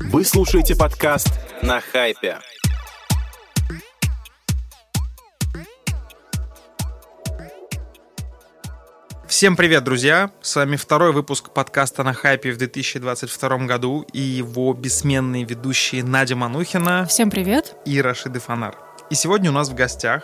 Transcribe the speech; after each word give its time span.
Вы 0.00 0.24
слушаете 0.24 0.76
подкаст 0.76 1.28
на 1.62 1.80
хайпе. 1.80 2.38
Всем 9.26 9.56
привет, 9.56 9.84
друзья! 9.84 10.30
С 10.40 10.56
вами 10.56 10.76
второй 10.76 11.12
выпуск 11.12 11.50
подкаста 11.50 12.04
на 12.04 12.14
хайпе 12.14 12.52
в 12.52 12.58
2022 12.58 13.58
году 13.66 14.06
и 14.12 14.20
его 14.20 14.72
бессменные 14.72 15.44
ведущие 15.44 16.02
Надя 16.02 16.36
Манухина. 16.36 17.04
Всем 17.06 17.28
привет! 17.28 17.76
И 17.84 18.00
Рашиды 18.00 18.40
Фонар. 18.40 18.76
И 19.10 19.14
сегодня 19.14 19.50
у 19.50 19.54
нас 19.54 19.68
в 19.68 19.74
гостях 19.74 20.22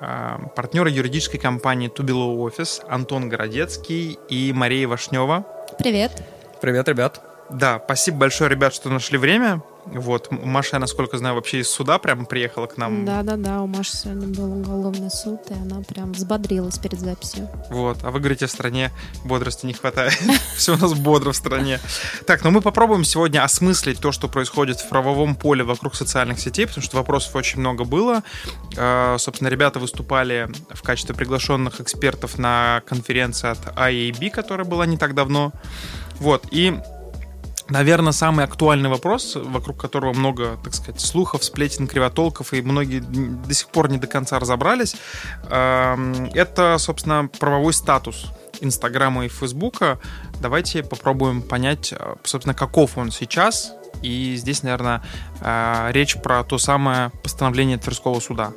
э, 0.00 0.38
партнеры 0.56 0.90
юридической 0.90 1.38
компании 1.38 1.90
Tubilo 1.90 2.36
Office 2.36 2.84
Антон 2.88 3.28
Городецкий 3.28 4.18
и 4.28 4.52
Мария 4.52 4.88
Вашнева. 4.88 5.44
Привет! 5.78 6.22
Привет, 6.60 6.88
ребят! 6.88 7.31
Да, 7.52 7.80
спасибо 7.84 8.18
большое, 8.18 8.50
ребят, 8.50 8.74
что 8.74 8.88
нашли 8.88 9.18
время. 9.18 9.62
Вот, 9.84 10.30
Маша, 10.30 10.76
я, 10.76 10.78
насколько 10.78 11.18
знаю, 11.18 11.34
вообще 11.34 11.60
из 11.60 11.68
суда 11.68 11.98
прям 11.98 12.24
приехала 12.24 12.66
к 12.66 12.76
нам. 12.76 13.04
Да-да-да, 13.04 13.62
у 13.62 13.66
Маши 13.66 13.96
сегодня 13.96 14.28
был 14.28 14.60
уголовный 14.60 15.10
суд, 15.10 15.40
и 15.50 15.54
она 15.54 15.82
прям 15.82 16.12
взбодрилась 16.12 16.78
перед 16.78 17.00
записью. 17.00 17.48
Вот, 17.68 17.98
а 18.04 18.12
вы 18.12 18.20
говорите, 18.20 18.46
в 18.46 18.50
стране 18.50 18.92
бодрости 19.24 19.66
не 19.66 19.72
хватает. 19.72 20.16
Все 20.56 20.74
у 20.74 20.76
нас 20.76 20.94
бодро 20.94 21.32
в 21.32 21.36
стране. 21.36 21.80
Так, 22.26 22.44
ну 22.44 22.50
мы 22.50 22.60
попробуем 22.60 23.04
сегодня 23.04 23.42
осмыслить 23.42 23.98
то, 23.98 24.12
что 24.12 24.28
происходит 24.28 24.80
в 24.80 24.88
правовом 24.88 25.34
поле 25.34 25.64
вокруг 25.64 25.96
социальных 25.96 26.38
сетей, 26.38 26.66
потому 26.66 26.84
что 26.84 26.96
вопросов 26.96 27.34
очень 27.34 27.58
много 27.58 27.84
было. 27.84 28.22
А, 28.76 29.16
собственно, 29.18 29.48
ребята 29.48 29.80
выступали 29.80 30.48
в 30.70 30.82
качестве 30.82 31.14
приглашенных 31.14 31.80
экспертов 31.80 32.38
на 32.38 32.82
конференции 32.86 33.48
от 33.48 33.58
IAB, 33.76 34.30
которая 34.30 34.64
была 34.64 34.86
не 34.86 34.96
так 34.96 35.14
давно. 35.14 35.52
Вот, 36.20 36.46
и 36.52 36.78
Наверное, 37.68 38.12
самый 38.12 38.44
актуальный 38.44 38.90
вопрос, 38.90 39.36
вокруг 39.36 39.80
которого 39.80 40.12
много, 40.12 40.58
так 40.62 40.74
сказать, 40.74 41.00
слухов, 41.00 41.44
сплетен, 41.44 41.86
кривотолков, 41.86 42.52
и 42.52 42.60
многие 42.60 43.00
до 43.00 43.54
сих 43.54 43.68
пор 43.68 43.90
не 43.90 43.98
до 43.98 44.06
конца 44.06 44.38
разобрались, 44.38 44.96
эм, 45.48 46.30
это, 46.34 46.76
собственно, 46.78 47.28
правовой 47.38 47.72
статус 47.72 48.26
Инстаграма 48.60 49.26
и 49.26 49.28
Фейсбука. 49.28 49.98
Давайте 50.40 50.82
попробуем 50.82 51.42
понять, 51.42 51.92
э, 51.92 52.14
собственно, 52.24 52.54
каков 52.54 52.98
он 52.98 53.10
сейчас. 53.10 53.72
И 54.02 54.34
здесь, 54.36 54.62
наверное, 54.62 55.02
э, 55.40 55.88
речь 55.92 56.16
про 56.20 56.44
то 56.44 56.58
самое 56.58 57.10
постановление 57.22 57.78
Тверского 57.78 58.20
суда. 58.20 58.52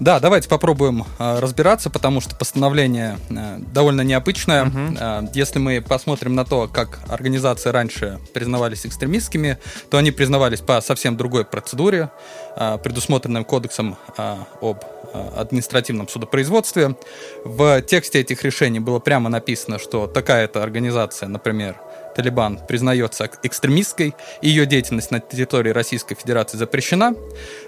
Да, 0.00 0.18
давайте 0.20 0.48
попробуем 0.48 1.04
э, 1.18 1.38
разбираться, 1.38 1.88
потому 1.90 2.20
что 2.20 2.34
постановление 2.34 3.18
э, 3.30 3.58
довольно 3.72 4.00
необычное. 4.00 4.66
Угу. 4.66 4.78
Э, 4.98 5.22
если 5.34 5.58
мы 5.58 5.80
посмотрим 5.80 6.34
на 6.34 6.44
то, 6.44 6.68
как 6.68 7.00
организации 7.08 7.70
раньше 7.70 8.18
признавались 8.32 8.86
экстремистскими, 8.86 9.58
то 9.90 9.98
они 9.98 10.10
признавались 10.10 10.60
по 10.60 10.80
совсем 10.80 11.16
другой 11.16 11.44
процедуре, 11.44 12.10
э, 12.56 12.78
предусмотренным 12.82 13.44
кодексом 13.44 13.96
э, 14.16 14.36
об 14.60 14.84
административном 15.36 16.08
судопроизводстве. 16.08 16.96
В 17.44 17.80
тексте 17.82 18.20
этих 18.20 18.42
решений 18.42 18.80
было 18.80 18.98
прямо 18.98 19.30
написано, 19.30 19.78
что 19.78 20.08
такая-то 20.08 20.60
организация, 20.60 21.28
например, 21.28 21.76
Талибан 22.14 22.58
признается 22.66 23.28
экстремистской, 23.42 24.14
ее 24.42 24.66
деятельность 24.66 25.10
на 25.10 25.20
территории 25.20 25.70
Российской 25.70 26.14
Федерации 26.14 26.56
запрещена. 26.56 27.14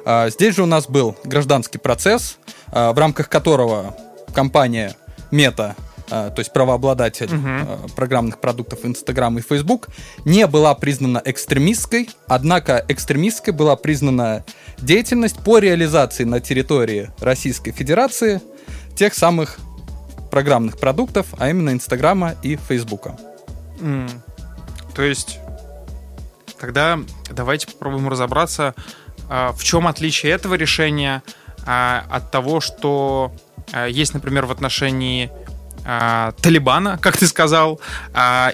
А, 0.05 0.29
здесь 0.31 0.57
же 0.57 0.63
у 0.63 0.67
нас 0.67 0.89
был 0.89 1.17
гражданский 1.25 1.79
процесс, 1.79 2.39
а, 2.69 2.93
в 2.93 2.99
рамках 2.99 3.29
которого 3.29 3.97
компания 4.35 4.95
Мета 5.31 5.75
то 6.09 6.35
есть 6.37 6.53
правообладатель 6.53 7.27
uh-huh. 7.27 7.93
программных 7.97 8.39
продуктов 8.39 8.85
Instagram 8.85 9.39
и 9.39 9.43
Facebook, 9.43 9.89
не 10.25 10.47
была 10.47 10.73
признана 10.77 11.21
экстремистской, 11.25 12.09
однако 12.29 12.85
экстремистской 12.87 13.53
была 13.53 13.75
признана 13.75 14.45
деятельность 14.79 15.43
по 15.43 15.59
реализации 15.59 16.23
на 16.23 16.39
территории 16.39 17.11
Российской 17.19 17.73
Федерации 17.73 18.41
тех 18.95 19.15
самых 19.15 19.59
программных 20.31 20.79
продуктов, 20.79 21.27
а 21.39 21.51
именно 21.51 21.71
Инстаграма 21.71 22.35
и 22.43 22.57
Фейсбука. 22.57 23.17
Mm. 23.81 24.11
То 24.97 25.03
есть 25.03 25.39
тогда 26.59 26.99
давайте 27.31 27.67
попробуем 27.67 28.09
разобраться, 28.09 28.75
а, 29.29 29.53
в 29.53 29.63
чем 29.63 29.87
отличие 29.87 30.33
этого 30.33 30.55
решения 30.55 31.23
а, 31.67 32.05
от 32.11 32.31
того, 32.31 32.61
что 32.61 33.31
а, 33.73 33.87
есть, 33.87 34.15
например, 34.15 34.47
в 34.47 34.51
отношении 34.51 35.31
Талибана, 36.43 36.99
как 37.03 37.17
ты 37.17 37.29
сказал, 37.29 37.81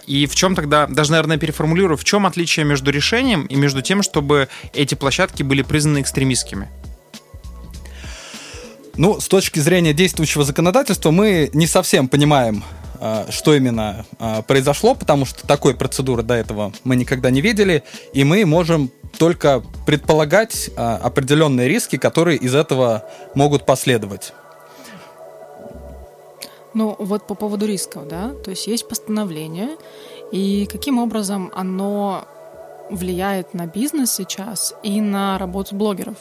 и 0.07 0.29
в 0.31 0.35
чем 0.35 0.55
тогда, 0.55 0.87
даже, 0.87 1.13
наверное, 1.13 1.39
переформулирую, 1.39 1.97
в 1.97 2.05
чем 2.05 2.27
отличие 2.27 2.67
между 2.67 2.91
решением 2.91 3.47
и 3.47 3.55
между 3.55 3.81
тем, 3.81 4.03
чтобы 4.03 4.51
эти 4.75 4.95
площадки 4.95 5.43
были 5.43 5.63
признаны 5.63 6.03
экстремистскими? 6.03 6.69
Ну, 8.97 9.19
с 9.19 9.29
точки 9.29 9.61
зрения 9.61 9.95
действующего 9.95 10.45
законодательства 10.45 11.11
мы 11.11 11.49
не 11.55 11.67
совсем 11.67 12.07
понимаем, 12.07 12.63
что 13.31 13.55
именно 13.55 14.07
а, 14.19 14.43
произошло, 14.43 14.95
потому 14.95 15.25
что 15.25 15.47
такой 15.47 15.75
процедуры 15.75 16.23
до 16.23 16.35
этого 16.35 16.73
мы 16.85 16.95
никогда 16.95 17.31
не 17.31 17.41
видели, 17.41 17.83
и 18.13 18.23
мы 18.23 18.45
можем 18.47 18.91
только 19.19 19.63
предполагать 19.87 20.71
а, 20.77 20.99
определенные 21.03 21.69
риски, 21.69 21.97
которые 21.97 22.39
из 22.39 22.55
этого 22.55 23.05
могут 23.35 23.67
последовать. 23.67 24.33
Ну, 26.75 26.95
вот 26.99 27.27
по 27.27 27.35
поводу 27.35 27.67
рисков, 27.67 28.07
да, 28.09 28.35
то 28.45 28.51
есть 28.51 28.67
есть 28.67 28.89
постановление, 28.89 29.77
и 30.31 30.67
каким 30.71 30.99
образом 30.99 31.51
оно 31.55 32.25
влияет 32.89 33.53
на 33.53 33.67
бизнес 33.67 34.13
сейчас 34.13 34.75
и 34.83 35.01
на 35.01 35.39
работу 35.39 35.75
блогеров? 35.75 36.17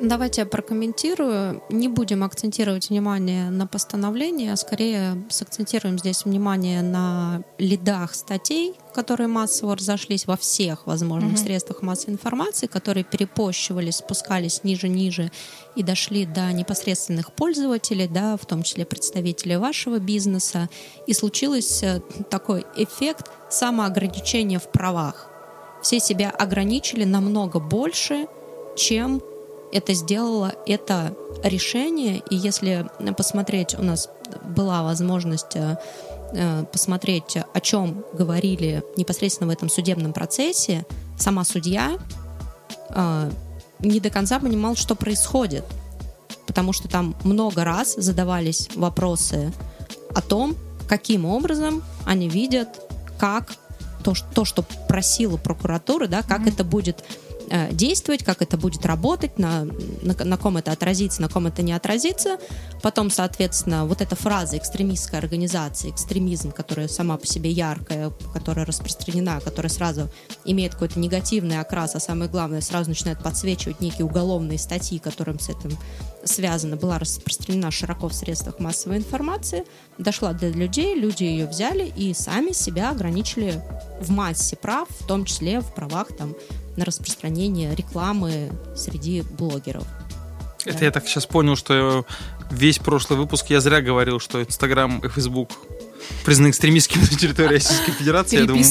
Давайте 0.00 0.40
я 0.40 0.46
прокомментирую. 0.46 1.62
Не 1.70 1.88
будем 1.88 2.24
акцентировать 2.24 2.90
внимание 2.90 3.48
на 3.50 3.66
постановлении, 3.66 4.50
а 4.50 4.56
скорее 4.56 5.22
сакцентируем 5.30 5.98
здесь 5.98 6.24
внимание 6.24 6.82
на 6.82 7.42
лидах 7.58 8.14
статей, 8.14 8.74
которые 8.92 9.28
массово 9.28 9.76
разошлись 9.76 10.26
во 10.26 10.36
всех 10.36 10.86
возможных 10.86 11.34
mm-hmm. 11.34 11.44
средствах 11.44 11.82
массовой 11.82 12.14
информации, 12.14 12.66
которые 12.66 13.04
перепощивались, 13.04 13.96
спускались 13.96 14.64
ниже-ниже 14.64 15.30
и 15.76 15.82
дошли 15.82 16.26
до 16.26 16.52
непосредственных 16.52 17.32
пользователей, 17.32 18.08
да, 18.08 18.36
в 18.36 18.46
том 18.46 18.64
числе 18.64 18.84
представителей 18.84 19.56
вашего 19.56 20.00
бизнеса. 20.00 20.68
И 21.06 21.14
случился 21.14 22.02
э, 22.16 22.22
такой 22.24 22.66
эффект 22.76 23.30
самоограничения 23.48 24.58
в 24.58 24.70
правах. 24.72 25.30
Все 25.82 26.00
себя 26.00 26.30
ограничили 26.30 27.04
намного 27.04 27.60
больше, 27.60 28.26
чем 28.76 29.22
это 29.74 29.92
сделало 29.92 30.54
это 30.66 31.16
решение. 31.42 32.22
И 32.30 32.36
если 32.36 32.86
посмотреть, 33.16 33.74
у 33.76 33.82
нас 33.82 34.08
была 34.44 34.84
возможность 34.84 35.56
э, 35.56 35.76
э, 36.32 36.64
посмотреть, 36.72 37.36
о 37.52 37.60
чем 37.60 38.04
говорили 38.12 38.84
непосредственно 38.96 39.50
в 39.50 39.52
этом 39.52 39.68
судебном 39.68 40.12
процессе, 40.12 40.86
сама 41.18 41.44
судья 41.44 41.98
э, 42.90 43.30
не 43.80 43.98
до 43.98 44.10
конца 44.10 44.38
понимал, 44.38 44.76
что 44.76 44.94
происходит. 44.94 45.64
Потому 46.46 46.72
что 46.72 46.88
там 46.88 47.16
много 47.24 47.64
раз 47.64 47.96
задавались 47.96 48.68
вопросы 48.76 49.52
о 50.14 50.22
том, 50.22 50.54
каким 50.88 51.24
образом 51.24 51.82
они 52.06 52.28
видят, 52.28 52.68
как 53.18 53.54
то, 54.04 54.14
то 54.34 54.44
что 54.44 54.62
просила 54.88 55.36
прокуратура, 55.36 56.06
да, 56.06 56.22
как 56.22 56.42
mm-hmm. 56.42 56.52
это 56.52 56.62
будет 56.62 57.04
Э, 57.50 57.72
действовать, 57.72 58.24
как 58.24 58.42
это 58.42 58.56
будет 58.56 58.86
работать, 58.86 59.38
на, 59.38 59.64
на, 60.02 60.14
на 60.24 60.36
ком 60.36 60.56
это 60.56 60.72
отразится, 60.72 61.20
на 61.20 61.28
ком 61.28 61.46
это 61.46 61.62
не 61.62 61.72
отразится. 61.72 62.38
Потом, 62.82 63.10
соответственно, 63.10 63.86
вот 63.86 64.00
эта 64.00 64.16
фраза 64.16 64.56
экстремистская 64.56 65.20
организация, 65.20 65.90
экстремизм, 65.90 66.52
которая 66.52 66.88
сама 66.88 67.16
по 67.16 67.26
себе 67.26 67.50
яркая, 67.50 68.10
которая 68.32 68.64
распространена, 68.64 69.40
которая 69.40 69.70
сразу 69.70 70.08
имеет 70.44 70.72
какой-то 70.74 70.98
негативный 70.98 71.60
окрас, 71.60 71.94
а 71.94 72.00
самое 72.00 72.30
главное, 72.30 72.60
сразу 72.60 72.88
начинает 72.88 73.22
подсвечивать 73.22 73.80
некие 73.80 74.04
уголовные 74.04 74.58
статьи, 74.58 74.98
которым 74.98 75.38
с 75.38 75.48
этим 75.48 75.76
связано, 76.24 76.76
была 76.76 76.98
распространена 76.98 77.70
широко 77.70 78.08
в 78.08 78.14
средствах 78.14 78.58
массовой 78.58 78.98
информации, 78.98 79.64
дошла 79.98 80.32
до 80.32 80.48
людей, 80.48 80.94
люди 80.94 81.24
ее 81.24 81.46
взяли 81.46 81.92
и 81.96 82.14
сами 82.14 82.52
себя 82.52 82.90
ограничили 82.90 83.62
в 84.00 84.10
массе 84.10 84.56
прав, 84.56 84.88
в 84.88 85.06
том 85.06 85.24
числе 85.24 85.60
в 85.60 85.74
правах 85.74 86.08
там, 86.16 86.34
на 86.76 86.84
распространение 86.84 87.74
рекламы 87.74 88.50
среди 88.76 89.22
блогеров. 89.22 89.86
Это 90.64 90.78
да. 90.78 90.84
я 90.86 90.90
так 90.90 91.06
сейчас 91.06 91.26
понял, 91.26 91.56
что 91.56 92.06
весь 92.50 92.78
прошлый 92.78 93.18
выпуск 93.18 93.46
я 93.50 93.60
зря 93.60 93.80
говорил, 93.80 94.18
что 94.18 94.42
Инстаграм 94.42 94.98
и 94.98 95.08
Фейсбук 95.08 95.50
признаны 96.24 96.50
экстремистскими 96.50 97.02
на 97.02 97.18
территории 97.18 97.54
Российской 97.54 97.92
Федерации. 97.92 98.38
Я 98.40 98.46
думаю, 98.46 98.64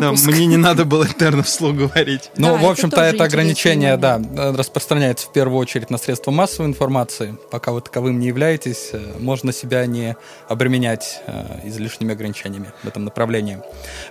да, 0.00 0.10
выпуск. 0.10 0.26
мне 0.26 0.46
не 0.46 0.56
надо 0.56 0.84
было 0.84 1.04
это, 1.04 1.14
наверное, 1.18 1.44
вслух 1.44 1.74
говорить. 1.74 2.30
Ну, 2.36 2.48
Да, 2.48 2.52
в 2.54 2.56
это 2.58 2.70
общем-то, 2.70 2.96
это, 2.96 3.06
интересный 3.06 3.26
ограничение, 3.26 3.96
да, 3.96 4.18
момент. 4.18 4.58
распространяется 4.58 5.26
в 5.26 5.32
первую 5.32 5.58
очередь 5.58 5.90
на 5.90 5.98
средства 5.98 6.30
массовой 6.30 6.68
информации. 6.68 7.36
Пока 7.50 7.72
вы 7.72 7.80
таковым 7.80 8.18
не 8.18 8.26
являетесь, 8.26 8.90
э, 8.92 9.14
можно 9.18 9.52
себя 9.52 9.86
не 9.86 10.16
обременять 10.48 11.20
э, 11.26 11.60
излишними 11.64 12.12
ограничениями 12.12 12.72
в 12.82 12.88
этом 12.88 13.04
направлении. 13.04 13.58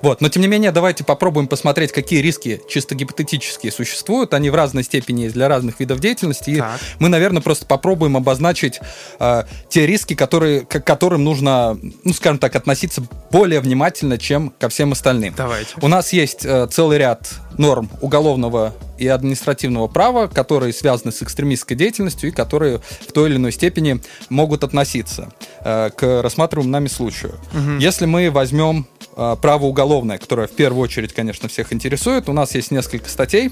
Вот, 0.01 0.21
но 0.21 0.29
тем 0.29 0.41
не 0.41 0.47
менее, 0.47 0.71
давайте 0.71 1.03
попробуем 1.03 1.47
посмотреть, 1.47 1.91
какие 1.91 2.21
риски 2.21 2.61
чисто 2.67 2.95
гипотетические 2.95 3.71
существуют. 3.71 4.33
Они 4.33 4.49
в 4.49 4.55
разной 4.55 4.83
степени 4.83 5.23
есть 5.23 5.35
для 5.35 5.47
разных 5.47 5.79
видов 5.79 5.99
деятельности. 5.99 6.49
И 6.51 6.57
Так. 6.57 6.79
мы, 6.99 7.09
наверное, 7.09 7.41
просто 7.41 7.65
попробуем 7.65 8.17
обозначить 8.17 8.79
э, 9.19 9.43
те 9.69 9.85
риски, 9.85 10.15
которые, 10.15 10.61
к 10.61 10.79
которым 10.81 11.23
нужно, 11.23 11.77
ну, 12.03 12.13
скажем 12.13 12.39
так, 12.39 12.55
относиться 12.65 13.03
более 13.31 13.59
внимательно, 13.59 14.17
чем 14.17 14.49
ко 14.49 14.69
всем 14.69 14.91
остальным. 14.91 15.35
Давайте. 15.37 15.75
У 15.81 15.87
нас 15.87 16.11
есть 16.13 16.43
э, 16.45 16.67
целый 16.71 16.97
ряд 16.97 17.29
норм 17.59 17.91
уголовного 18.01 18.73
и 18.97 19.07
административного 19.07 19.87
права, 19.87 20.27
которые 20.27 20.73
связаны 20.73 21.11
с 21.11 21.21
экстремистской 21.21 21.77
деятельностью 21.77 22.29
и 22.29 22.31
которые 22.31 22.79
в 23.07 23.11
той 23.11 23.29
или 23.29 23.35
иной 23.35 23.51
степени 23.51 24.01
могут 24.29 24.63
относиться 24.63 25.31
э, 25.59 25.91
к 25.95 26.23
рассматриваемому 26.23 26.71
нами 26.71 26.87
случаю. 26.87 27.35
Если 27.79 28.07
мы 28.07 28.31
возьмем 28.31 28.87
э, 29.15 29.35
право 29.39 29.65
уголовное, 29.65 30.17
которое 30.17 30.47
в 30.47 30.55
первую 30.55 30.81
очередь, 30.81 31.13
конечно, 31.13 31.47
всех 31.47 31.71
интересует, 31.71 32.27
у 32.29 32.33
нас 32.33 32.55
есть 32.55 32.71
несколько 32.71 33.09
статей. 33.09 33.51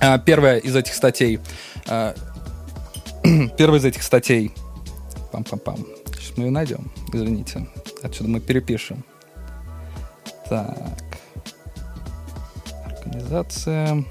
Э, 0.00 0.18
Первая 0.24 0.58
из 0.58 0.76
этих 0.76 0.94
статей, 0.94 1.40
э, 1.88 2.14
первая 3.58 3.80
из 3.80 3.84
этих 3.84 4.04
статей, 4.04 4.52
пам-пам-пам, 5.32 5.84
сейчас 6.16 6.36
мы 6.36 6.44
ее 6.44 6.50
найдем, 6.50 6.92
извините, 7.12 7.66
отсюда 8.02 8.30
мы 8.30 8.40
перепишем. 8.40 9.04
Так. 10.48 11.00
Организация. 12.84 14.04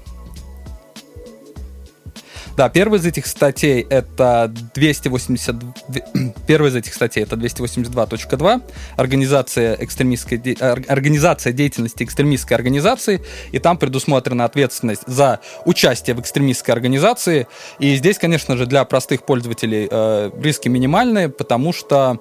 Да, 2.60 2.68
первая 2.68 3.00
из 3.00 3.06
этих 3.06 3.26
статей 3.26 3.86
это 3.88 4.52
280... 4.74 5.56
Первая 6.46 6.70
из 6.70 6.76
этих 6.76 6.92
статей 6.92 7.22
это 7.22 7.36
282.2. 7.36 8.62
Организация, 8.96 9.76
экстремистской, 9.80 10.38
организация 10.88 11.54
деятельности 11.54 12.02
экстремистской 12.02 12.56
организации. 12.56 13.22
И 13.52 13.58
там 13.58 13.78
предусмотрена 13.78 14.44
ответственность 14.44 15.04
за 15.06 15.40
участие 15.64 16.14
в 16.14 16.20
экстремистской 16.20 16.74
организации. 16.74 17.46
И 17.78 17.94
здесь, 17.96 18.18
конечно 18.18 18.58
же, 18.58 18.66
для 18.66 18.84
простых 18.84 19.24
пользователей 19.24 19.88
э, 19.90 20.30
риски 20.42 20.68
минимальные, 20.68 21.30
потому 21.30 21.72
что 21.72 22.20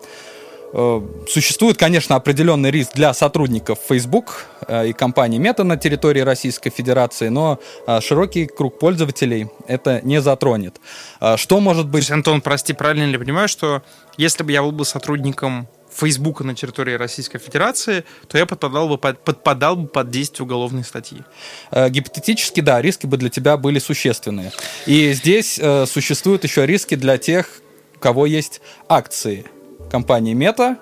Существует, 0.71 1.77
конечно, 1.77 2.16
определенный 2.16 2.69
риск 2.69 2.92
для 2.94 3.13
сотрудников 3.13 3.80
Facebook 3.88 4.45
э, 4.68 4.89
и 4.89 4.94
компании 4.94 5.39
Meta 5.39 5.63
на 5.63 5.77
территории 5.77 6.19
Российской 6.19 6.69
Федерации, 6.69 7.30
но 7.30 7.60
э, 7.88 8.00
широкий 8.01 8.45
круг 8.45 8.77
пользователей 8.77 9.48
это 9.68 10.01
не 10.04 10.21
затронет. 10.21 10.80
Э, 11.21 11.38
Что 11.38 11.60
может 11.60 11.86
То 11.86 11.89
быть... 11.89 12.01
есть, 12.01 12.12
Антон, 12.12 12.42
прости, 12.42 12.74
правильно 12.74 13.06
ли 13.06 13.13
я 13.13 13.19
понимаю, 13.19 13.48
что 13.48 13.81
если 14.18 14.44
бы 14.44 14.51
я 14.51 14.62
был 14.62 14.71
бы 14.71 14.86
сотрудником 14.86 15.68
Фейсбука 15.92 16.44
на 16.44 16.54
территории 16.54 16.94
Российской 16.94 17.39
Федерации, 17.39 18.04
то 18.27 18.38
я 18.38 18.45
подпадал 18.45 18.88
бы 18.88 18.98
под, 18.98 19.24
подпадал 19.24 19.75
бы 19.75 19.88
под 19.88 20.12
действие 20.12 20.45
уголовной 20.45 20.83
статьи. 20.83 21.24
Э, 21.71 21.89
Гипотетически, 21.89 22.62
да, 22.62 22.80
риски 22.80 23.07
бы 23.07 23.18
для 23.18 23.30
тебя 23.30 23.57
были 23.57 23.80
существенные. 23.80 24.51
И 24.86 25.13
здесь 25.13 25.60
э, 25.60 25.86
существуют 25.88 26.44
еще 26.44 26.66
риски 26.68 26.94
для 26.94 27.18
тех, 27.18 27.62
у 27.95 28.00
кого 28.00 28.27
есть 28.27 28.62
акции 28.88 29.45
компании 29.89 30.36
Meta, 30.36 30.77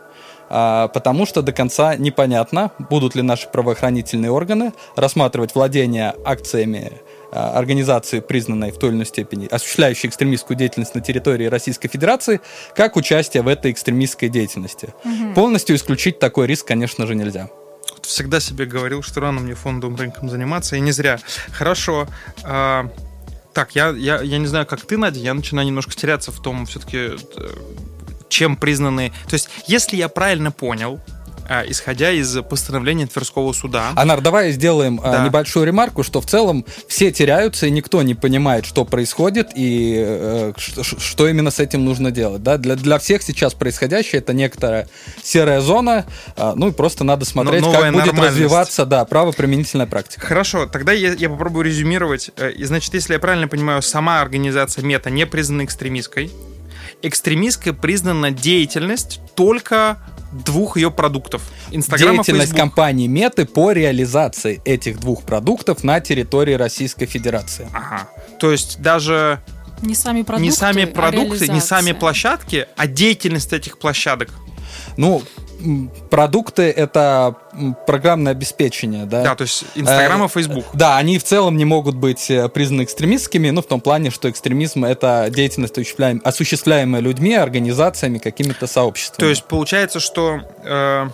а, 0.49 0.87
потому 0.89 1.25
что 1.25 1.41
до 1.41 1.51
конца 1.51 1.95
непонятно, 1.95 2.71
будут 2.89 3.15
ли 3.15 3.21
наши 3.21 3.47
правоохранительные 3.47 4.31
органы 4.31 4.73
рассматривать 4.95 5.55
владение 5.55 6.15
акциями 6.23 6.93
а, 7.31 7.57
организации, 7.57 8.19
признанной 8.21 8.71
в 8.71 8.77
той 8.77 8.89
или 8.89 8.97
иной 8.97 9.05
степени, 9.05 9.47
осуществляющей 9.47 10.07
экстремистскую 10.07 10.57
деятельность 10.57 10.95
на 10.95 11.01
территории 11.01 11.45
Российской 11.45 11.89
Федерации, 11.89 12.39
как 12.75 12.95
участие 12.95 13.43
в 13.43 13.47
этой 13.47 13.71
экстремистской 13.71 14.29
деятельности. 14.29 14.93
Полностью 15.35 15.75
исключить 15.75 16.19
такой 16.19 16.47
риск, 16.47 16.67
конечно 16.67 17.05
же, 17.05 17.15
нельзя. 17.15 17.49
Вот 17.91 18.05
Всегда 18.05 18.39
себе 18.39 18.65
говорил, 18.65 19.01
что 19.01 19.19
рано 19.19 19.41
мне 19.41 19.55
фондовым 19.55 19.97
рынком 19.97 20.29
заниматься, 20.29 20.75
и 20.75 20.79
не 20.79 20.91
зря. 20.91 21.19
Хорошо. 21.51 22.07
а, 22.43 22.89
так, 23.53 23.71
я, 23.75 23.89
я, 23.89 24.21
я 24.21 24.37
не 24.37 24.45
знаю, 24.45 24.67
как 24.67 24.81
ты, 24.81 24.97
Надя, 24.97 25.19
я 25.19 25.33
начинаю 25.33 25.67
немножко 25.67 25.91
теряться 25.95 26.31
в 26.31 26.39
том, 26.39 26.67
все-таки, 26.67 27.13
чем 28.29 28.55
признаны... 28.55 29.11
То 29.27 29.33
есть, 29.33 29.49
если 29.67 29.95
я 29.95 30.09
правильно 30.09 30.51
понял, 30.51 30.99
а, 31.49 31.63
исходя 31.65 32.11
из 32.11 32.37
постановления 32.49 33.07
Тверского 33.07 33.53
суда... 33.53 33.91
Анар, 33.95 34.21
давай 34.21 34.51
сделаем 34.51 34.99
а, 35.01 35.11
Да. 35.11 35.25
небольшую 35.25 35.65
ремарку, 35.65 36.03
что 36.03 36.19
в 36.19 36.25
целом 36.25 36.65
все 36.87 37.11
теряются, 37.11 37.67
и 37.67 37.71
никто 37.71 38.01
не 38.01 38.15
понимает, 38.15 38.65
что 38.65 38.83
происходит 38.83 39.51
и 39.55 39.95
э, 40.05 40.53
что 40.57 41.27
именно 41.27 41.49
с 41.51 41.59
этим 41.59 41.85
нужно 41.85 42.11
делать. 42.11 42.43
Да? 42.43 42.57
Для, 42.57 42.75
для 42.75 42.99
всех 42.99 43.21
сейчас 43.21 43.53
происходящее 43.53 44.19
это 44.19 44.33
некоторая 44.33 44.89
серая 45.23 45.61
зона, 45.61 46.05
а, 46.35 46.53
ну 46.55 46.69
и 46.69 46.71
просто 46.71 47.03
надо 47.03 47.23
смотреть, 47.25 47.61
новая 47.61 47.93
как 47.93 48.05
будет 48.05 48.19
развиваться 48.19 48.85
да, 48.85 49.05
правоприменительная 49.05 49.87
практика. 49.87 50.25
Хорошо, 50.25 50.65
тогда 50.65 50.91
я, 50.91 51.13
я 51.13 51.29
попробую 51.29 51.63
резюмировать. 51.65 52.31
Э, 52.35 52.51
И, 52.51 52.63
значит, 52.65 52.93
если 52.93 53.13
я 53.13 53.19
правильно 53.19 53.47
понимаю, 53.47 53.81
сама 53.81 54.19
организация 54.21 54.83
Мета 54.83 55.09
не 55.09 55.25
признана 55.25 55.63
экстремистской. 55.63 56.29
Экстремистской 57.01 57.73
признана 57.73 58.31
деятельность 58.31 59.21
только 59.35 59.97
двух 60.31 60.77
ее 60.77 60.91
продуктов. 60.91 61.41
Инстаграма, 61.71 62.15
Деятельность 62.15 62.51
Facebook. 62.51 62.59
компании 62.59 63.07
Меты 63.07 63.45
по 63.45 63.71
реализации 63.71 64.61
этих 64.65 64.99
двух 64.99 65.23
продуктов 65.23 65.83
на 65.83 65.99
территории 65.99 66.53
Российской 66.53 67.05
Федерации. 67.05 67.69
Ага. 67.73 68.09
То 68.39 68.51
есть 68.51 68.81
даже 68.81 69.41
Не 69.81 69.95
сами 69.95 70.23
продукты, 70.23 70.43
не 70.43 70.51
сами 70.51 70.83
а 70.83 70.87
продукты, 70.87 71.47
не 71.47 71.61
сами 71.61 71.91
площадки, 71.91 72.67
а 72.75 72.87
деятельность 72.87 73.53
этих 73.53 73.77
площадок. 73.77 74.29
Ну, 74.97 75.21
продукты 76.09 76.63
это 76.63 77.35
программное 77.85 78.31
обеспечение, 78.33 79.05
да. 79.05 79.23
Да, 79.23 79.35
то 79.35 79.43
есть 79.43 79.65
Инстаграм 79.75 80.23
Э, 80.23 80.25
и 80.25 80.29
Facebook. 80.29 80.65
Да, 80.73 80.97
они 80.97 81.17
в 81.17 81.23
целом 81.23 81.57
не 81.57 81.65
могут 81.65 81.95
быть 81.95 82.29
э, 82.29 82.47
признаны 82.49 82.83
экстремистскими, 82.83 83.49
ну, 83.49 83.61
в 83.61 83.65
том 83.65 83.81
плане, 83.81 84.11
что 84.11 84.29
экстремизм— 84.29 84.85
это 84.85 85.27
деятельность, 85.31 85.77
осуществляем- 85.77 86.21
осуществляемая 86.23 87.01
людьми, 87.01 87.33
организациями, 87.33 88.17
какими-то 88.19 88.67
сообществами. 88.67 89.19
То 89.19 89.29
есть 89.29 89.43
получается, 89.45 89.99
что 89.99 90.41
э, 90.63 91.07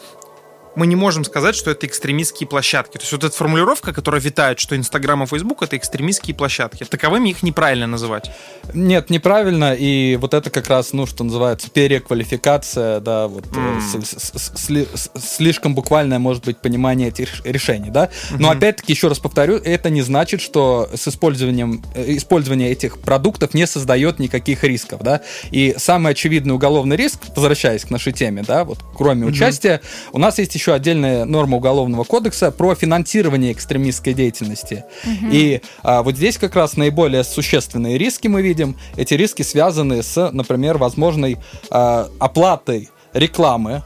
мы 0.76 0.88
не 0.88 0.96
можем 0.96 1.24
сказать, 1.24 1.56
что 1.56 1.72
это 1.72 1.86
экстремистские 1.86 2.48
площадки. 2.48 2.94
То 2.98 3.02
есть 3.04 3.12
вот 3.12 3.24
эта 3.24 3.36
формулировка, 3.36 3.94
которая 3.94 4.22
витает, 4.22 4.60
что 4.60 4.76
Инстаграм 4.76 5.24
и 5.24 5.26
Фейсбук 5.28 5.62
это 5.64 5.78
экстремистские 5.78 6.36
площадки. 6.36 6.84
Таковыми 6.84 7.30
их 7.30 7.44
неправильно 7.44 7.88
называть. 7.88 8.32
Нет, 8.74 9.10
неправильно, 9.10 9.74
и 9.74 10.16
вот 10.16 10.34
это 10.34 10.50
как 10.50 10.68
раз, 10.70 10.94
ну, 10.94 11.06
что 11.06 11.24
называется, 11.24 11.70
переквалификация, 11.70 13.00
да, 13.00 13.28
вот 13.28 13.46
М. 13.56 13.82
с- 13.82 14.06
с- 14.06 14.32
с- 14.40 14.52
сли- 14.56 14.88
с- 14.94 15.10
слишком 15.36 15.76
буквальное, 15.76 16.20
может 16.20 16.46
быть, 16.46 16.58
понимание 16.58 17.10
этих 17.10 17.46
решений, 17.46 17.90
да. 17.90 18.10
Но 18.32 18.50
опять-таки, 18.50 18.94
еще 18.94 19.08
раз 19.08 19.20
повторю, 19.20 19.56
это 19.58 19.90
не 19.90 20.02
значит, 20.02 20.42
что 20.42 20.90
с 20.94 21.08
использованием, 21.08 21.84
э, 21.96 22.16
использование 22.18 22.72
этих 22.72 23.00
продуктов 23.00 23.54
не 23.54 23.68
создает 23.68 24.20
никаких 24.20 24.64
рисков, 24.64 25.02
да. 25.02 25.22
И 25.52 25.76
самый 25.78 26.14
очевидный 26.14 26.54
уголовный 26.54 26.96
риск, 26.96 27.20
возвращаясь 27.36 27.84
к 27.86 27.90
нашей 27.90 28.14
теме, 28.14 28.44
да, 28.48 28.64
вот 28.64 28.80
кроме 28.96 29.26
участия, 29.28 29.82
у 30.12 30.18
нас 30.20 30.38
есть 30.40 30.56
еще 30.56 30.63
отдельная 30.72 31.26
норма 31.26 31.58
уголовного 31.58 32.04
кодекса 32.04 32.52
про 32.52 32.76
финансирование 32.76 33.52
экстремистской 33.52 34.14
деятельности. 34.14 34.86
И 35.32 35.62
а, 35.82 36.04
вот 36.04 36.16
здесь 36.16 36.38
как 36.38 36.56
раз 36.56 36.78
наиболее 36.78 37.24
существенные 37.24 37.98
риски 37.98 38.28
мы 38.28 38.42
видим. 38.42 38.78
Эти 38.96 39.16
риски 39.16 39.42
связаны 39.42 40.02
с, 40.02 40.32
например, 40.32 40.78
возможной 40.78 41.38
а, 41.70 42.10
оплатой 42.20 42.90
рекламы 43.14 43.84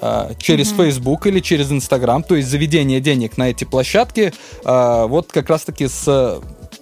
а, 0.00 0.32
через 0.36 0.72
Facebook 0.72 1.26
или 1.28 1.38
через 1.38 1.70
Instagram, 1.70 2.24
то 2.24 2.34
есть 2.34 2.48
заведение 2.48 3.00
денег 3.00 3.38
на 3.38 3.50
эти 3.50 3.62
площадки, 3.62 4.32
а, 4.64 5.06
вот 5.06 5.30
как 5.30 5.48
раз-таки 5.48 5.86
с 5.86 6.40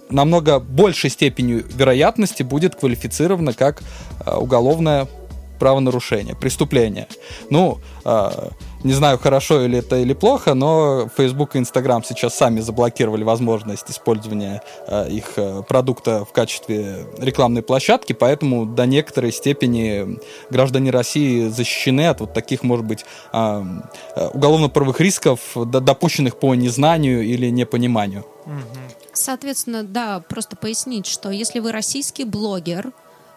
намного 0.09 0.59
большей 0.59 1.11
степенью 1.11 1.65
вероятности 1.75 2.43
будет 2.43 2.77
квалифицировано 2.77 3.53
как 3.53 3.83
а, 4.25 4.39
уголовное 4.39 5.07
правонарушение, 5.59 6.35
преступление. 6.35 7.07
Ну, 7.51 7.81
не 8.83 8.93
знаю, 8.93 9.19
хорошо 9.19 9.65
или 9.65 9.79
это 9.79 9.97
или 9.97 10.13
плохо, 10.15 10.55
но 10.55 11.09
Facebook 11.17 11.57
и 11.57 11.59
Instagram 11.59 12.03
сейчас 12.05 12.35
сами 12.35 12.61
заблокировали 12.61 13.25
возможность 13.25 13.91
использования 13.91 14.63
а, 14.87 15.07
их 15.07 15.33
а, 15.37 15.63
продукта 15.63 16.25
в 16.25 16.33
качестве 16.33 17.07
рекламной 17.19 17.63
площадки, 17.63 18.13
поэтому 18.13 18.67
до 18.67 18.87
некоторой 18.87 19.33
степени 19.33 20.19
граждане 20.51 20.91
России 20.91 21.49
защищены 21.49 22.09
от 22.09 22.21
вот 22.21 22.33
таких, 22.33 22.63
может 22.63 22.87
быть, 22.87 23.05
а, 23.33 23.65
уголовно-правовых 24.33 25.01
рисков, 25.01 25.41
допущенных 25.55 26.39
по 26.39 26.55
незнанию 26.55 27.23
или 27.23 27.51
непониманию. 27.51 28.25
Соответственно, 29.13 29.83
да, 29.83 30.23
просто 30.29 30.57
пояснить, 30.57 31.07
что 31.07 31.31
если 31.31 31.61
вы 31.61 31.73
российский 31.73 32.25
блогер, 32.25 32.93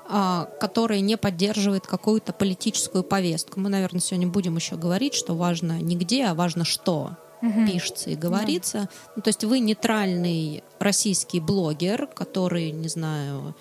а, 0.07 0.49
который 0.59 1.01
не 1.01 1.17
поддерживает 1.17 1.87
какую-то 1.87 2.33
политическую 2.33 3.03
повестку. 3.03 3.59
Мы, 3.59 3.69
наверное, 3.69 4.01
сегодня 4.01 4.27
будем 4.27 4.55
еще 4.55 4.75
говорить, 4.75 5.13
что 5.13 5.35
важно 5.35 5.79
не 5.81 5.95
где, 5.95 6.25
а 6.25 6.35
важно 6.35 6.65
что 6.65 7.11
угу. 7.41 7.65
пишется 7.65 8.09
и 8.09 8.15
говорится. 8.15 8.79
Да. 8.79 8.89
Ну, 9.15 9.21
то 9.21 9.29
есть 9.29 9.43
вы 9.43 9.59
нейтральный 9.59 10.63
российский 10.79 11.39
блогер, 11.39 12.07
который, 12.07 12.71
не 12.71 12.87
знаю, 12.87 13.55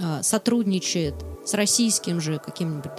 а, 0.00 0.22
сотрудничает 0.22 1.14
с 1.44 1.54
российским 1.54 2.20
же 2.20 2.38
каким-нибудь, 2.38 2.92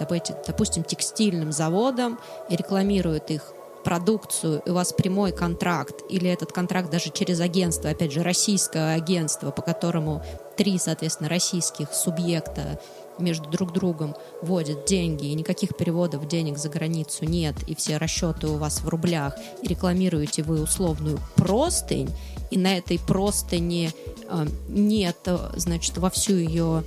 допустим, 0.46 0.84
текстильным 0.84 1.52
заводом 1.52 2.18
и 2.48 2.56
рекламирует 2.56 3.30
их 3.30 3.54
продукцию, 3.82 4.62
у 4.66 4.72
вас 4.72 4.92
прямой 4.92 5.32
контракт, 5.32 6.02
или 6.08 6.28
этот 6.28 6.52
контракт 6.52 6.90
даже 6.90 7.10
через 7.10 7.40
агентство, 7.40 7.90
опять 7.90 8.12
же, 8.12 8.22
российское 8.22 8.94
агентство, 8.94 9.50
по 9.50 9.62
которому 9.62 10.22
три, 10.56 10.78
соответственно, 10.78 11.28
российских 11.28 11.92
субъекта 11.92 12.80
между 13.18 13.48
друг 13.48 13.72
другом 13.72 14.14
вводят 14.40 14.86
деньги, 14.86 15.26
и 15.26 15.34
никаких 15.34 15.76
переводов 15.76 16.26
денег 16.28 16.58
за 16.58 16.68
границу 16.68 17.24
нет, 17.24 17.54
и 17.66 17.74
все 17.74 17.98
расчеты 17.98 18.48
у 18.48 18.56
вас 18.56 18.80
в 18.80 18.88
рублях, 18.88 19.34
и 19.62 19.68
рекламируете 19.68 20.42
вы 20.42 20.62
условную 20.62 21.18
простынь, 21.36 22.10
и 22.50 22.58
на 22.58 22.78
этой 22.78 22.98
простыни 22.98 23.92
э, 24.28 24.46
нет, 24.68 25.16
значит, 25.56 25.98
во 25.98 26.10
всю 26.10 26.34
ее 26.34 26.84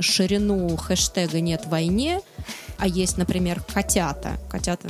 ширину 0.00 0.76
хэштега 0.76 1.40
«нет 1.40 1.66
войне», 1.66 2.20
а 2.78 2.86
есть, 2.88 3.16
например, 3.16 3.62
котята. 3.72 4.38
Котята, 4.50 4.88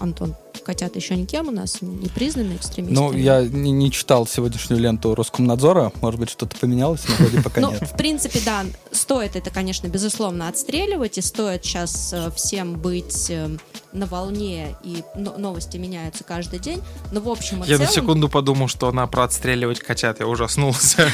Антон, 0.00 0.34
котята 0.62 0.98
еще 0.98 1.16
никем 1.16 1.48
у 1.48 1.50
нас 1.50 1.82
не 1.82 2.08
признаны 2.08 2.54
экстремистами. 2.54 2.94
Ну, 2.94 3.12
я 3.12 3.42
не, 3.42 3.70
не 3.70 3.90
читал 3.90 4.26
сегодняшнюю 4.26 4.80
ленту 4.80 5.14
Роскомнадзора. 5.14 5.92
Может 6.00 6.20
быть, 6.20 6.30
что-то 6.30 6.56
поменялось, 6.56 7.02
но 7.08 7.14
вроде 7.16 7.42
пока 7.42 7.60
ну, 7.60 7.72
нет. 7.72 7.82
В 7.82 7.96
принципе, 7.96 8.40
да, 8.44 8.64
стоит 8.92 9.36
это, 9.36 9.50
конечно, 9.50 9.88
безусловно, 9.88 10.48
отстреливать, 10.48 11.18
и 11.18 11.20
стоит 11.20 11.64
сейчас 11.64 12.12
э, 12.12 12.30
всем 12.34 12.78
быть 12.78 13.30
э, 13.30 13.48
на 13.92 14.06
волне, 14.06 14.76
и 14.84 15.02
новости 15.14 15.76
меняются 15.76 16.24
каждый 16.24 16.58
день. 16.58 16.82
Но 17.12 17.20
в 17.20 17.28
общем 17.28 17.64
и 17.64 17.68
Я 17.68 17.76
целом... 17.76 17.80
на 17.80 17.86
секунду 17.88 18.28
подумал, 18.28 18.68
что 18.68 18.88
она 18.88 19.06
про 19.06 19.24
отстреливать 19.24 19.80
котят, 19.80 20.20
я 20.20 20.26
ужаснулся. 20.26 21.08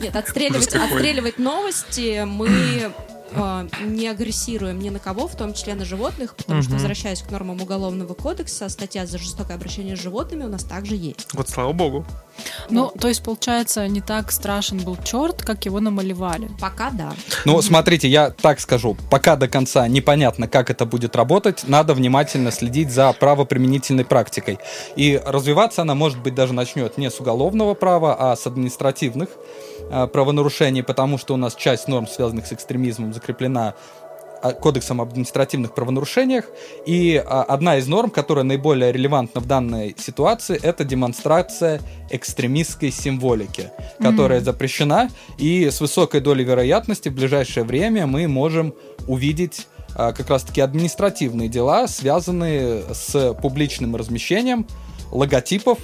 Нет, 0.00 0.14
отстреливать, 0.14 0.74
отстреливать 0.74 1.38
новости 1.38 2.24
мы 2.24 2.92
э, 3.34 3.68
не 3.84 4.08
агрессируем 4.08 4.78
ни 4.78 4.90
на 4.90 4.98
кого, 4.98 5.28
в 5.28 5.36
том 5.36 5.54
числе 5.54 5.74
на 5.74 5.84
животных, 5.84 6.34
потому 6.34 6.58
угу. 6.58 6.64
что, 6.64 6.74
возвращаясь 6.74 7.22
к 7.22 7.30
нормам 7.30 7.60
Уголовного 7.60 8.14
кодекса, 8.14 8.68
статья 8.68 9.06
за 9.06 9.18
жестокое 9.18 9.56
обращение 9.56 9.96
с 9.96 10.00
животными 10.00 10.44
у 10.44 10.48
нас 10.48 10.64
также 10.64 10.96
есть. 10.96 11.28
Вот 11.32 11.48
слава 11.48 11.72
богу. 11.72 12.04
Ну, 12.70 12.90
то 12.98 13.08
есть, 13.08 13.22
получается, 13.22 13.86
не 13.86 14.00
так 14.00 14.32
страшен 14.32 14.78
был 14.78 14.96
черт, 15.04 15.42
как 15.42 15.64
его 15.66 15.80
намалевали. 15.80 16.50
Пока 16.60 16.90
да. 16.90 17.12
Ну, 17.44 17.60
смотрите, 17.62 18.08
я 18.08 18.30
так 18.30 18.60
скажу. 18.60 18.96
Пока 19.10 19.36
до 19.36 19.48
конца 19.48 19.86
непонятно, 19.88 20.48
как 20.48 20.70
это 20.70 20.84
будет 20.86 21.16
работать, 21.16 21.64
надо 21.68 21.94
внимательно 21.94 22.50
следить 22.50 22.90
за 22.90 23.12
правоприменительной 23.12 24.04
практикой. 24.04 24.58
И 24.96 25.20
развиваться 25.24 25.82
она, 25.82 25.94
может 25.94 26.18
быть, 26.20 26.34
даже 26.34 26.52
начнет 26.52 26.98
не 26.98 27.10
с 27.10 27.20
уголовного 27.20 27.74
права, 27.74 28.16
а 28.18 28.36
с 28.36 28.46
административных 28.46 29.28
правонарушений, 30.12 30.82
потому 30.82 31.18
что 31.18 31.34
у 31.34 31.36
нас 31.36 31.54
часть 31.54 31.88
норм, 31.88 32.06
связанных 32.06 32.46
с 32.46 32.52
экстремизмом, 32.52 33.12
закреплена 33.12 33.74
а, 34.44 34.52
Кодексом 34.52 35.00
об 35.00 35.08
административных 35.08 35.74
правонарушениях. 35.74 36.44
И 36.84 37.16
а, 37.16 37.44
одна 37.44 37.78
из 37.78 37.86
норм, 37.86 38.10
которая 38.10 38.44
наиболее 38.44 38.92
релевантна 38.92 39.40
в 39.40 39.46
данной 39.46 39.96
ситуации, 39.98 40.60
это 40.62 40.84
демонстрация 40.84 41.80
экстремистской 42.10 42.90
символики, 42.90 43.70
которая 44.00 44.40
mm-hmm. 44.40 44.44
запрещена. 44.44 45.08
И 45.38 45.70
с 45.70 45.80
высокой 45.80 46.20
долей 46.20 46.44
вероятности 46.44 47.08
в 47.08 47.14
ближайшее 47.14 47.64
время 47.64 48.06
мы 48.06 48.28
можем 48.28 48.74
увидеть 49.08 49.66
как 49.94 50.28
раз-таки 50.28 50.60
административные 50.60 51.48
дела, 51.48 51.86
связанные 51.86 52.82
с 52.92 53.32
публичным 53.40 53.96
размещением 53.96 54.66
логотипов 55.10 55.78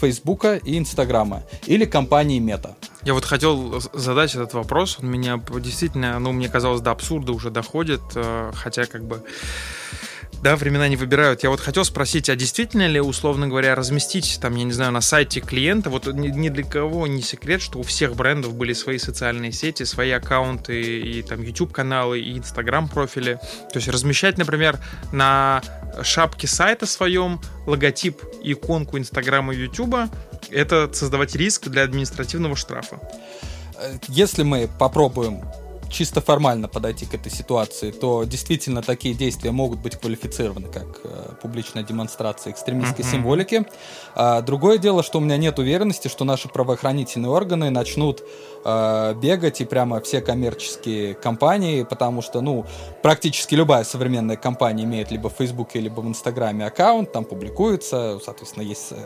Фейсбука 0.00 0.56
и 0.56 0.78
Инстаграма 0.78 1.42
или 1.66 1.84
компании 1.84 2.38
Мета. 2.38 2.76
Я 3.02 3.14
вот 3.14 3.24
хотел 3.24 3.80
задать 3.92 4.34
этот 4.34 4.54
вопрос, 4.54 4.98
он 5.00 5.10
меня 5.10 5.42
действительно, 5.60 6.18
ну, 6.18 6.32
мне 6.32 6.48
казалось, 6.48 6.80
до 6.80 6.90
абсурда 6.90 7.32
уже 7.32 7.50
доходит, 7.50 8.00
э, 8.14 8.52
хотя 8.54 8.86
как 8.86 9.04
бы 9.04 9.22
да, 10.42 10.56
времена 10.56 10.88
не 10.88 10.96
выбирают. 10.96 11.42
Я 11.42 11.50
вот 11.50 11.60
хотел 11.60 11.84
спросить, 11.84 12.28
а 12.28 12.36
действительно 12.36 12.86
ли, 12.86 13.00
условно 13.00 13.48
говоря, 13.48 13.74
разместить 13.74 14.38
там, 14.40 14.54
я 14.56 14.64
не 14.64 14.72
знаю, 14.72 14.92
на 14.92 15.00
сайте 15.00 15.40
клиента, 15.40 15.90
вот 15.90 16.06
ни, 16.06 16.28
ни 16.28 16.48
для 16.48 16.64
кого 16.64 17.06
не 17.06 17.22
секрет, 17.22 17.60
что 17.60 17.78
у 17.78 17.82
всех 17.82 18.14
брендов 18.14 18.54
были 18.54 18.72
свои 18.72 18.98
социальные 18.98 19.52
сети, 19.52 19.82
свои 19.82 20.10
аккаунты 20.10 21.00
и 21.00 21.22
там 21.22 21.42
YouTube-каналы, 21.42 22.20
и 22.20 22.38
Instagram-профили. 22.38 23.34
То 23.72 23.76
есть 23.76 23.88
размещать, 23.88 24.38
например, 24.38 24.78
на 25.12 25.62
шапке 26.02 26.46
сайта 26.46 26.86
своем 26.86 27.40
логотип, 27.66 28.22
иконку 28.42 28.98
Инстаграма 28.98 29.54
и 29.54 29.62
Ютуба, 29.62 30.08
это 30.50 30.90
создавать 30.92 31.34
риск 31.34 31.68
для 31.68 31.82
административного 31.82 32.56
штрафа. 32.56 33.00
Если 34.08 34.42
мы 34.42 34.68
попробуем 34.78 35.42
чисто 35.90 36.20
формально 36.20 36.68
подойти 36.68 37.06
к 37.06 37.14
этой 37.14 37.30
ситуации, 37.32 37.90
то 37.90 38.24
действительно 38.24 38.82
такие 38.82 39.14
действия 39.14 39.50
могут 39.50 39.80
быть 39.80 39.96
квалифицированы 39.96 40.68
как 40.68 41.00
э, 41.04 41.34
публичная 41.42 41.82
демонстрация 41.82 42.52
экстремистской 42.52 43.04
uh-huh. 43.04 43.10
символики. 43.10 43.66
А, 44.14 44.42
другое 44.42 44.78
дело, 44.78 45.02
что 45.02 45.18
у 45.18 45.20
меня 45.20 45.36
нет 45.36 45.58
уверенности, 45.58 46.08
что 46.08 46.24
наши 46.24 46.48
правоохранительные 46.48 47.30
органы 47.30 47.70
начнут 47.70 48.22
э, 48.64 49.14
бегать 49.14 49.60
и 49.60 49.64
прямо 49.64 50.00
все 50.00 50.20
коммерческие 50.20 51.14
компании, 51.14 51.82
потому 51.82 52.22
что, 52.22 52.40
ну, 52.40 52.66
практически 53.02 53.54
любая 53.54 53.84
современная 53.84 54.36
компания 54.36 54.84
имеет 54.84 55.10
либо 55.10 55.30
в 55.30 55.34
Фейсбуке, 55.34 55.80
либо 55.80 56.00
в 56.00 56.08
Инстаграме 56.08 56.66
аккаунт, 56.66 57.12
там 57.12 57.24
публикуется, 57.24 58.18
соответственно, 58.24 58.64
есть 58.64 58.88
э, 58.90 58.96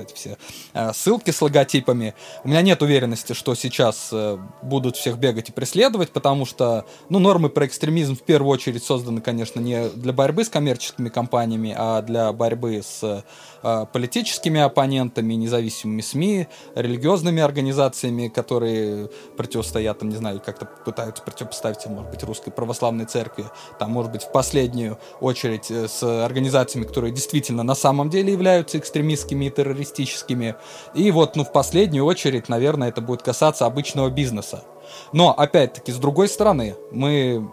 эти 0.00 0.14
все 0.14 0.36
э, 0.74 0.92
ссылки 0.92 1.30
с 1.30 1.40
логотипами. 1.42 2.14
У 2.44 2.48
меня 2.48 2.62
нет 2.62 2.82
уверенности, 2.82 3.32
что 3.32 3.54
сейчас 3.54 4.10
э, 4.12 4.38
будут 4.62 4.96
всех 4.96 5.18
бегать 5.18 5.48
и 5.48 5.52
преследовать, 5.52 6.10
потому 6.10 6.46
что, 6.46 6.84
ну, 7.08 7.18
нормы 7.18 7.48
про 7.48 7.66
экстремизм 7.66 8.16
в 8.16 8.22
первую 8.22 8.50
очередь 8.50 8.84
созданы, 8.84 9.20
конечно, 9.20 9.60
не 9.60 9.88
для 9.90 10.12
борьбы 10.12 10.44
с 10.44 10.48
коммерческими 10.48 11.08
компаниями, 11.08 11.74
а 11.76 12.02
для 12.02 12.32
борьбы 12.32 12.82
с 12.82 13.02
э, 13.02 13.22
политическими 13.62 14.60
оппонентами, 14.60 15.34
независимыми 15.34 16.00
СМИ, 16.00 16.48
религиозными 16.74 17.42
организациями, 17.42 18.28
которые 18.28 19.10
противостоят, 19.36 19.98
там, 19.98 20.08
не 20.08 20.16
знаю, 20.16 20.40
как-то 20.44 20.66
пытаются 20.66 21.22
противопоставить, 21.22 21.86
может 21.86 22.10
быть, 22.10 22.22
русской 22.24 22.50
православной 22.50 23.04
церкви, 23.04 23.44
там, 23.78 23.90
может 23.90 24.12
быть, 24.12 24.22
в 24.22 24.32
последнюю 24.32 24.98
очередь 25.20 25.70
э, 25.70 25.88
с 25.88 26.02
организациями, 26.02 26.86
которые 26.86 27.12
действительно 27.12 27.62
на 27.62 27.74
самом 27.74 28.10
деле 28.10 28.32
являются 28.32 28.78
экстремистскими 28.78 29.46
и 29.46 29.50
террористическими. 29.50 30.56
И 30.94 31.10
вот, 31.10 31.36
ну, 31.36 31.44
в 31.44 31.52
последнюю 31.52 32.04
очередь, 32.04 32.48
наверное, 32.48 32.88
это 32.88 33.00
будет 33.00 33.22
касаться 33.22 33.66
обычного 33.66 34.10
бизнеса. 34.10 34.64
Но, 35.12 35.32
опять-таки, 35.32 35.92
с 35.92 35.96
другой 35.96 36.28
стороны, 36.28 36.76
мы 36.90 37.48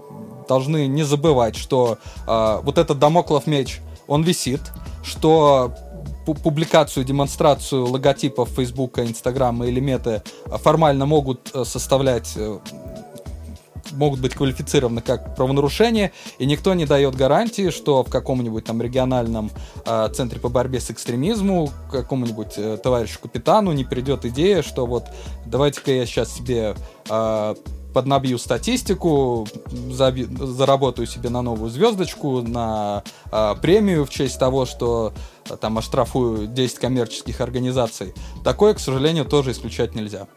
должны 0.48 0.88
не 0.88 1.04
забывать, 1.04 1.56
что 1.56 1.98
э, 2.26 2.60
вот 2.64 2.78
этот 2.78 3.00
домоклов 3.00 3.48
меч, 3.48 3.82
он 4.08 4.24
висит, 4.24 4.62
что 5.04 5.74
публикацию, 6.34 7.04
демонстрацию 7.04 7.86
логотипов 7.86 8.50
Фейсбука, 8.50 9.06
Инстаграма 9.06 9.68
или 9.68 9.80
Меты 9.80 10.24
формально 10.46 11.06
могут 11.06 11.52
э, 11.54 11.64
составлять 11.66 12.34
э, 12.36 12.60
могут 13.94 14.20
быть 14.20 14.36
квалифицированы 14.36 15.02
как 15.02 15.36
правонарушение, 15.36 16.12
и 16.40 16.46
никто 16.46 16.74
не 16.74 16.86
дает 16.86 17.16
гарантии, 17.16 17.70
что 17.70 18.04
в 18.04 18.10
каком-нибудь 18.10 18.66
там 18.66 18.82
региональном 18.82 19.52
э, 19.86 20.10
центре 20.14 20.40
по 20.40 20.50
борьбе 20.50 20.80
с 20.80 20.92
экстремизму 20.92 21.72
какому-нибудь 21.92 22.54
э, 22.58 22.78
товарищу 22.78 23.20
капитану 23.22 23.72
не 23.72 23.84
придет 23.84 24.26
идея, 24.26 24.62
что 24.62 24.86
вот 24.86 25.06
давайте-ка 25.46 25.92
я 25.92 26.06
сейчас 26.06 26.34
себе 26.34 26.76
э, 27.10 27.56
поднабью 27.94 28.38
статистику, 28.38 29.48
заби, 29.92 30.28
заработаю 30.40 31.08
себе 31.08 31.30
на 31.30 31.42
новую 31.42 31.70
звездочку, 31.70 32.42
на 32.42 33.04
э, 33.32 33.56
премию 33.62 34.06
в 34.06 34.10
честь 34.10 34.40
того, 34.40 34.66
что 34.66 35.14
э, 35.50 35.58
там 35.58 35.78
оштрафую 35.78 36.48
10 36.48 36.80
коммерческих 36.80 37.42
организаций. 37.42 38.14
Такое, 38.44 38.74
к 38.74 38.80
сожалению, 38.80 39.26
тоже 39.26 39.52
исключать 39.52 39.96
нельзя. 39.96 40.28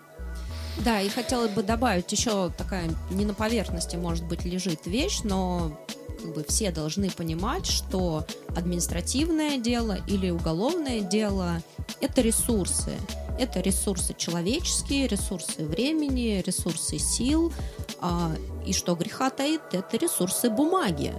Да, 0.78 1.00
и 1.00 1.08
хотелось 1.08 1.50
бы 1.50 1.62
добавить 1.62 2.10
еще 2.10 2.50
такая 2.56 2.84
не 3.10 3.24
на 3.24 3.34
поверхности, 3.34 3.96
может 3.96 4.24
быть, 4.24 4.44
лежит 4.44 4.86
вещь, 4.86 5.20
но 5.24 5.72
как 6.20 6.34
бы 6.34 6.44
все 6.44 6.70
должны 6.70 7.10
понимать, 7.10 7.66
что 7.66 8.26
административное 8.54 9.58
дело 9.58 9.98
или 10.06 10.30
уголовное 10.30 11.00
дело– 11.00 11.62
это 12.00 12.20
ресурсы. 12.20 12.92
Это 13.38 13.60
ресурсы 13.60 14.14
человеческие, 14.16 15.06
ресурсы 15.06 15.64
времени, 15.64 16.42
ресурсы 16.46 16.98
сил. 16.98 17.52
А, 18.00 18.32
и 18.66 18.72
что 18.72 18.94
греха 18.94 19.30
таит, 19.30 19.62
это 19.72 19.96
ресурсы 19.96 20.50
бумаги. 20.50 21.14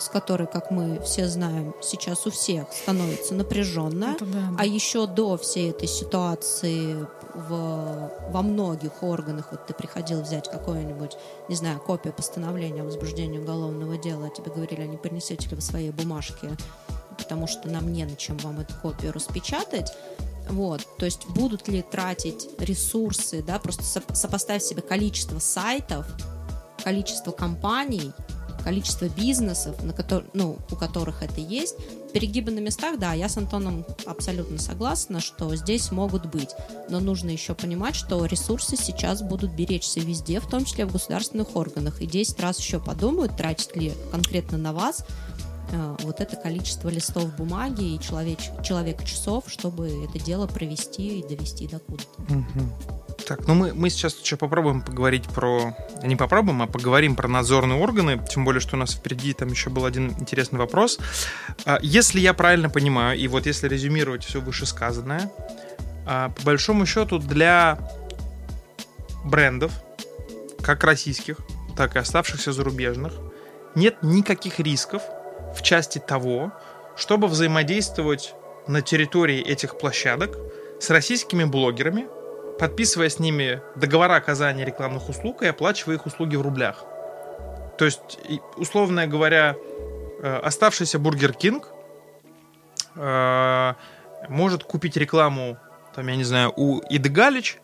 С 0.00 0.08
которой, 0.08 0.46
как 0.46 0.70
мы 0.70 1.00
все 1.02 1.28
знаем, 1.28 1.74
сейчас 1.82 2.26
у 2.26 2.30
всех 2.30 2.72
становится 2.72 3.34
напряженная. 3.34 4.14
Это 4.14 4.24
да. 4.24 4.50
А 4.58 4.66
еще 4.66 5.06
до 5.06 5.36
всей 5.36 5.70
этой 5.70 5.88
ситуации 5.88 7.06
в, 7.34 8.10
во 8.30 8.42
многих 8.42 9.02
органах, 9.02 9.48
вот 9.50 9.66
ты 9.66 9.74
приходил 9.74 10.22
взять 10.22 10.50
какое-нибудь, 10.50 11.16
не 11.48 11.54
знаю, 11.54 11.80
копию 11.80 12.12
постановления 12.12 12.82
о 12.82 12.84
возбуждении 12.84 13.38
уголовного 13.38 13.96
дела, 13.96 14.26
а 14.26 14.30
тебе 14.30 14.50
говорили, 14.50 14.82
а 14.82 14.86
не 14.86 14.96
принесете 14.96 15.48
ли 15.48 15.56
вы 15.56 15.62
свои 15.62 15.90
бумажки, 15.90 16.48
потому 17.16 17.46
что 17.46 17.68
нам 17.68 17.92
не 17.92 18.04
на 18.04 18.16
чем 18.16 18.36
вам 18.38 18.60
эту 18.60 18.74
копию 18.82 19.12
распечатать. 19.12 19.92
Вот, 20.48 20.84
то 20.98 21.04
есть 21.04 21.28
будут 21.28 21.68
ли 21.68 21.82
тратить 21.82 22.48
ресурсы, 22.58 23.42
да, 23.42 23.60
просто 23.60 23.84
со- 23.84 24.02
сопоставь 24.14 24.62
себе 24.62 24.82
количество 24.82 25.38
сайтов, 25.38 26.06
количество 26.82 27.30
компаний, 27.30 28.12
количество 28.60 29.08
бизнесов, 29.08 29.82
на 29.82 29.92
котор- 29.92 30.28
ну, 30.34 30.58
у 30.70 30.76
которых 30.76 31.22
это 31.22 31.40
есть. 31.40 31.76
Перегибы 32.12 32.50
на 32.50 32.58
местах, 32.58 32.98
да, 32.98 33.12
я 33.12 33.28
с 33.28 33.36
Антоном 33.36 33.84
абсолютно 34.06 34.58
согласна, 34.58 35.20
что 35.20 35.54
здесь 35.54 35.92
могут 35.92 36.26
быть. 36.26 36.50
Но 36.88 37.00
нужно 37.00 37.30
еще 37.30 37.54
понимать, 37.54 37.94
что 37.94 38.24
ресурсы 38.24 38.76
сейчас 38.76 39.22
будут 39.22 39.52
беречься 39.52 40.00
везде, 40.00 40.40
в 40.40 40.48
том 40.48 40.64
числе 40.64 40.86
в 40.86 40.92
государственных 40.92 41.54
органах. 41.56 42.02
И 42.02 42.06
10 42.06 42.40
раз 42.40 42.58
еще 42.58 42.80
подумают, 42.80 43.36
тратить 43.36 43.76
ли 43.76 43.92
конкретно 44.10 44.58
на 44.58 44.72
вас 44.72 45.04
э, 45.72 45.96
вот 46.02 46.20
это 46.20 46.34
количество 46.36 46.88
листов 46.88 47.36
бумаги 47.36 47.94
и 47.94 47.98
человеч- 48.00 48.50
человека 48.64 49.04
часов, 49.04 49.44
чтобы 49.46 50.04
это 50.04 50.18
дело 50.24 50.48
провести 50.48 51.20
и 51.20 51.22
довести 51.28 51.68
до 51.68 51.78
куда-то. 51.78 52.22
Мгм. 52.32 52.72
Так, 53.30 53.46
ну 53.46 53.54
мы, 53.54 53.72
мы 53.72 53.90
сейчас 53.90 54.18
еще 54.20 54.36
попробуем 54.36 54.82
поговорить 54.82 55.28
про... 55.28 55.76
Не 56.02 56.16
попробуем, 56.16 56.62
а 56.62 56.66
поговорим 56.66 57.14
про 57.14 57.28
надзорные 57.28 57.78
органы, 57.78 58.20
тем 58.28 58.44
более, 58.44 58.60
что 58.60 58.74
у 58.74 58.78
нас 58.80 58.90
впереди 58.92 59.34
там 59.34 59.50
еще 59.50 59.70
был 59.70 59.84
один 59.84 60.10
интересный 60.18 60.58
вопрос. 60.58 60.98
А, 61.64 61.78
Если 61.80 62.18
я 62.18 62.34
правильно 62.34 62.68
понимаю, 62.68 63.16
и 63.16 63.28
вот 63.28 63.46
если 63.46 63.68
резюмировать 63.68 64.24
все 64.24 64.40
вышесказанное, 64.40 65.30
а, 66.08 66.30
по 66.30 66.42
большому 66.42 66.86
счету 66.86 67.20
для 67.20 67.78
брендов, 69.24 69.80
как 70.60 70.82
российских, 70.82 71.36
так 71.76 71.94
и 71.94 72.00
оставшихся 72.00 72.52
зарубежных, 72.52 73.12
нет 73.76 74.02
никаких 74.02 74.58
рисков 74.58 75.02
в 75.56 75.62
части 75.62 76.00
того, 76.00 76.50
чтобы 76.96 77.28
взаимодействовать 77.28 78.34
на 78.66 78.82
территории 78.82 79.40
этих 79.40 79.78
площадок 79.78 80.36
с 80.80 80.90
российскими 80.90 81.44
блогерами, 81.44 82.08
подписывая 82.60 83.08
с 83.08 83.18
ними 83.18 83.62
договора 83.74 84.16
оказания 84.16 84.66
рекламных 84.66 85.08
услуг 85.08 85.42
и 85.42 85.46
оплачивая 85.46 85.94
их 85.94 86.04
услуги 86.04 86.36
в 86.36 86.42
рублях. 86.42 86.84
То 87.78 87.86
есть, 87.86 88.18
условно 88.56 89.06
говоря, 89.06 89.56
э, 90.22 90.36
оставшийся 90.44 90.98
Бургер 90.98 91.32
Кинг 91.32 91.68
э, 92.96 93.74
может 94.28 94.64
купить 94.64 94.98
рекламу, 94.98 95.56
там, 95.94 96.06
я 96.08 96.16
не 96.16 96.24
знаю, 96.24 96.52
у 96.54 96.82
Иды 96.90 97.08
Галич, 97.08 97.58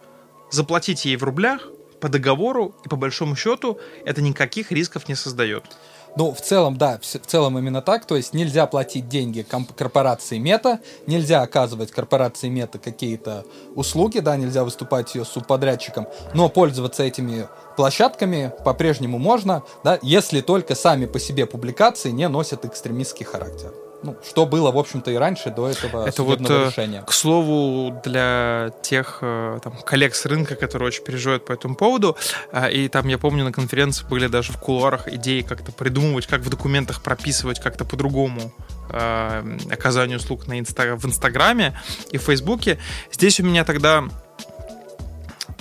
заплатить 0.50 1.04
ей 1.04 1.16
в 1.16 1.24
рублях 1.24 1.68
по 2.00 2.08
договору, 2.08 2.74
и 2.86 2.88
по 2.88 2.96
большому 2.96 3.36
счету 3.36 3.78
это 4.06 4.22
никаких 4.22 4.72
рисков 4.72 5.08
не 5.08 5.14
создает. 5.14 5.76
Ну, 6.16 6.32
в 6.32 6.40
целом, 6.40 6.78
да, 6.78 6.99
в 7.00 7.26
целом 7.26 7.58
именно 7.58 7.82
так. 7.82 8.06
То 8.06 8.16
есть 8.16 8.32
нельзя 8.32 8.66
платить 8.66 9.08
деньги 9.08 9.46
корпорации 9.76 10.38
Мета, 10.38 10.80
нельзя 11.06 11.42
оказывать 11.42 11.90
корпорации 11.90 12.49
Мета 12.49 12.78
какие-то 12.78 13.44
услуги, 13.75 14.20
да, 14.20 14.37
нельзя 14.37 14.64
выступать 14.64 15.14
ее 15.14 15.25
субподрядчиком, 15.25 16.06
но 16.35 16.49
пользоваться 16.49 17.02
этими 17.02 17.49
площадками 17.76 18.52
по-прежнему 18.64 19.18
можно, 19.18 19.62
да, 19.85 19.99
если 20.02 20.40
только 20.40 20.75
сами 20.75 21.04
по 21.04 21.20
себе 21.20 21.44
публикации 21.46 22.11
не 22.11 22.28
носят 22.28 22.64
экстремистский 22.64 23.26
характер. 23.26 23.73
Ну, 24.02 24.14
что 24.28 24.46
было, 24.46 24.70
в 24.70 24.78
общем-то, 24.78 25.10
и 25.10 25.14
раньше 25.16 25.50
до 25.50 25.68
этого 25.68 26.06
Это 26.06 26.22
вот, 26.22 26.38
судебного 26.38 26.64
э, 26.64 26.68
решения. 26.68 27.02
К 27.02 27.12
слову, 27.12 27.98
для 28.04 28.70
тех 28.82 29.18
э, 29.22 29.58
там, 29.64 29.72
коллег 29.84 30.14
с 30.14 30.26
рынка, 30.26 30.54
которые 30.54 30.88
очень 30.88 31.02
переживают 31.02 31.44
по 31.46 31.52
этому 31.52 31.74
поводу, 31.76 32.16
э, 32.52 32.70
и 32.72 32.88
там, 32.88 33.08
я 33.08 33.18
помню, 33.18 33.42
на 33.44 33.52
конференции 33.52 34.04
были 34.06 34.26
даже 34.28 34.52
в 34.52 34.58
кулуарах 34.58 35.08
идеи 35.08 35.40
как-то 35.40 35.72
придумывать, 35.72 36.26
как 36.26 36.42
в 36.42 36.50
документах 36.50 37.02
прописывать 37.02 37.58
как-то 37.58 37.84
по-другому 37.84 38.52
э, 38.90 39.58
оказание 39.70 40.18
услуг 40.18 40.46
на 40.46 40.60
инста- 40.60 40.96
в 40.96 41.04
Инстаграме 41.06 41.76
и 42.10 42.18
в 42.18 42.22
Фейсбуке. 42.22 42.78
Здесь 43.10 43.40
у 43.40 43.44
меня 43.44 43.64
тогда... 43.64 44.04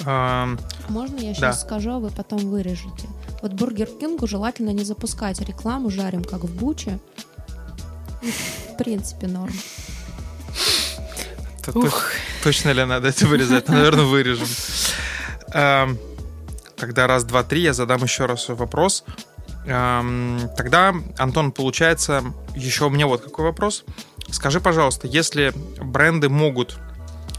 э, 0.06 0.46
Можно 0.90 1.16
я 1.20 1.34
сейчас 1.34 1.40
Да. 1.40 1.54
скажу, 1.54 1.92
а 1.92 2.00
вы 2.00 2.10
потом 2.12 2.40
вырежете? 2.40 3.08
Вот 3.42 3.54
Бургер 3.54 3.88
Кингу 3.88 4.28
желательно 4.28 4.72
не 4.72 4.84
запускать 4.84 5.40
рекламу 5.42 5.90
«Жарим 5.90 6.24
как 6.24 6.44
в 6.44 6.54
Буче». 6.56 7.00
В 8.74 8.78
принципе, 8.78 9.28
норм. 9.28 9.54
то- 11.64 11.90
точно 12.44 12.70
ли 12.72 12.86
надо 12.86 13.10
это 13.10 13.26
вырезать? 13.28 13.68
Ну, 13.70 13.76
Наверное, 13.76 14.06
вырежем. 14.06 14.48
Эм, 15.54 15.98
Тогда 16.76 17.08
раз, 17.08 17.24
два, 17.24 17.44
три, 17.44 17.62
я 17.62 17.74
задам 17.74 18.04
еще 18.04 18.26
раз 18.26 18.50
вопрос. 18.50 19.04
Эм, 19.66 20.50
Тогда, 20.58 20.94
Антон, 21.18 21.52
получается, 21.52 22.24
еще 22.56 22.86
у 22.86 22.90
меня 22.90 23.08
вот 23.08 23.24
какой 23.24 23.46
вопрос. 23.46 23.86
Скажи, 24.30 24.60
пожалуйста, 24.60 25.08
если 25.08 25.54
бренды 25.82 26.30
могут 26.30 26.78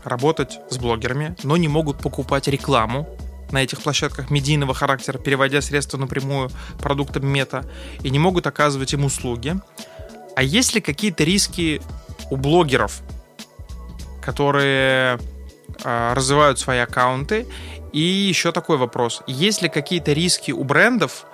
работать 0.05 0.59
с 0.71 0.79
блогерами, 0.79 1.37
но 1.43 1.57
не 1.57 1.69
могут 1.69 1.99
покупать 1.99 2.49
рекламу 2.49 3.09
на 3.51 3.63
этих 3.63 3.81
площадках 3.83 4.31
медийного 4.31 4.73
характера, 4.75 5.19
переводя 5.19 5.61
средства 5.61 5.99
напрямую 5.99 6.51
продуктам 6.81 7.27
мета, 7.27 7.65
и 8.03 8.11
не 8.11 8.19
могут 8.19 8.47
оказывать 8.47 8.93
им 8.93 9.05
услуги, 9.05 9.57
а 10.37 10.43
есть 10.43 10.75
ли 10.75 10.81
какие-то 10.81 11.25
риски 11.25 11.83
у 12.31 12.37
блогеров, 12.37 13.01
которые 14.23 15.19
а, 15.85 16.15
развивают 16.15 16.59
свои 16.59 16.79
аккаунты. 16.79 17.47
И 17.93 18.01
еще 18.01 18.53
такой 18.53 18.77
вопрос. 18.77 19.23
Есть 19.27 19.63
ли 19.63 19.69
какие-то 19.69 20.13
риски 20.13 20.51
у 20.51 20.65
брендов, 20.65 21.25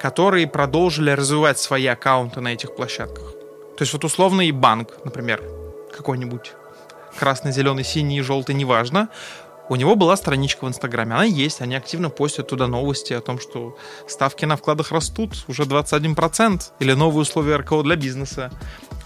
которые 0.00 0.46
продолжили 0.46 1.10
развивать 1.10 1.58
свои 1.58 1.86
аккаунты 1.86 2.40
на 2.40 2.48
этих 2.48 2.74
площадках? 2.74 3.32
То 3.76 3.82
есть 3.82 3.92
вот 3.92 4.04
условный 4.04 4.50
банк, 4.50 4.94
например, 5.04 5.42
какой-нибудь 5.96 6.52
красный, 7.18 7.52
зеленый, 7.52 7.84
синий, 7.84 8.20
желтый, 8.22 8.54
неважно, 8.54 9.08
у 9.68 9.76
него 9.76 9.96
была 9.96 10.16
страничка 10.16 10.64
в 10.64 10.68
Инстаграме. 10.68 11.14
Она 11.14 11.24
есть, 11.24 11.60
они 11.60 11.74
активно 11.74 12.10
постят 12.10 12.48
туда 12.48 12.66
новости 12.66 13.12
о 13.12 13.20
том, 13.20 13.38
что 13.38 13.76
ставки 14.06 14.44
на 14.44 14.56
вкладах 14.56 14.92
растут, 14.92 15.44
уже 15.46 15.64
21%, 15.64 16.62
или 16.80 16.92
новые 16.92 17.22
условия 17.22 17.56
РКО 17.56 17.82
для 17.82 17.96
бизнеса. 17.96 18.50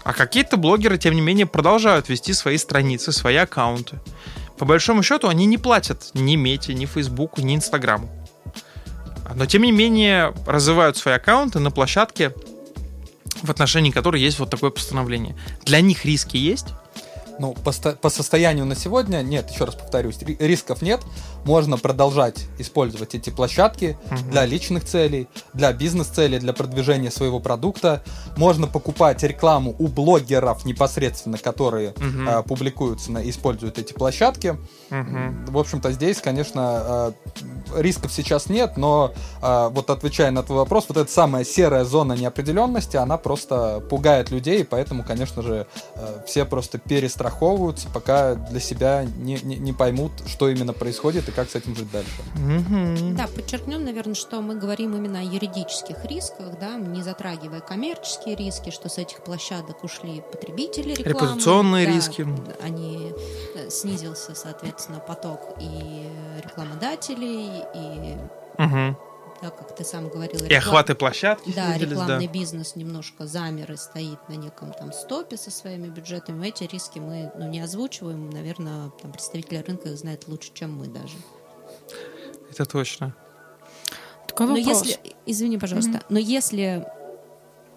А 0.03 0.13
какие-то 0.13 0.57
блогеры, 0.57 0.97
тем 0.97 1.13
не 1.13 1.21
менее, 1.21 1.45
продолжают 1.45 2.09
вести 2.09 2.33
свои 2.33 2.57
страницы, 2.57 3.11
свои 3.11 3.35
аккаунты. 3.35 3.99
По 4.57 4.65
большому 4.65 5.03
счету, 5.03 5.27
они 5.27 5.45
не 5.45 5.57
платят 5.57 6.11
ни 6.13 6.35
Мете, 6.35 6.73
ни 6.73 6.85
Фейсбуку, 6.85 7.41
ни 7.41 7.55
Инстаграму. 7.55 8.09
Но, 9.35 9.45
тем 9.45 9.63
не 9.63 9.71
менее, 9.71 10.33
развивают 10.45 10.97
свои 10.97 11.15
аккаунты 11.15 11.59
на 11.59 11.71
площадке, 11.71 12.33
в 13.41 13.49
отношении 13.49 13.91
которой 13.91 14.21
есть 14.21 14.39
вот 14.39 14.49
такое 14.49 14.69
постановление. 14.69 15.35
Для 15.63 15.81
них 15.81 16.05
риски 16.05 16.37
есть, 16.37 16.67
Ну, 17.39 17.53
по, 17.53 17.71
по 17.71 18.09
состоянию 18.09 18.65
на 18.65 18.75
сегодня, 18.75 19.21
нет, 19.21 19.49
еще 19.49 19.65
раз 19.65 19.75
повторюсь, 19.75 20.19
ри- 20.21 20.37
рисков 20.39 20.81
нет. 20.81 21.01
Можно 21.45 21.77
продолжать 21.77 22.45
использовать 22.57 23.15
эти 23.15 23.29
площадки 23.29 23.97
Мгм. 24.09 24.31
для 24.31 24.45
личных 24.45 24.85
целей, 24.85 25.27
для 25.53 25.73
бизнес-целей, 25.73 26.39
для 26.39 26.53
продвижения 26.53 27.11
своего 27.11 27.39
продукта. 27.39 28.01
Можно 28.37 28.67
покупать 28.67 29.21
рекламу 29.23 29.75
у 29.79 29.87
блогеров 29.87 30.65
непосредственно, 30.65 31.37
которые 31.37 31.93
Мгм. 31.97 32.29
э, 32.29 32.43
публикуются, 32.43 33.11
на, 33.11 33.29
используют 33.29 33.77
эти 33.79 33.93
площадки. 33.93 34.57
Мгм. 34.89 35.45
В 35.47 35.57
общем-то, 35.57 35.91
здесь, 35.91 36.19
конечно, 36.21 37.13
э, 37.75 37.81
рисков 37.81 38.11
сейчас 38.13 38.47
нет, 38.47 38.77
но 38.77 39.13
э, 39.41 39.69
вот 39.71 39.89
отвечая 39.89 40.31
на 40.31 40.43
твой 40.43 40.59
вопрос, 40.59 40.85
вот 40.87 40.97
эта 40.97 41.11
самая 41.11 41.43
серая 41.43 41.83
зона 41.83 42.13
неопределенности, 42.13 42.95
она 42.97 43.17
просто 43.17 43.81
пугает 43.89 44.31
людей, 44.31 44.61
и 44.61 44.63
поэтому, 44.63 45.03
конечно 45.03 45.41
же, 45.41 45.67
э, 45.95 46.21
все 46.27 46.45
просто 46.45 46.77
перестраховываются, 46.77 47.87
пока 47.93 48.35
для 48.35 48.59
себя 48.59 49.05
не, 49.17 49.39
не, 49.43 49.57
не 49.57 49.73
поймут, 49.73 50.11
что 50.27 50.49
именно 50.49 50.73
происходит 50.73 51.27
и 51.29 51.31
как 51.35 51.49
с 51.49 51.55
этим 51.55 51.75
жить 51.75 51.91
дальше. 51.91 52.11
Да, 53.15 53.27
подчеркнем, 53.27 53.83
наверное, 53.83 54.15
что 54.15 54.41
мы 54.41 54.55
говорим 54.55 54.95
именно 54.95 55.19
о 55.19 55.23
юридических 55.23 56.05
рисках, 56.05 56.59
да, 56.59 56.75
не 56.75 57.01
затрагивая 57.03 57.61
коммерческие 57.61 58.35
риски, 58.35 58.69
что 58.69 58.89
с 58.89 58.97
этих 58.97 59.23
площадок 59.23 59.83
ушли 59.83 60.21
потребители 60.31 60.93
рекламы. 60.93 61.09
Репутационные 61.09 61.87
да, 61.87 61.93
риски. 61.93 62.27
Они 62.61 63.13
э, 63.55 63.69
снизился, 63.69 64.35
соответственно, 64.35 64.99
поток 64.99 65.55
и 65.59 66.09
рекламодателей, 66.43 67.63
и, 67.75 68.17
Мгм. 68.57 68.97
Да, 69.43 69.49
как 69.49 69.75
ты 69.75 69.83
сам 69.83 70.07
говорил, 70.07 70.39
И 70.39 70.47
реклам- 70.47 70.57
охваты 70.57 70.95
площадки 70.95 71.51
Да, 71.53 71.71
снизились, 71.75 71.91
рекламный 71.91 72.27
бизнес 72.27 72.75
немножко 72.75 73.27
замер 73.27 73.71
и 73.73 73.75
стоит 73.75 74.19
на 74.29 74.33
неком 74.33 74.71
там 74.71 74.93
стопе 74.93 75.35
со 75.37 75.51
своими 75.51 75.87
бюджетами. 75.87 76.47
Эти 76.47 76.63
риски 76.63 76.99
мы 76.99 77.31
ну, 77.35 77.49
не 77.49 77.59
озвучиваем. 77.59 78.29
Наверное, 78.29 78.89
там 79.01 79.11
представители 79.11 79.57
рынка 79.57 79.89
их 79.89 79.97
знают 79.97 80.27
лучше, 80.27 80.51
чем 80.53 80.77
мы 80.77 80.87
даже. 80.87 81.15
Это 82.49 82.65
точно. 82.65 83.13
Такой 84.27 84.47
Но 84.47 84.55
вопрос. 84.55 84.85
если, 84.85 84.99
извини, 85.25 85.57
пожалуйста, 85.57 86.01
но 86.09 86.19
если 86.19 86.87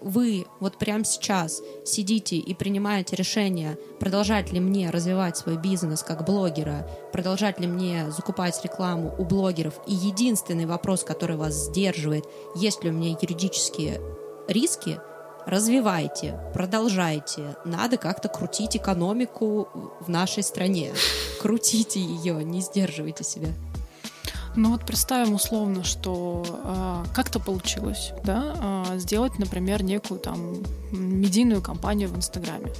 вы 0.01 0.45
вот 0.59 0.77
прямо 0.77 1.03
сейчас 1.03 1.61
сидите 1.85 2.37
и 2.37 2.53
принимаете 2.53 3.15
решение, 3.15 3.77
продолжать 3.99 4.51
ли 4.51 4.59
мне 4.59 4.89
развивать 4.89 5.37
свой 5.37 5.57
бизнес 5.57 6.03
как 6.03 6.25
блогера, 6.25 6.89
продолжать 7.11 7.59
ли 7.59 7.67
мне 7.67 8.11
закупать 8.11 8.59
рекламу 8.63 9.13
у 9.17 9.25
блогеров, 9.25 9.79
и 9.87 9.93
единственный 9.93 10.65
вопрос, 10.65 11.03
который 11.03 11.35
вас 11.35 11.53
сдерживает, 11.53 12.25
есть 12.55 12.83
ли 12.83 12.89
у 12.89 12.93
меня 12.93 13.17
юридические 13.21 14.01
риски, 14.47 14.99
развивайте, 15.45 16.39
продолжайте. 16.53 17.55
Надо 17.65 17.97
как-то 17.97 18.27
крутить 18.27 18.75
экономику 18.75 19.69
в 20.01 20.09
нашей 20.09 20.43
стране. 20.43 20.91
Крутите 21.41 21.99
ее, 21.99 22.43
не 22.43 22.61
сдерживайте 22.61 23.23
себя. 23.23 23.49
Ну 24.57 24.71
вот 24.71 24.85
представим 24.87 25.35
условно, 25.35 25.83
что 25.83 26.43
э, 26.63 27.05
как-то 27.13 27.39
получилось, 27.39 28.11
да, 28.23 28.85
э, 28.89 28.97
сделать, 28.97 29.37
например, 29.37 29.83
некую 29.83 30.19
там 30.19 30.55
медийную 30.91 31.61
кампанию 31.61 32.09
в 32.09 32.17
Инстаграме. 32.17 32.71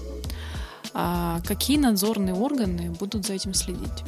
А 0.95 1.39
какие 1.45 1.77
надзорные 1.77 2.33
органы 2.33 2.89
будут 2.89 3.27
за 3.27 3.33
этим 3.33 3.53
следить? 3.53 4.03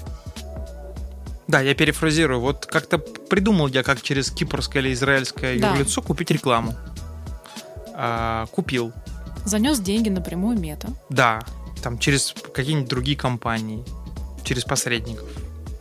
Да, 1.47 1.61
я 1.61 1.75
перефразирую. 1.75 2.39
Вот 2.39 2.65
как-то 2.65 2.97
придумал 2.97 3.67
я, 3.67 3.83
как 3.83 4.01
через 4.01 4.31
кипрское 4.31 4.81
или 4.81 4.93
израильское 4.93 5.59
Да. 5.59 5.69
юрлицо 5.69 6.01
купить 6.01 6.31
рекламу. 6.31 6.73
А, 7.93 8.47
купил. 8.47 8.93
Занес 9.45 9.79
деньги 9.79 10.09
напрямую 10.09 10.59
мета. 10.59 10.87
Да, 11.09 11.43
там 11.83 11.99
через 11.99 12.33
какие-нибудь 12.51 12.89
другие 12.89 13.15
компании, 13.15 13.85
через 14.43 14.63
посредников, 14.63 15.27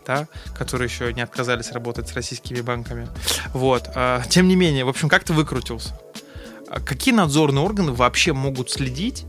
да, 0.08 0.26
которые 0.56 0.88
еще 0.88 1.12
не 1.12 1.20
отказались 1.20 1.70
работать 1.70 2.08
с 2.08 2.14
российскими 2.14 2.62
банками. 2.62 3.06
Вот. 3.52 3.88
а, 3.94 4.22
Тем 4.28 4.48
не 4.48 4.56
менее, 4.56 4.84
в 4.84 4.88
общем, 4.88 5.08
как 5.08 5.22
ты 5.22 5.34
выкрутился? 5.34 6.00
А 6.68 6.80
Какие 6.80 7.14
надзорные 7.14 7.62
органы 7.64 7.92
вообще 7.92 8.32
могут 8.32 8.70
следить 8.70 9.24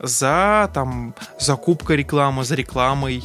за 0.00 0.68
там 0.74 1.14
закупкой 1.38 1.96
рекламы, 1.98 2.44
за 2.44 2.56
рекламой? 2.56 3.22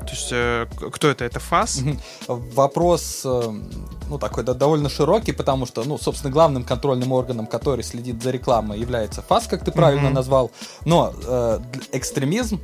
То 0.00 0.10
есть 0.10 0.28
э, 0.32 0.66
кто 0.92 1.08
это? 1.08 1.24
Это 1.24 1.40
ФАС? 1.40 1.80
Вопрос, 2.28 3.22
э, 3.24 3.52
ну, 4.08 4.18
такой 4.18 4.44
да, 4.44 4.54
довольно 4.54 4.88
широкий, 4.88 5.32
потому 5.32 5.66
что, 5.66 5.82
ну, 5.82 5.98
собственно, 5.98 6.30
главным 6.32 6.62
контрольным 6.62 7.10
органом, 7.12 7.46
который 7.46 7.82
следит 7.82 8.22
за 8.22 8.30
рекламой, 8.30 8.78
является 8.78 9.22
ФАС, 9.22 9.46
как 9.48 9.64
ты 9.64 9.72
правильно 9.72 10.04
Мгм. 10.06 10.14
назвал. 10.14 10.52
Но 10.84 11.12
э, 11.26 11.58
экстремизм 11.92 12.60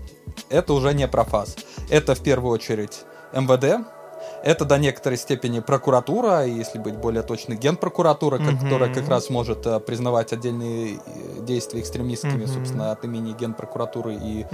это 0.49 0.75
уже 0.75 0.95
не 0.95 1.09
про 1.09 1.25
ФАС. 1.25 1.57
Это 1.89 2.15
в 2.15 2.21
первую 2.21 2.53
очередь 2.53 3.01
МВД. 3.33 4.00
Это 4.43 4.65
до 4.65 4.79
некоторой 4.79 5.19
степени 5.19 5.61
прокуратура, 5.61 6.47
если 6.47 6.79
быть 6.79 6.97
более 6.97 7.23
точно, 7.23 7.55
генпрокуратура, 7.55 8.39
Мгм. 8.39 8.59
которая 8.59 8.93
как 8.93 9.09
раз 9.09 9.29
может 9.29 9.67
э, 9.67 9.81
признавать 9.81 10.33
отдельные 10.33 10.95
э, 10.95 11.45
действия 11.45 11.81
экстремистскими, 11.81 12.45
Мгм. 12.45 12.49
собственно, 12.49 12.93
от 12.93 13.05
имени 13.05 13.33
генпрокуратуры 13.33 14.15
и 14.15 14.47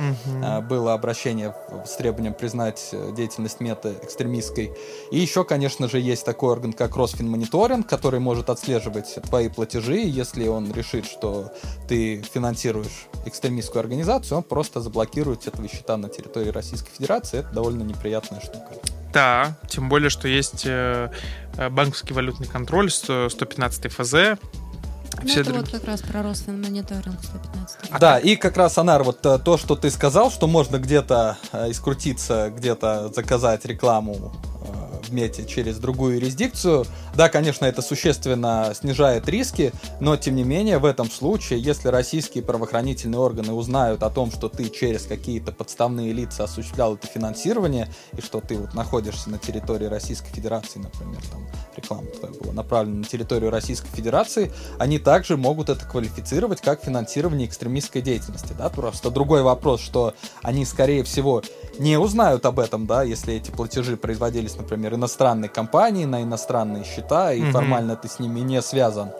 а, 0.42 0.60
было 0.60 0.92
обращение 0.92 1.54
с 1.84 1.96
требованием 1.96 2.34
признать 2.34 2.94
деятельность 3.16 3.60
мета 3.60 3.92
экстремистской. 4.02 4.72
И 5.10 5.18
еще, 5.18 5.44
конечно 5.44 5.88
же, 5.88 6.00
есть 6.00 6.24
такой 6.24 6.50
орган, 6.50 6.72
как 6.72 6.96
Росфинмониторинг, 6.96 7.86
который 7.86 8.20
может 8.20 8.50
отслеживать 8.50 9.14
твои 9.28 9.48
платежи. 9.48 9.98
Если 9.98 10.48
он 10.48 10.72
решит, 10.72 11.06
что 11.06 11.52
ты 11.88 12.22
финансируешь 12.22 13.06
экстремистскую 13.24 13.80
организацию, 13.80 14.38
он 14.38 14.42
просто 14.42 14.80
заблокирует 14.80 15.40
твои 15.40 15.68
счета 15.68 15.96
на 15.96 16.08
территории 16.08 16.50
Российской 16.50 16.90
Федерации. 16.90 17.40
Это 17.40 17.50
довольно 17.50 17.82
неприятная 17.82 18.40
штука. 18.40 18.74
Да, 19.12 19.56
тем 19.68 19.88
более, 19.88 20.10
что 20.10 20.28
есть 20.28 20.62
э, 20.66 21.10
э, 21.56 21.68
банковский 21.70 22.12
валютный 22.14 22.46
контроль, 22.46 22.90
100 22.90 23.28
115 23.30 23.92
ФЗ. 23.92 24.12
Ну, 25.22 25.28
Все 25.28 25.40
это 25.40 25.52
друг- 25.52 25.62
вот 25.62 25.70
как 25.70 25.84
раз 25.84 26.02
про 26.02 26.22
Росфинмониторинг 26.22 27.18
115. 27.22 27.76
А 27.90 27.98
да, 27.98 28.18
и 28.18 28.36
как 28.36 28.56
раз, 28.58 28.76
Анар, 28.76 29.02
вот 29.02 29.24
э, 29.24 29.38
то, 29.38 29.56
что 29.56 29.74
ты 29.74 29.90
сказал, 29.90 30.30
что 30.30 30.46
можно 30.46 30.76
где-то 30.78 31.38
э, 31.52 31.70
искрутиться, 31.70 32.52
где-то 32.54 33.10
заказать 33.14 33.64
рекламу 33.64 34.32
э, 35.06 35.10
в 35.10 35.12
мете 35.12 35.44
через 35.46 35.78
другую 35.78 36.16
юрисдикцию, 36.16 36.84
да, 37.14 37.28
конечно, 37.28 37.64
это 37.64 37.82
существенно 37.82 38.72
снижает 38.74 39.28
риски, 39.28 39.72
но, 40.00 40.16
тем 40.16 40.36
не 40.36 40.44
менее, 40.44 40.78
в 40.78 40.84
этом 40.84 41.10
случае, 41.10 41.60
если 41.60 41.88
российские 41.88 42.44
правоохранительные 42.44 43.18
органы 43.18 43.52
узнают 43.52 44.02
о 44.02 44.10
том, 44.10 44.30
что 44.30 44.48
ты 44.48 44.68
через 44.68 45.02
какие-то 45.06 45.52
подставные 45.52 46.12
лица 46.12 46.44
осуществлял 46.44 46.94
это 46.94 47.06
финансирование, 47.06 47.88
и 48.16 48.20
что 48.20 48.40
ты 48.40 48.56
вот 48.56 48.74
находишься 48.74 49.30
на 49.30 49.38
территории 49.38 49.86
Российской 49.86 50.32
Федерации, 50.32 50.78
например, 50.78 51.20
там 51.30 51.46
реклама 51.76 52.06
твоя 52.06 52.34
была 52.34 52.52
направлена 52.52 52.98
на 52.98 53.04
территорию 53.04 53.50
Российской 53.50 53.88
Федерации, 53.88 54.52
они 54.78 54.98
также 54.98 55.36
могут 55.36 55.68
это 55.68 55.84
квалифицировать 55.84 56.60
как 56.60 56.82
финансирование 56.82 57.46
экстремистской 57.46 58.02
деятельности, 58.02 58.54
да, 58.56 58.68
просто 58.68 59.10
другой 59.10 59.42
вопрос, 59.42 59.80
что 59.80 60.14
они, 60.42 60.64
скорее 60.64 61.04
всего, 61.04 61.42
не 61.78 61.98
узнают 61.98 62.46
об 62.46 62.58
этом, 62.58 62.86
да, 62.86 63.02
если 63.02 63.34
эти 63.34 63.50
платежи 63.50 63.96
производились, 63.96 64.56
например, 64.56 64.94
иностранной 64.96 65.48
компанией 65.48 66.06
на 66.06 66.22
иностранные 66.22 66.84
счета, 66.84 67.32
и 67.32 67.40
Мгм. 67.40 67.52
формально 67.52 67.96
ты 67.96 68.08
с 68.08 68.18
ними 68.18 68.40
не 68.40 68.60
связан. 68.62 69.10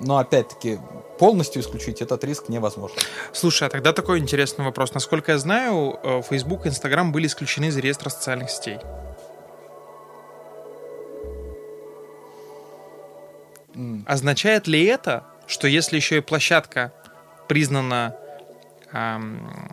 Но, 0.00 0.18
опять-таки, 0.18 0.78
полностью 1.18 1.62
исключить 1.62 2.02
этот 2.02 2.24
риск 2.24 2.48
невозможно. 2.48 2.96
Слушай, 3.32 3.68
а 3.68 3.70
тогда 3.70 3.92
такой 3.92 4.18
интересный 4.18 4.64
вопрос. 4.64 4.94
Насколько 4.94 5.32
я 5.32 5.38
знаю, 5.38 5.98
э, 6.02 6.22
Facebook 6.28 6.66
и 6.66 6.68
Instagram 6.68 7.12
были 7.12 7.26
исключены 7.26 7.66
из 7.66 7.76
реестра 7.76 8.10
социальных 8.10 8.50
сетей. 8.50 8.78
М. 13.74 14.04
Означает 14.06 14.66
ли 14.66 14.84
это, 14.84 15.24
что 15.46 15.68
если 15.68 15.96
еще 15.96 16.18
и 16.18 16.20
площадка 16.20 16.92
признана, 17.48 18.16
ам, 18.92 19.70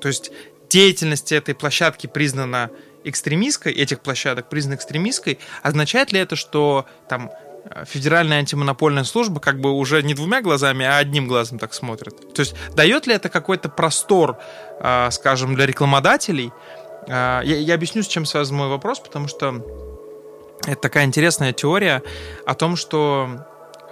то 0.00 0.08
есть 0.08 0.30
деятельность 0.68 1.32
этой 1.32 1.54
площадки 1.54 2.06
признана 2.06 2.70
экстремистской, 3.04 3.72
этих 3.72 4.00
площадок 4.00 4.48
признана 4.48 4.76
экстремистской, 4.76 5.38
означает 5.62 6.12
ли 6.12 6.20
это, 6.20 6.36
что 6.36 6.86
там 7.08 7.30
э, 7.64 7.84
Федеральная 7.86 8.38
антимонопольная 8.38 9.04
служба 9.04 9.40
как 9.40 9.60
бы 9.60 9.72
уже 9.72 10.02
не 10.02 10.14
двумя 10.14 10.40
глазами, 10.40 10.86
а 10.86 10.98
одним 10.98 11.28
глазом 11.28 11.58
так 11.58 11.74
смотрит? 11.74 12.34
То 12.34 12.40
есть 12.40 12.54
дает 12.74 13.06
ли 13.06 13.14
это 13.14 13.28
какой-то 13.28 13.68
простор, 13.68 14.38
а, 14.80 15.10
скажем, 15.10 15.54
для 15.54 15.66
рекламодателей? 15.66 16.50
А, 17.08 17.42
Я, 17.42 17.56
я 17.58 17.74
объясню, 17.74 18.02
с 18.02 18.08
чем 18.08 18.24
связан 18.24 18.56
мой 18.56 18.68
вопрос, 18.68 19.00
потому 19.00 19.28
что 19.28 19.62
это 20.66 20.80
такая 20.80 21.04
интересная 21.04 21.52
теория 21.52 22.02
о 22.46 22.54
том, 22.54 22.76
что 22.76 23.28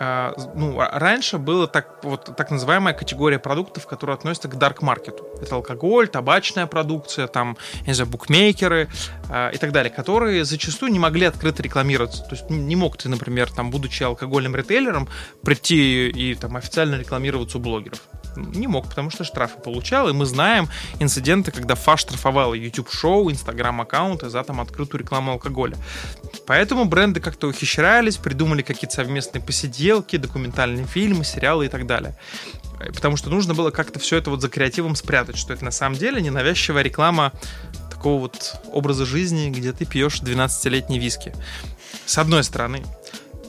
э, 0.01 0.33
ну, 0.55 0.81
а- 0.81 0.99
раньше 0.99 1.37
была 1.37 1.67
так, 1.67 2.03
вот, 2.03 2.35
так 2.35 2.51
называемая 2.51 2.95
категория 2.95 3.39
продуктов, 3.39 3.87
которые 3.87 4.15
относятся 4.15 4.49
к 4.49 4.55
dark 4.55 4.77
маркету. 4.81 5.27
Это 5.43 5.57
алкоголь, 5.57 6.09
табачная 6.09 6.67
продукция, 6.67 7.27
там, 7.27 7.57
не 7.87 7.95
знаю, 7.95 8.11
букмекеры 8.11 8.89
э, 9.29 9.51
и 9.53 9.59
так 9.59 9.73
далее, 9.73 9.93
которые 9.93 10.45
зачастую 10.45 10.93
не 10.93 10.99
могли 10.99 11.27
открыто 11.27 11.63
рекламироваться. 11.63 12.23
То 12.23 12.33
есть 12.33 12.49
не 12.51 12.77
мог 12.77 12.97
ты, 12.97 13.09
например, 13.09 13.51
там, 13.51 13.71
будучи 13.71 14.03
алкогольным 14.03 14.55
ритейлером, 14.55 15.09
прийти 15.43 16.09
и 16.09 16.35
там 16.35 16.57
официально 16.57 16.97
рекламироваться 16.97 17.59
у 17.59 17.61
блогеров. 17.61 18.01
Не 18.37 18.67
мог, 18.67 18.89
потому 18.89 19.11
что 19.11 19.25
штрафы 19.25 19.61
получал, 19.61 20.09
и 20.09 20.13
мы 20.13 20.25
знаем 20.25 20.69
инциденты, 21.01 21.51
когда 21.51 21.75
ФАШ 21.75 22.01
штрафовал 22.01 22.55
YouTube-шоу, 22.55 23.31
Instagram-аккаунты 23.31 24.31
за 24.31 24.43
там 24.43 24.61
открытую 24.61 25.01
рекламу 25.01 25.33
алкоголя. 25.33 25.77
Поэтому 26.47 26.87
бренды 26.87 27.21
как-то 27.21 27.49
ухищрялись, 27.49 28.17
придумали 28.17 28.63
какие-то 28.63 28.95
совместные 28.95 29.43
посиделки, 29.43 30.17
документальные 30.17 30.87
фильмы, 30.87 31.25
сериалы 31.25 31.67
и 31.67 31.69
так 31.69 31.87
далее. 31.87 32.17
Э, 32.81 32.93
Потому 32.93 33.17
что 33.17 33.31
нужно 33.31 33.55
было 33.55 33.71
как-то 33.71 33.99
все 33.99 34.17
это 34.17 34.31
вот 34.31 34.41
за 34.41 34.49
креативом 34.49 34.95
спрятать, 34.97 35.37
что 35.37 35.53
это 35.53 35.65
на 35.65 35.71
самом 35.71 35.99
деле 35.99 36.21
ненавязчивая 36.21 36.83
реклама 36.83 37.33
такого 37.91 38.21
вот 38.21 38.55
образа 38.73 39.07
жизни, 39.07 39.51
где 39.51 39.73
ты 39.73 39.85
пьешь 39.85 40.21
12-летний 40.21 40.99
виски. 40.99 41.33
С 42.07 42.19
одной 42.19 42.43
стороны. 42.45 42.83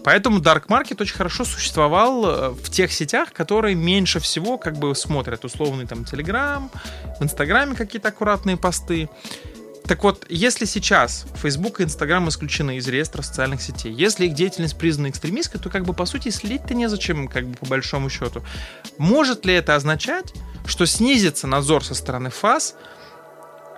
Поэтому 0.03 0.39
Dark 0.39 0.67
Market 0.67 1.01
очень 1.01 1.15
хорошо 1.15 1.45
существовал 1.45 2.25
э, 2.25 2.49
в 2.49 2.69
тех 2.69 2.91
сетях, 2.91 3.31
которые 3.31 3.75
меньше 3.75 4.19
всего 4.19 4.57
как 4.57 4.77
бы 4.77 4.93
смотрят. 4.95 5.45
Условный 5.45 5.87
там 5.87 6.01
Telegram, 6.01 6.69
в 7.19 7.23
Инстаграме 7.23 7.75
какие-то 7.75 8.09
аккуратные 8.09 8.57
посты. 8.57 9.09
Так 9.87 10.03
вот, 10.03 10.25
если 10.29 10.65
сейчас 10.65 11.25
Facebook 11.35 11.81
и 11.81 11.83
Instagram 11.83 12.29
исключены 12.29 12.77
из 12.77 12.87
реестра 12.87 13.21
социальных 13.21 13.61
сетей, 13.61 13.91
если 13.91 14.27
их 14.27 14.33
деятельность 14.33 14.77
признана 14.77 15.09
экстремистской, 15.09 15.59
то 15.59 15.69
как 15.69 15.83
бы 15.83 15.93
по 15.93 16.05
сути 16.05 16.29
следить-то 16.29 16.73
незачем, 16.73 17.27
как 17.27 17.47
бы 17.47 17.57
по 17.57 17.65
большому 17.65 18.09
счету. 18.09 18.43
Может 18.97 19.45
ли 19.45 19.53
это 19.53 19.75
означать, 19.75 20.33
что 20.65 20.85
снизится 20.85 21.47
надзор 21.47 21.83
со 21.83 21.95
стороны 21.95 22.29
ФАС, 22.29 22.75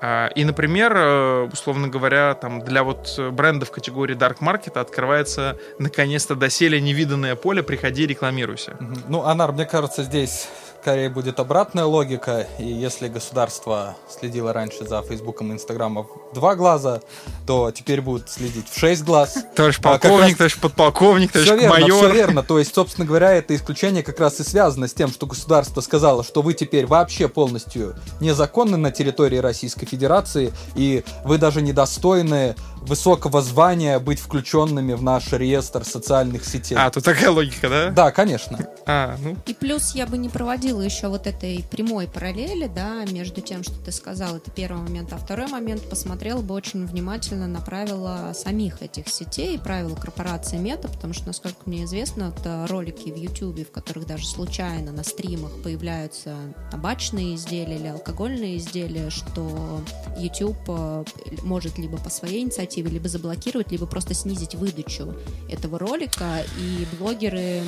а, 0.01 0.27
и, 0.27 0.43
например, 0.43 0.93
э, 0.95 1.49
условно 1.51 1.87
говоря, 1.87 2.35
там 2.35 2.61
для 2.61 2.83
вот 2.83 3.15
э, 3.17 3.29
брендов 3.31 3.71
категории 3.71 4.15
Dark 4.15 4.37
Market 4.39 4.79
открывается 4.79 5.57
наконец-то 5.79 6.35
доселе 6.35 6.79
невиданное 6.79 7.35
поле 7.35 7.63
«Приходи, 7.63 8.05
рекламируйся». 8.05 8.77
Ну, 9.07 9.23
Анар, 9.23 9.53
мне 9.53 9.65
кажется, 9.65 10.03
здесь 10.03 10.49
скорее 10.85 11.09
будет 11.09 11.39
обратная 11.39 11.85
логика, 11.85 12.45
и 12.59 12.67
если 12.67 13.07
государство 13.07 13.95
следило 14.07 14.53
раньше 14.53 14.85
за 14.87 15.01
Фейсбуком 15.01 15.49
и 15.49 15.53
Инстаграмом 15.55 16.05
в 16.31 16.35
два 16.35 16.53
глаза, 16.53 17.01
то 17.47 17.71
теперь 17.71 18.01
будут 18.01 18.29
следить 18.29 18.69
в 18.69 18.77
шесть 18.77 19.03
глаз. 19.03 19.35
Товарищ 19.55 19.79
А, 19.79 19.97
полковник, 19.97 20.27
раз- 20.29 20.37
товарищ 20.37 20.59
подполковник, 20.59 21.31
товарищ 21.31 21.49
Все 21.49 21.59
верно, 21.59 21.79
майор. 21.79 21.97
все 22.05 22.13
верно. 22.13 22.43
То 22.43 22.59
есть, 22.59 22.75
собственно 22.75 23.07
говоря, 23.07 23.31
это 23.31 23.55
исключение 23.55 24.03
как 24.03 24.19
раз 24.19 24.39
и 24.39 24.43
связано 24.43 24.87
с 24.87 24.93
тем, 24.93 25.09
что 25.09 25.25
государство 25.25 25.81
сказало, 25.81 26.23
что 26.23 26.43
вы 26.43 26.53
теперь 26.53 26.85
вообще 26.85 27.27
полностью 27.29 27.95
незаконны 28.19 28.77
на 28.77 28.91
территории 28.91 29.37
Российской 29.37 29.87
Федерации, 29.87 30.53
и 30.75 31.03
вы 31.23 31.39
даже 31.39 31.63
недостойны 31.63 32.53
высокого 32.87 33.41
звания 33.41 33.99
быть 33.99 34.19
включенными 34.19 34.93
в 34.93 35.03
наш 35.03 35.31
реестр 35.31 35.83
социальных 35.83 36.45
сетей. 36.45 36.77
А, 36.77 36.89
тут 36.89 37.03
такая 37.03 37.31
логика, 37.31 37.69
да? 37.69 37.89
Да, 37.89 38.11
конечно. 38.11 38.67
А, 38.85 39.15
ну, 39.19 39.35
И 39.45 39.53
плюс 39.53 39.95
я 39.95 40.05
бы 40.05 40.17
не 40.17 40.29
проводила 40.29 40.81
еще 40.81 41.07
вот 41.07 41.27
этой 41.27 41.65
прямой 41.69 42.07
параллели, 42.07 42.67
да, 42.67 43.05
между 43.05 43.41
тем, 43.41 43.63
что 43.63 43.73
ты 43.83 43.91
сказал, 43.91 44.37
это 44.37 44.51
первый 44.51 44.81
момент, 44.81 45.13
а 45.13 45.17
второй 45.17 45.47
момент 45.47 45.89
посмотрела 45.89 46.41
бы 46.41 46.53
очень 46.53 46.85
внимательно 46.85 47.47
на 47.47 47.61
правила 47.61 48.31
самих 48.33 48.81
этих 48.81 49.07
сетей, 49.07 49.57
правила 49.59 49.95
корпорации 49.95 50.57
Мета, 50.57 50.87
потому 50.87 51.13
что, 51.13 51.27
насколько 51.27 51.57
мне 51.65 51.83
известно, 51.85 52.33
это 52.35 52.65
ролики 52.69 53.09
в 53.09 53.15
YouTube, 53.15 53.67
в 53.67 53.71
которых 53.71 54.05
даже 54.05 54.25
случайно 54.25 54.91
на 54.91 55.03
стримах 55.03 55.51
появляются 55.63 56.35
табачные 56.71 57.35
изделия 57.35 57.77
или 57.77 57.87
алкогольные 57.87 58.57
изделия, 58.57 59.09
что 59.09 59.81
YouTube 60.17 60.57
э, 60.67 61.03
может 61.43 61.77
либо 61.77 61.97
по 61.97 62.09
своей 62.09 62.43
инициативе, 62.43 62.74
либо 62.81 63.07
заблокировать, 63.07 63.71
либо 63.71 63.85
просто 63.85 64.13
снизить 64.13 64.55
выдачу 64.55 65.15
этого 65.49 65.79
ролика, 65.79 66.43
и 66.57 66.85
блогеры 66.97 67.61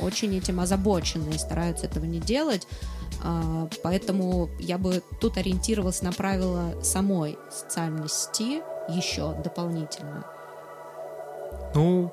очень 0.00 0.36
этим 0.36 0.60
озабочены 0.60 1.34
и 1.34 1.38
стараются 1.38 1.86
этого 1.86 2.04
не 2.04 2.18
делать. 2.18 2.66
А, 3.22 3.68
Поэтому 3.82 4.48
я 4.58 4.78
бы 4.78 5.02
тут 5.20 5.36
ориентировалась 5.36 6.02
на 6.02 6.12
правила 6.12 6.82
самой 6.82 7.38
социальной 7.50 8.08
сети 8.08 8.62
еще 8.88 9.34
дополнительно. 9.42 10.24
ну... 11.74 12.12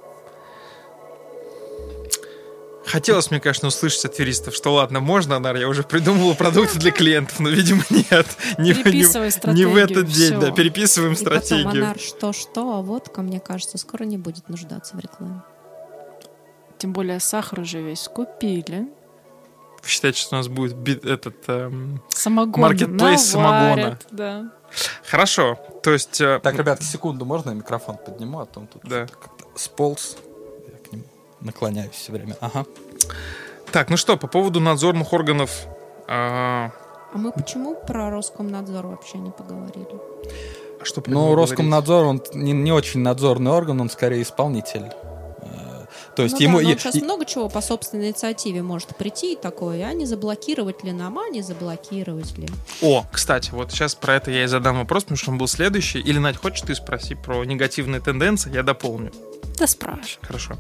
Хотелось 2.88 3.30
мне, 3.32 3.40
конечно, 3.42 3.68
услышать 3.68 4.06
от 4.06 4.18
юристов, 4.18 4.56
что 4.56 4.74
ладно, 4.74 5.00
можно, 5.02 5.40
Нар, 5.40 5.58
я 5.58 5.68
уже 5.68 5.84
придумывал 5.84 6.36
продукты 6.36 6.80
для 6.80 6.92
клиентов, 6.92 7.40
но, 7.40 7.50
видимо, 7.50 7.84
нет. 7.90 8.26
Не, 8.58 8.72
в- 8.74 8.78
не, 8.78 8.84
Переписывай 8.84 9.30
в- 9.30 9.46
не 9.54 9.66
в 9.66 9.76
этот 9.76 10.08
день, 10.08 10.32
всё. 10.34 10.40
да, 10.40 10.52
переписываем 10.52 11.14
И 11.14 11.16
потом, 11.24 11.40
стратегию. 11.42 11.84
Анар, 11.84 12.00
что-что, 12.00 12.78
а 12.78 12.82
водка, 12.82 13.22
мне 13.22 13.40
кажется, 13.42 13.78
скоро 13.78 14.04
не 14.06 14.18
будет 14.18 14.48
нуждаться 14.50 14.96
в 14.96 15.00
рекламе. 15.00 15.42
Тем 16.78 16.94
более 16.94 17.20
сахар 17.20 17.60
уже 17.60 17.82
весь 17.82 18.08
купили. 18.08 18.88
Вы 19.84 19.88
считаете, 19.90 20.20
что 20.22 20.36
у 20.36 20.38
нас 20.40 20.48
будет 20.48 21.06
этот... 21.06 21.36
эм, 21.48 22.02
Самогон 22.10 22.62
Маркетплейс 22.62 23.22
самогона. 23.22 23.76
наварят, 23.76 24.08
Да. 24.12 24.52
Хорошо, 25.10 25.58
то 25.84 25.92
есть... 25.92 26.20
э, 26.22 26.40
Так, 26.44 26.56
ребятки, 26.56 26.84
секунду, 26.84 27.26
можно 27.26 27.50
я 27.52 27.56
микрофон 27.56 27.98
подниму, 27.98 28.40
а 28.40 28.46
то 28.46 28.60
он 28.62 28.68
тут 28.68 28.82
Да. 28.86 29.08
как-то 29.08 29.46
сполз. 29.56 30.18
Наклоняюсь 31.48 31.92
все 31.94 32.12
время. 32.12 32.36
Ага. 32.42 32.66
Так, 33.72 33.90
ну 33.90 33.96
что, 33.98 34.18
по 34.18 34.28
поводу 34.28 34.60
надзорных 34.60 35.14
органов... 35.14 35.50
а, 36.08 36.72
А 37.14 37.18
мы 37.18 37.32
почему 37.32 37.76
про 37.76 38.10
Роскомнадзор 38.12 38.86
вообще 38.88 39.18
не 39.18 39.32
поговорили? 39.32 39.88
а 40.82 40.86
что 40.86 41.00
про 41.02 41.12
Ну, 41.12 41.36
Роскомнадзор, 41.36 42.06
он 42.06 42.22
не, 42.34 42.52
не 42.52 42.72
очень 42.74 43.00
надзорный 43.00 43.52
орган, 43.52 43.80
он 43.82 43.90
скорее 43.90 44.22
исполнитель. 44.24 44.84
Э, 45.42 45.86
То 46.18 46.24
есть 46.24 46.34
Ну 46.36 46.40
да, 46.40 46.44
ему... 46.44 46.54
но 46.56 46.62
и- 46.70 46.74
он 46.74 46.78
сейчас 46.80 46.96
и- 46.96 47.02
много 47.02 47.26
чего 47.26 47.48
по 47.50 47.62
собственной 47.62 48.08
инициативе 48.08 48.62
может 48.62 48.96
прийти 48.98 49.34
и 49.34 49.36
такое, 49.36 49.86
а 49.88 49.94
не 49.94 50.06
заблокировать 50.06 50.84
ли 50.84 50.92
нам, 50.92 51.18
а 51.18 51.30
не 51.30 51.42
заблокировать 51.42 52.38
ли. 52.38 52.48
О, 52.82 53.06
кстати, 53.12 53.52
вот 53.52 53.72
сейчас 53.72 53.96
про 53.96 54.16
это 54.16 54.32
я 54.32 54.44
и 54.44 54.48
задам 54.48 54.78
вопрос, 54.80 55.04
потому 55.04 55.18
что 55.18 55.32
он 55.32 55.38
был 55.38 55.48
следующий. 55.48 56.00
Или, 56.00 56.20
Надь, 56.20 56.36
хочешь 56.38 56.62
ты 56.62 56.76
спроси 56.76 57.16
про 57.16 57.44
негативные 57.46 58.02
тенденции? 58.02 58.54
Я 58.54 58.64
дополню. 58.64 59.12
Да 59.58 59.66
спрашивай. 59.66 60.20
Хорошо. 60.28 60.56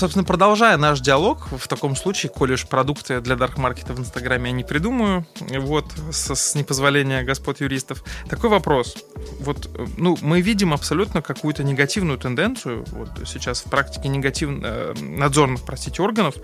Собственно, 0.00 0.24
продолжая 0.24 0.78
наш 0.78 1.00
диалог, 1.00 1.48
в 1.50 1.68
таком 1.68 1.94
случае, 1.94 2.32
коли 2.34 2.54
уж 2.54 2.66
продукты 2.66 3.20
для 3.20 3.36
дарк-маркета 3.36 3.92
в 3.92 4.00
Инстаграме 4.00 4.48
я 4.48 4.56
не 4.56 4.64
придумаю, 4.64 5.26
вот, 5.58 5.92
с, 6.10 6.34
с 6.34 6.54
непозволения 6.54 7.22
господ 7.22 7.60
юристов, 7.60 8.02
такой 8.26 8.48
вопрос. 8.48 8.96
Вот, 9.40 9.68
э, 9.74 9.86
ну, 9.98 10.16
мы 10.22 10.40
видим 10.40 10.72
абсолютно 10.72 11.20
какую-то 11.20 11.64
негативную 11.64 12.18
тенденцию, 12.18 12.86
вот 12.92 13.10
сейчас 13.26 13.60
в 13.60 13.64
практике 13.64 14.08
негативно, 14.08 14.64
э, 14.64 14.94
надзорных, 15.02 15.66
простите, 15.66 16.02
органов 16.02 16.34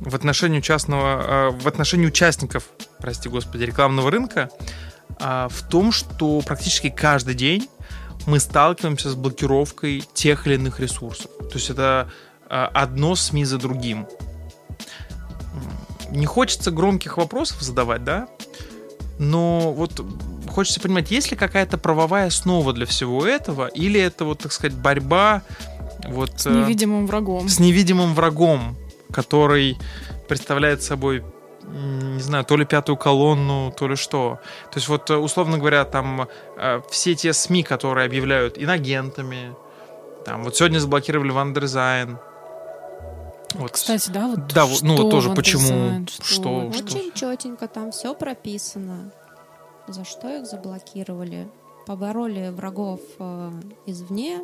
в 0.00 0.14
отношении 0.14 0.62
частного, 0.62 1.50
э, 1.50 1.50
в 1.50 1.68
отношении 1.68 2.06
участников, 2.06 2.64
прости 3.00 3.28
господи, 3.28 3.64
рекламного 3.64 4.10
рынка, 4.10 4.48
а, 5.20 5.50
в 5.50 5.68
том, 5.68 5.92
что 5.92 6.40
практически 6.40 6.88
каждый 6.88 7.34
день 7.34 7.68
мы 8.26 8.40
сталкиваемся 8.40 9.10
с 9.10 9.14
блокировкой 9.14 10.02
тех 10.14 10.46
или 10.46 10.54
иных 10.54 10.80
ресурсов. 10.80 11.30
То 11.38 11.58
есть 11.58 11.68
это 11.68 12.10
одно 12.62 13.16
СМИ 13.16 13.44
за 13.44 13.58
другим. 13.58 14.06
Не 16.10 16.26
хочется 16.26 16.70
громких 16.70 17.16
вопросов 17.16 17.60
задавать, 17.62 18.04
да? 18.04 18.28
Но 19.18 19.72
вот 19.72 20.00
хочется 20.48 20.80
понимать, 20.80 21.10
есть 21.10 21.30
ли 21.30 21.36
какая-то 21.36 21.78
правовая 21.78 22.28
основа 22.28 22.72
для 22.72 22.86
всего 22.86 23.26
этого, 23.26 23.66
или 23.66 24.00
это 24.00 24.24
вот, 24.24 24.38
так 24.40 24.52
сказать, 24.52 24.76
борьба 24.76 25.42
вот 26.08 26.40
С 26.40 26.46
э, 26.46 26.50
невидимым 26.50 27.06
врагом. 27.06 27.48
с 27.48 27.58
невидимым 27.58 28.14
врагом, 28.14 28.76
который 29.12 29.76
представляет 30.28 30.82
собой, 30.82 31.24
не 31.62 32.20
знаю, 32.20 32.44
то 32.44 32.56
ли 32.56 32.64
пятую 32.64 32.96
колонну, 32.96 33.72
то 33.76 33.88
ли 33.88 33.96
что. 33.96 34.38
То 34.70 34.78
есть 34.78 34.88
вот, 34.88 35.10
э, 35.10 35.16
условно 35.16 35.58
говоря, 35.58 35.84
там 35.84 36.28
э, 36.56 36.80
все 36.90 37.14
те 37.14 37.32
СМИ, 37.32 37.62
которые 37.64 38.06
объявляют 38.06 38.58
инагентами, 38.58 39.54
там, 40.24 40.44
вот 40.44 40.56
сегодня 40.56 40.78
заблокировали 40.78 41.30
Wonderzine. 41.30 42.18
Вот. 43.54 43.70
Кстати, 43.72 44.10
да, 44.10 44.26
вот 44.28 44.46
Да, 44.52 44.66
вот, 44.66 44.82
ну 44.82 44.90
вот 44.96 45.00
что 45.00 45.10
тоже 45.10 45.28
Ван 45.28 45.36
почему, 45.36 45.62
Дизайн, 45.62 46.08
что- 46.08 46.24
что- 46.24 46.72
что- 46.72 46.84
Очень 46.98 47.12
четенько 47.12 47.68
там 47.68 47.90
все 47.92 48.14
прописано. 48.14 49.10
За 49.88 50.04
что 50.04 50.28
их 50.28 50.46
заблокировали? 50.46 51.48
Побороли 51.86 52.48
врагов 52.50 53.00
э, 53.18 53.50
извне, 53.86 54.40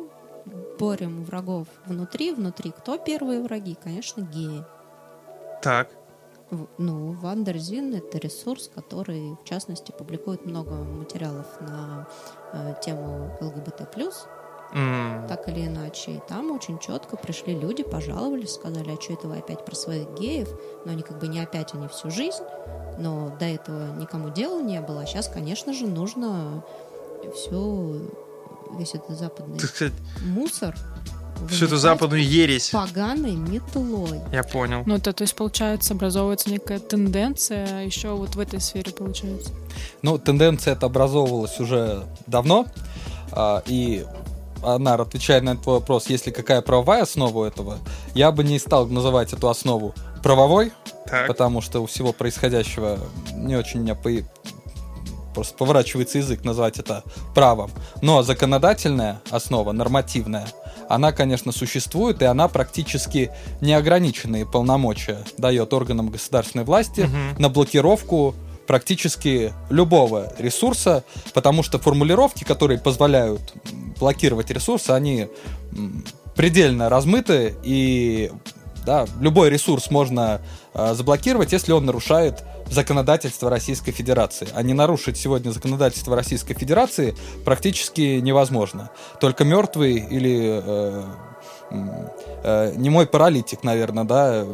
борем 0.79 1.23
врагов 1.23 1.67
внутри. 1.85 2.31
Внутри 2.33 2.71
кто 2.71 2.97
первые 2.97 3.41
враги? 3.41 3.75
Конечно, 3.83 4.21
геи. 4.21 4.63
Так. 5.61 5.89
В- 6.51 6.67
Ну, 6.77 7.11
Вандерзин— 7.13 7.95
это 7.95 8.17
ресурс, 8.17 8.69
который, 8.75 9.35
в 9.41 9.43
частности, 9.47 9.91
публикует 9.91 10.45
много 10.45 10.71
материалов 10.75 11.45
на 11.61 12.07
э, 12.53 12.75
тему 12.83 13.35
ЛГБТ+, 13.39 13.87
М, 14.73 15.27
так 15.27 15.49
или 15.49 15.65
иначе. 15.67 16.11
И 16.13 16.21
там 16.27 16.51
очень 16.51 16.79
четко 16.79 17.17
пришли 17.17 17.53
люди, 17.57 17.83
пожаловались, 17.83 18.53
сказали, 18.53 18.91
а 18.97 19.01
что 19.01 19.13
это 19.13 19.27
вы 19.27 19.37
опять 19.37 19.65
про 19.65 19.75
своих 19.75 20.07
геев? 20.17 20.49
Но 20.85 20.91
они 20.91 21.03
как 21.03 21.19
бы 21.19 21.27
не 21.27 21.39
опять, 21.39 21.73
они 21.73 21.87
всю 21.87 22.09
жизнь, 22.09 22.43
но 22.97 23.35
до 23.39 23.45
этого 23.45 23.93
никому 23.95 24.29
дела 24.29 24.61
не 24.61 24.79
было. 24.81 25.01
А 25.01 25.05
сейчас, 25.05 25.27
конечно 25.27 25.73
же, 25.73 25.87
нужно 25.87 26.63
всю, 27.35 28.01
весь 28.77 28.95
этот 28.95 29.17
западный 29.17 29.59
сказать, 29.59 29.93
мусор 30.23 30.75
всю 31.49 31.65
эту 31.65 31.77
западную 31.77 32.23
ересь. 32.23 32.69
поганой 32.69 33.35
метлой. 33.35 34.21
Я 34.31 34.43
понял. 34.43 34.83
Ну, 34.85 34.95
это, 34.95 35.13
то 35.13 35.23
есть, 35.23 35.35
получается, 35.35 35.93
образовывается 35.93 36.49
некая 36.49 36.79
тенденция 36.79 37.83
еще 37.83 38.09
вот 38.09 38.35
в 38.35 38.39
этой 38.39 38.59
сфере, 38.61 38.91
получается. 38.91 39.51
Ну, 40.01 40.17
тенденция 40.17 40.73
эта 40.73 40.85
образовывалась 40.85 41.59
уже 41.59 42.03
давно, 42.27 42.67
а, 43.31 43.63
и 43.65 44.05
Анар, 44.63 45.01
отвечая 45.01 45.41
на 45.41 45.55
твой 45.57 45.79
вопрос, 45.79 46.07
есть 46.09 46.25
ли 46.27 46.31
какая 46.31 46.61
правовая 46.61 47.03
основа 47.03 47.39
у 47.39 47.43
этого, 47.43 47.77
я 48.13 48.31
бы 48.31 48.43
не 48.43 48.59
стал 48.59 48.87
называть 48.87 49.33
эту 49.33 49.49
основу 49.49 49.93
правовой, 50.23 50.71
Так. 51.07 51.27
потому 51.27 51.61
что 51.61 51.81
у 51.81 51.85
всего 51.87 52.13
происходящего 52.13 52.97
не 53.33 53.55
очень 53.55 53.79
у 53.79 53.83
меня 53.83 53.95
по- 53.95 54.09
просто 55.33 55.55
поворачивается 55.57 56.17
язык 56.17 56.43
назвать 56.43 56.77
это 56.77 57.03
правом. 57.33 57.71
Но 58.01 58.21
законодательная 58.21 59.21
основа, 59.31 59.71
нормативная, 59.71 60.45
она, 60.89 61.13
конечно, 61.13 61.51
существует, 61.53 62.21
и 62.21 62.25
она 62.25 62.47
практически 62.49 63.31
неограниченные 63.61 64.45
полномочия 64.45 65.19
дает 65.37 65.73
органам 65.73 66.09
государственной 66.09 66.65
власти 66.65 67.01
Мгм. 67.01 67.41
на 67.41 67.49
блокировку 67.49 68.35
практически 68.67 69.53
любого 69.69 70.33
ресурса, 70.37 71.03
потому 71.33 71.63
что 71.63 71.79
формулировки, 71.79 72.43
которые 72.43 72.79
позволяют 72.79 73.53
блокировать 73.99 74.49
ресурсы, 74.49 74.91
они 74.91 75.27
предельно 76.35 76.89
размыты, 76.89 77.55
и 77.63 78.31
да, 78.85 79.05
любой 79.19 79.49
ресурс 79.49 79.91
можно 79.91 80.41
э, 80.73 80.93
заблокировать, 80.93 81.51
если 81.51 81.71
он 81.71 81.85
нарушает 81.85 82.43
законодательство 82.67 83.49
Российской 83.49 83.91
Федерации. 83.91 84.47
А 84.55 84.63
не 84.63 84.73
нарушить 84.73 85.17
сегодня 85.17 85.51
законодательство 85.51 86.15
Российской 86.15 86.53
Федерации 86.55 87.15
практически 87.45 88.19
невозможно. 88.19 88.89
Только 89.19 89.43
мертвый 89.43 89.97
или 89.97 90.61
э, 90.63 91.03
э, 92.43 92.73
не 92.75 92.89
мой 92.89 93.05
паралитик, 93.05 93.63
наверное, 93.63 94.03
да, 94.03 94.45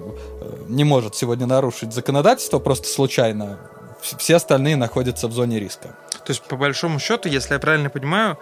не 0.68 0.84
может 0.84 1.16
сегодня 1.16 1.46
нарушить 1.46 1.94
законодательство 1.94 2.60
просто 2.60 2.88
случайно. 2.90 3.60
Все 4.02 4.36
остальные 4.36 4.76
находятся 4.76 5.28
в 5.28 5.34
зоне 5.34 5.60
риска. 5.60 5.96
То 6.26 6.32
есть, 6.32 6.44
по 6.44 6.56
большому 6.56 7.00
счету, 7.00 7.30
если 7.30 7.54
я 7.54 7.60
правильно 7.60 7.90
понимаю, 7.90 8.38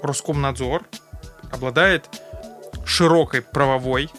Роскомнадзор 0.00 0.82
обладает 1.52 2.08
широкой 2.84 3.42
правовой 3.42 4.10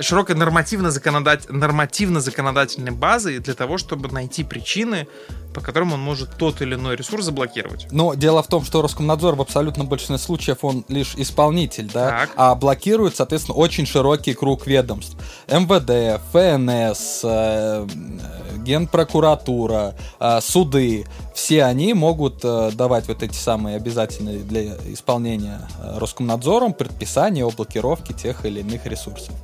широкой 0.00 0.36
нормативно-законодатель, 0.36 1.52
нормативно-законодательной 1.52 2.92
базой 2.92 3.38
для 3.38 3.54
того, 3.54 3.78
чтобы 3.78 4.08
найти 4.08 4.44
причины, 4.44 5.06
по 5.52 5.60
которым 5.60 5.92
он 5.92 6.00
может 6.00 6.36
тот 6.36 6.60
или 6.62 6.74
иной 6.74 6.96
ресурс 6.96 7.24
заблокировать. 7.24 7.86
Но 7.90 8.14
дело 8.14 8.42
в 8.42 8.48
том, 8.48 8.64
что 8.64 8.82
Роскомнадзор 8.82 9.36
в 9.36 9.40
абсолютно 9.40 9.84
большинстве 9.84 10.18
случаев 10.18 10.58
он 10.62 10.84
лишь 10.88 11.14
исполнитель, 11.16 11.90
да, 11.92 12.10
так. 12.10 12.30
а 12.36 12.54
блокирует, 12.54 13.16
соответственно, 13.16 13.56
очень 13.56 13.86
широкий 13.86 14.34
круг 14.34 14.66
ведомств. 14.66 15.16
МВД, 15.48 16.20
ФНС, 16.32 17.20
э, 17.24 17.86
Генпрокуратура, 18.64 19.94
э, 20.18 20.40
суды, 20.40 21.06
все 21.34 21.64
они 21.64 21.94
могут 21.94 22.40
э, 22.44 22.70
давать 22.72 23.08
вот 23.08 23.22
эти 23.22 23.34
самые 23.34 23.76
обязательные 23.76 24.38
для 24.38 24.76
исполнения 24.92 25.60
э, 25.78 25.98
Роскомнадзором 25.98 26.72
предписания 26.72 27.44
о 27.44 27.50
блокировке 27.50 28.14
тех 28.14 28.44
или 28.44 28.60
иных 28.60 28.86
ресурсов. 28.86 29.34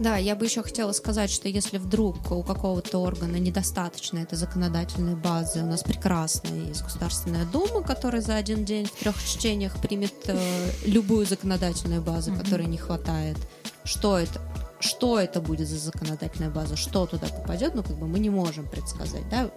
Да, 0.00 0.16
я 0.16 0.34
бы 0.34 0.46
еще 0.46 0.62
хотела 0.62 0.92
сказать, 0.92 1.30
что 1.30 1.46
если 1.46 1.76
вдруг 1.76 2.30
у 2.30 2.42
какого-то 2.42 2.98
органа 3.02 3.36
недостаточно 3.36 4.18
этой 4.18 4.36
законодательной 4.36 5.14
базы, 5.14 5.62
у 5.62 5.66
нас 5.66 5.82
прекрасная 5.82 6.68
есть 6.68 6.82
Государственная 6.82 7.44
Дума, 7.44 7.82
которая 7.82 8.22
за 8.22 8.36
один 8.36 8.64
день 8.64 8.86
в 8.86 8.92
трех 8.92 9.22
чтениях 9.22 9.76
примет 9.76 10.14
э, 10.26 10.38
любую 10.86 11.26
законодательную 11.26 12.00
базу, 12.00 12.30
mm-hmm. 12.32 12.42
которой 12.42 12.66
не 12.66 12.78
хватает. 12.78 13.36
Что 13.84 14.18
это? 14.18 14.40
Что 14.80 15.20
это 15.20 15.42
будет 15.42 15.68
за 15.68 15.76
законодательная 15.76 16.48
база? 16.48 16.76
Что 16.76 17.04
туда 17.04 17.26
попадет? 17.26 17.74
Ну, 17.74 17.82
как 17.82 17.98
бы 17.98 18.06
мы 18.08 18.20
не 18.20 18.30
можем 18.30 18.66
предсказать, 18.66 19.28
да? 19.28 19.50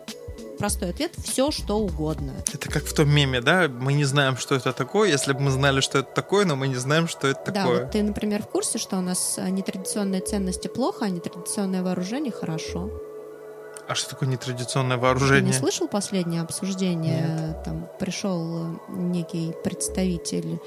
Простой 0.58 0.90
ответ– 0.90 1.12
все, 1.24 1.52
что 1.52 1.78
угодно. 1.80 2.34
Это 2.54 2.70
как 2.70 2.84
в 2.84 2.94
том 2.94 3.10
меме, 3.10 3.42
да? 3.42 3.68
Мы 3.68 3.94
не 3.94 4.06
знаем, 4.06 4.38
что 4.38 4.56
это 4.56 4.74
такое, 4.74 5.10
если 5.10 5.34
бы 5.34 5.42
мы 5.42 5.52
знали, 5.52 5.82
что 5.82 6.00
это 6.00 6.14
такое, 6.14 6.46
но 6.46 6.56
мы 6.56 6.68
не 6.68 6.76
знаем, 6.76 7.08
что 7.08 7.28
это 7.28 7.52
такое. 7.52 7.78
Да, 7.78 7.84
вот 7.84 7.92
ты, 7.92 8.04
например, 8.04 8.44
в 8.44 8.48
курсе, 8.48 8.78
что 8.78 8.98
у 8.98 9.02
нас 9.02 9.36
э, 9.38 9.50
нетрадиционные 9.50 10.22
ценности 10.22 10.68
плохо, 10.68 11.06
а 11.06 11.10
нетрадиционное 11.10 11.84
вооружение 11.84 12.32
хорошо? 12.32 12.90
А 13.88 13.96
что 13.96 14.12
такое 14.12 14.30
нетрадиционное 14.30 14.98
вооружение? 14.98 15.42
Ты 15.42 15.48
не 15.48 15.54
слышал 15.54 15.88
последнее 15.88 16.42
обсуждение? 16.42 17.28
Нет. 17.28 17.64
Там 17.64 17.90
пришел 18.00 18.68
э, 18.68 18.76
некий 18.90 19.54
представитель 19.64 20.60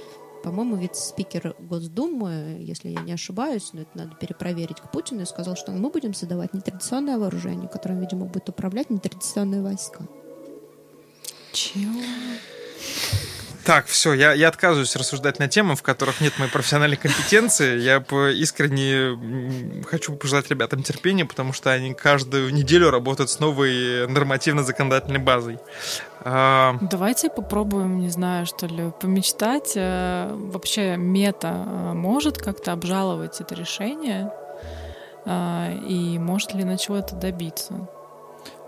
по-моему, 0.47 0.77
вице-спикер 0.77 1.57
Госдумы, 1.59 2.59
если 2.61 2.91
я 2.91 3.01
не 3.01 3.11
ошибаюсь, 3.11 3.71
но 3.73 3.81
это 3.81 3.91
надо 3.95 4.15
перепроверить 4.15 4.81
к 4.81 4.93
Путину, 4.93 5.23
и 5.23 5.27
сказал, 5.27 5.57
что 5.57 5.73
мы 5.73 5.91
будем 5.91 6.15
создавать 6.15 6.55
нетрадиционное 6.55 7.19
вооружение, 7.19 7.69
которым, 7.69 7.99
видимо, 7.99 8.27
будет 8.27 8.49
управлять 8.49 8.89
нетрадиционные 8.89 9.61
войска. 9.61 10.07
Чего? 11.51 12.01
Так, 13.67 13.87
все, 13.87 14.13
я, 14.13 14.33
я 14.33 14.47
отказываюсь 14.47 14.95
рассуждать 14.95 15.41
на 15.41 15.49
темы, 15.49 15.75
в 15.75 15.83
которых 15.83 16.21
нет 16.21 16.39
моей 16.39 16.53
профессиональной 16.53 16.97
компетенции. 16.97 17.81
Я 17.81 17.97
искренне 18.31 19.83
хочу 19.85 20.15
пожелать 20.15 20.49
ребятам 20.49 20.85
терпения, 20.85 21.25
потому 21.25 21.53
что 21.53 21.73
они 21.73 21.93
каждую 21.93 22.55
неделю 22.55 22.91
работают 22.91 23.29
с 23.29 23.41
новой 23.41 24.07
нормативно-законодательной 24.07 25.19
базой. 25.19 25.59
А, 26.21 26.77
Давайте 26.81 27.29
попробуем, 27.29 27.99
не 27.99 28.09
знаю, 28.09 28.47
что 28.47 28.67
ли, 28.67 28.93
помечтать. 29.01 29.73
Э, 29.75 30.33
вообще 30.33 30.97
мета 30.97 31.65
э, 31.67 31.93
может 31.93 32.39
как-то 32.39 32.71
обжаловать 32.71 33.41
это 33.41 33.57
решение? 33.57 34.31
Э, 35.25 35.73
и 35.89 36.21
может 36.21 36.55
ли 36.55 36.63
на 36.63 36.79
чего-то 36.79 37.17
добиться? 37.17 37.89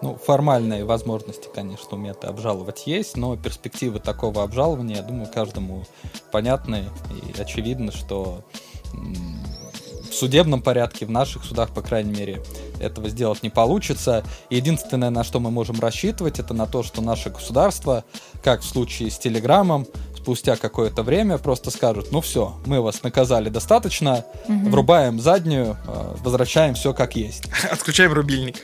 Ну, 0.01 0.17
формальные 0.17 0.85
возможности, 0.85 1.49
конечно, 1.53 1.97
у 1.97 1.97
мета 1.97 2.29
обжаловать 2.29 2.87
есть, 2.87 3.17
но 3.17 3.37
перспективы 3.37 3.99
такого 3.99 4.43
обжалования, 4.45 4.97
я 4.97 5.03
думаю, 5.03 5.29
каждому 5.33 5.85
понятны 6.31 6.85
и 7.11 7.41
очевидно, 7.41 7.91
что 7.91 8.45
в 8.93 10.15
судебном 10.15 10.63
порядке, 10.63 11.05
в 11.05 11.11
наших 11.11 11.45
судах, 11.45 11.71
по 11.71 11.83
крайней 11.83 12.13
мере, 12.13 12.43
этого 12.81 13.09
сделать 13.09 13.43
не 13.43 13.51
получится. 13.51 14.25
Единственное, 14.51 15.11
на 15.11 15.25
что 15.25 15.41
мы 15.41 15.51
можем 15.51 15.79
рассчитывать, 15.81 16.39
это 16.39 16.55
на 16.55 16.67
то, 16.67 16.83
что 16.83 17.03
наше 17.03 17.31
государство, 17.31 18.05
как 18.43 18.63
в 18.63 18.65
случае 18.65 19.11
с 19.11 19.19
Телеграмом, 19.19 19.87
спустя 20.17 20.57
какое-то 20.57 21.03
время 21.03 21.39
просто 21.39 21.71
скажут, 21.71 22.13
ну 22.13 22.21
все, 22.21 22.55
мы 22.67 22.81
вас 22.81 23.03
наказали 23.03 23.49
достаточно, 23.49 24.25
угу. 24.47 24.71
врубаем 24.71 25.21
заднюю, 25.21 25.77
э, 25.87 26.15
возвращаем 26.21 26.75
все 26.75 26.93
как 26.93 27.17
есть. 27.17 27.45
Отключаем 27.71 28.13
рубильник. 28.13 28.57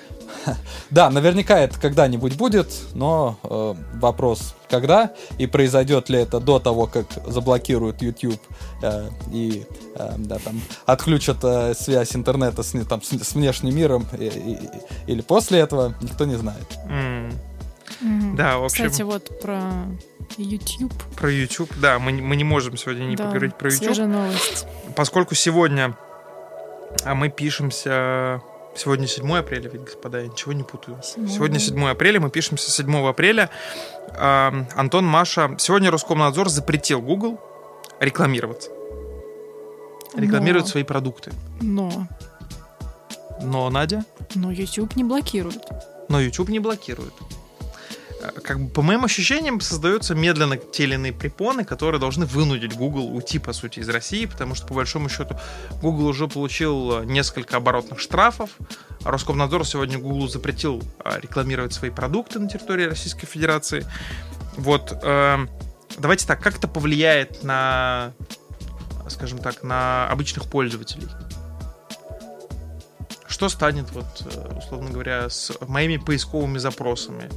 Да, 0.91 1.11
наверняка 1.11 1.59
это 1.59 1.79
когда-нибудь 1.81 2.37
будет, 2.37 2.69
но 2.95 3.39
э, 3.43 3.75
вопрос, 3.95 4.55
когда 4.69 5.13
и 5.39 5.47
произойдет 5.47 6.09
ли 6.09 6.21
это 6.21 6.41
до 6.41 6.59
того, 6.59 6.87
как 6.87 7.07
заблокируют 7.27 8.03
YouTube 8.03 8.41
э, 8.83 9.09
и 9.33 9.67
э, 9.97 10.15
да, 10.19 10.39
там, 10.39 10.61
отключат 10.87 11.39
э, 11.43 11.75
связь 11.75 12.15
интернета 12.15 12.63
с, 12.63 12.73
там, 12.85 13.03
с, 13.03 13.11
с 13.11 13.35
внешним 13.35 13.75
миром 13.75 14.07
и, 14.19 14.27
и, 14.27 14.59
или 15.11 15.21
после 15.23 15.59
этого, 15.61 15.95
никто 16.01 16.25
не 16.25 16.37
знает. 16.37 16.67
Mm. 16.89 17.33
Mm-hmm. 18.03 18.37
Да, 18.37 18.59
в 18.59 18.65
общем... 18.65 18.87
Кстати, 18.87 19.03
вот 19.03 19.41
про 19.41 19.61
YouTube. 20.37 20.93
Про 21.17 21.31
YouTube, 21.31 21.71
да, 21.81 21.99
мы, 21.99 22.13
мы 22.13 22.37
не 22.37 22.45
можем 22.45 22.77
сегодня 22.77 23.05
не 23.05 23.17
да, 23.17 23.25
поговорить 23.25 23.57
про 23.57 23.71
YouTube. 23.71 23.87
Свежая 23.87 24.09
новость. 24.09 24.67
Поскольку 24.97 25.35
сегодня 25.35 25.97
а 27.03 27.15
мы 27.15 27.29
пишемся 27.29 28.41
Сегодня 28.77 29.07
7 29.07 29.37
апреля, 29.37 29.71
ведь, 29.71 29.85
господа, 29.85 30.21
я 30.21 30.27
ничего 30.27 30.53
не 30.53 30.63
путаю. 30.63 30.99
7. 31.03 31.29
Сегодня 31.29 31.59
7 31.59 31.87
апреля, 31.87 32.21
мы 32.21 32.31
пишемся 32.31 32.71
7 32.71 33.07
апреля. 33.07 33.51
А, 34.11 34.53
Антон, 34.75 35.07
Маша, 35.07 35.55
сегодня 35.59 35.91
Роскомнадзор 35.91 36.49
запретил 36.49 37.01
Google 37.01 37.41
рекламироваться. 38.01 38.71
Рекламировать 40.15 40.67
Но. 40.67 40.71
свои 40.71 40.83
продукты. 40.83 41.33
Но. 41.61 42.07
Но, 43.41 43.71
Надя? 43.71 44.05
Но 44.35 44.51
YouTube 44.51 44.97
не 44.97 45.05
блокирует. 45.05 45.63
Но 46.09 46.21
YouTube 46.21 46.49
не 46.49 46.61
блокирует 46.61 47.13
как 48.43 48.61
бы, 48.61 48.69
по 48.71 48.83
моим 48.83 49.05
ощущениям, 49.05 49.61
создаются 49.61 50.15
медленно 50.15 50.57
те 50.57 50.85
или 50.85 50.95
иные 50.95 51.13
препоны, 51.13 51.65
которые 51.65 52.01
должны 52.01 52.27
вынудить 52.27 52.75
Google 52.75 53.15
уйти, 53.15 53.39
по 53.39 53.53
сути, 53.53 53.81
из 53.81 53.89
России, 53.89 54.27
потому 54.27 54.55
что, 54.55 54.67
по 54.67 54.75
большому 54.75 55.09
счету, 55.09 55.39
Google 55.83 56.07
уже 56.07 56.29
получил 56.29 57.03
несколько 57.05 57.57
оборотных 57.57 58.01
штрафов. 58.01 58.51
Роскомнадзор 59.05 59.67
сегодня 59.67 59.99
Google 59.99 60.29
запретил 60.29 60.83
а, 61.05 61.21
рекламировать 61.21 61.73
свои 61.73 61.91
продукты 61.91 62.39
на 62.39 62.49
территории 62.49 62.85
Российской 62.85 63.27
Федерации. 63.27 63.87
Вот, 64.57 64.97
э, 65.03 65.47
давайте 65.99 66.27
так, 66.27 66.41
как 66.41 66.57
это 66.57 66.69
повлияет 66.69 67.43
на, 67.43 68.13
скажем 69.09 69.39
так, 69.39 69.63
на 69.63 70.09
обычных 70.09 70.49
пользователей? 70.49 71.09
Что 73.27 73.49
станет, 73.49 73.91
вот, 73.91 74.07
э, 74.25 74.59
условно 74.59 74.91
говоря, 74.91 75.29
с 75.29 75.53
моими 75.67 75.97
поисковыми 75.97 76.59
запросами? 76.59 77.29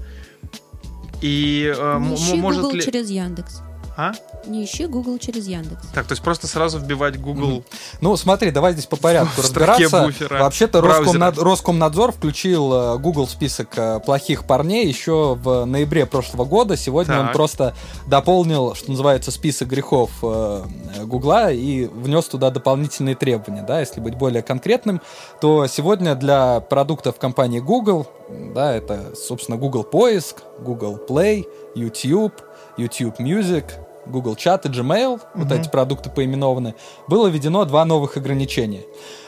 И 1.21 1.73
э, 1.75 1.99
ищи 2.13 2.36
может 2.36 2.62
Google 2.62 2.77
ли... 2.77 2.84
через 2.84 3.10
Яндекс. 3.10 3.62
А? 3.97 4.13
Не 4.45 4.63
ищи 4.63 4.86
Google 4.86 5.17
через 5.17 5.47
Яндекс. 5.47 5.88
Так, 5.91 6.05
то 6.05 6.12
есть 6.12 6.21
просто 6.21 6.45
сразу 6.45 6.77
вбивать 6.77 7.19
Google. 7.19 7.47
Mm-hmm. 7.47 7.97
Ну, 8.01 8.15
смотри, 8.15 8.51
давай 8.51 8.73
здесь 8.73 8.86
по 8.86 8.95
порядку 8.95 9.41
разбираться. 9.41 10.13
Вообще-то 10.29 10.81
Роскомнад... 10.81 11.36
Роскомнадзор 11.36 12.12
включил 12.12 12.71
э, 12.73 12.97
Google 12.99 13.25
в 13.25 13.31
список 13.31 13.69
э, 13.75 13.99
плохих 13.99 14.45
парней 14.45 14.88
еще 14.88 15.33
в 15.33 15.65
ноябре 15.65 16.05
прошлого 16.05 16.45
года. 16.45 16.77
Сегодня 16.77 17.15
так. 17.15 17.25
он 17.25 17.33
просто 17.33 17.73
дополнил, 18.05 18.75
что 18.75 18.91
называется, 18.91 19.31
список 19.31 19.69
грехов 19.69 20.12
Гугла 20.21 21.51
и 21.51 21.88
внес 21.88 22.25
туда 22.25 22.51
дополнительные 22.51 23.15
требования. 23.15 23.63
Да? 23.63 23.79
Если 23.79 23.99
быть 23.99 24.13
более 24.13 24.43
конкретным, 24.43 25.01
то 25.41 25.65
сегодня 25.65 26.13
для 26.13 26.60
продуктов 26.60 27.17
компании 27.17 27.60
Google, 27.60 28.05
да, 28.29 28.75
это, 28.75 29.15
собственно, 29.15 29.57
Google 29.57 29.83
Поиск, 29.83 30.43
Google 30.60 30.99
Play, 31.07 31.47
YouTube, 31.75 32.33
YouTube 32.77 33.19
Music, 33.19 33.65
Google 34.12 34.36
Chat 34.36 34.62
и 34.65 34.70
Gmail, 34.70 35.15
угу. 35.15 35.22
вот 35.36 35.52
эти 35.52 35.70
продукты 35.70 36.10
поименованы, 36.10 36.76
было 37.08 37.28
введено 37.28 37.65
два 37.65 37.86
новых 37.86 38.17
ограничения. 38.17 38.84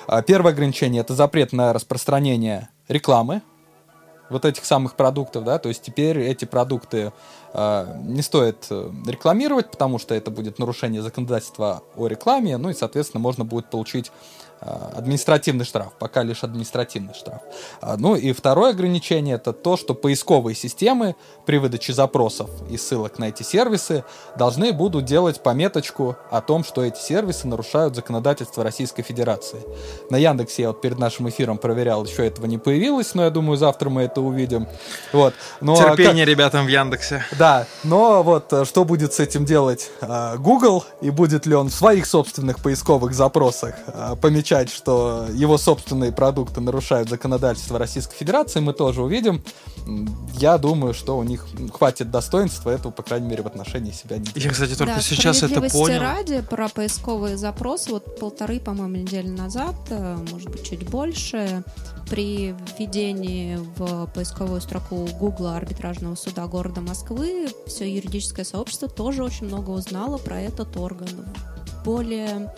А, 0.08 0.22
первое 0.22 0.54
ограничение 0.54 1.02
это 1.02 1.13
запрет 1.13 1.54
на 1.54 1.74
распространение 1.74 2.70
рекламы 2.88 3.42
вот 4.30 4.46
этих 4.46 4.65
самых 4.65 4.96
продуктов, 4.96 5.44
да, 5.44 5.58
то 5.58 5.70
есть 5.70 5.82
теперь 5.82 6.20
эти 6.20 6.46
продукты 6.46 7.12
э, 7.54 7.96
не 8.04 8.22
стоит 8.22 8.68
э, 8.70 8.92
рекламировать, 9.08 9.72
потому 9.72 9.98
что 9.98 10.13
это 10.13 10.32
будет 10.32 10.60
нарушение 10.60 11.02
законодательства 11.02 11.82
о 11.96 12.08
рекламе, 12.08 12.58
ну 12.58 12.70
и, 12.70 12.74
соответственно, 12.74 13.22
можно 13.22 13.44
будет 13.44 13.70
получить 13.70 14.12
административный 14.62 15.65
штраф, 15.65 15.93
пока 15.98 16.24
лишь 16.24 16.43
административный 16.43 17.13
штраф. 17.13 17.41
А, 17.82 17.95
ну 17.98 18.15
и 18.15 18.34
второе 18.34 18.72
ограничение 18.72 19.36
это 19.36 19.54
то, 19.54 19.78
что 19.78 19.93
поисковые 19.93 20.56
системы 20.56 21.15
при 21.45 21.58
выдаче 21.58 21.93
запросов 21.93 22.50
и 22.69 22.78
ссылок 22.78 23.19
на 23.19 23.30
эти 23.30 23.43
сервисы 23.43 24.04
должны 24.38 24.74
будут 24.74 25.06
делать 25.06 25.41
пометочку 25.41 26.17
о 26.30 26.41
том, 26.41 26.63
что 26.63 26.84
эти 26.84 27.00
сервисы 27.00 27.48
нарушают 27.48 27.95
законодательство 27.95 28.63
Российской 28.63 29.04
Федерации. 29.04 29.62
На 30.10 30.18
Яндексе 30.18 30.64
я 30.64 30.68
вот 30.70 30.82
перед 30.82 30.99
нашим 30.99 31.30
эфиром 31.30 31.57
проверял, 31.57 32.03
еще 32.05 32.28
этого 32.28 32.45
не 32.45 32.57
появилось, 32.57 33.16
но 33.16 33.24
я 33.24 33.30
думаю, 33.30 33.57
завтра 33.57 33.89
мы 33.89 34.03
это 34.03 34.22
увидим. 34.22 34.68
Вот. 35.14 35.34
Но 35.62 35.76
Терпение 35.76 36.26
как... 36.26 36.34
ребятам 36.34 36.66
в 36.66 36.70
Яндексе. 36.70 37.24
Да, 37.38 37.66
но 37.84 38.24
вот 38.24 38.51
э, 38.51 38.66
что 38.66 38.84
будет 38.84 39.14
с 39.14 39.20
этим 39.20 39.45
делать 39.45 39.89
э, 40.01 40.36
Google 40.38 40.84
и 41.01 41.10
будет 41.10 41.45
ли 41.45 41.55
он 41.55 41.70
в 41.70 41.74
своих 41.74 42.05
собственных 42.05 42.60
поисковых 42.60 43.14
запросах 43.14 43.76
э, 43.88 44.16
помечать 44.22 44.49
замечать, 44.50 44.70
что 44.70 45.28
его 45.34 45.58
собственные 45.58 46.12
продукты 46.12 46.62
нарушают 46.62 47.10
законодательство 47.10 47.78
Российской 47.78 48.16
Федерации, 48.16 48.60
мы 48.60 48.74
тоже 48.74 49.04
увидим. 49.04 49.43
Я 50.38 50.58
думаю, 50.58 50.93
что 50.93 51.18
у 51.18 51.24
них 51.24 51.45
хватит 51.74 52.12
достоинства 52.12 52.70
этого, 52.70 52.91
по 52.91 53.04
крайней 53.04 53.28
мере, 53.28 53.43
в 53.43 53.47
отношении 53.47 53.91
себя 53.91 54.18
не 54.18 54.28
Я, 54.36 54.52
кстати, 54.52 54.76
только 54.76 54.95
да, 54.95 55.02
сейчас 55.02 55.43
это 55.43 55.62
понял. 55.62 56.00
ради 56.00 56.41
про 56.41 56.70
поисковые 56.70 57.38
запросы, 57.38 57.91
вот 57.91 58.20
полторы, 58.20 58.60
по-моему, 58.60 58.97
недели 58.97 59.30
назад, 59.30 59.76
э, 59.89 60.18
может 60.32 60.50
быть, 60.50 60.64
чуть 60.64 60.88
больше, 60.89 61.64
при 62.10 62.56
введении 62.78 63.60
в 63.78 64.08
поисковую 64.14 64.62
строку 64.62 65.08
Гугла 65.20 65.58
арбитражного 65.58 66.16
суда 66.16 66.47
города 66.47 66.82
Москвы 66.82 67.50
все 67.68 67.91
юридическое 67.91 68.45
сообщество 68.45 68.88
тоже 68.88 69.24
очень 69.24 69.45
много 69.45 69.70
узнало 69.70 70.18
про 70.18 70.41
этот 70.41 70.76
орган. 70.76 71.10
Более 71.86 72.50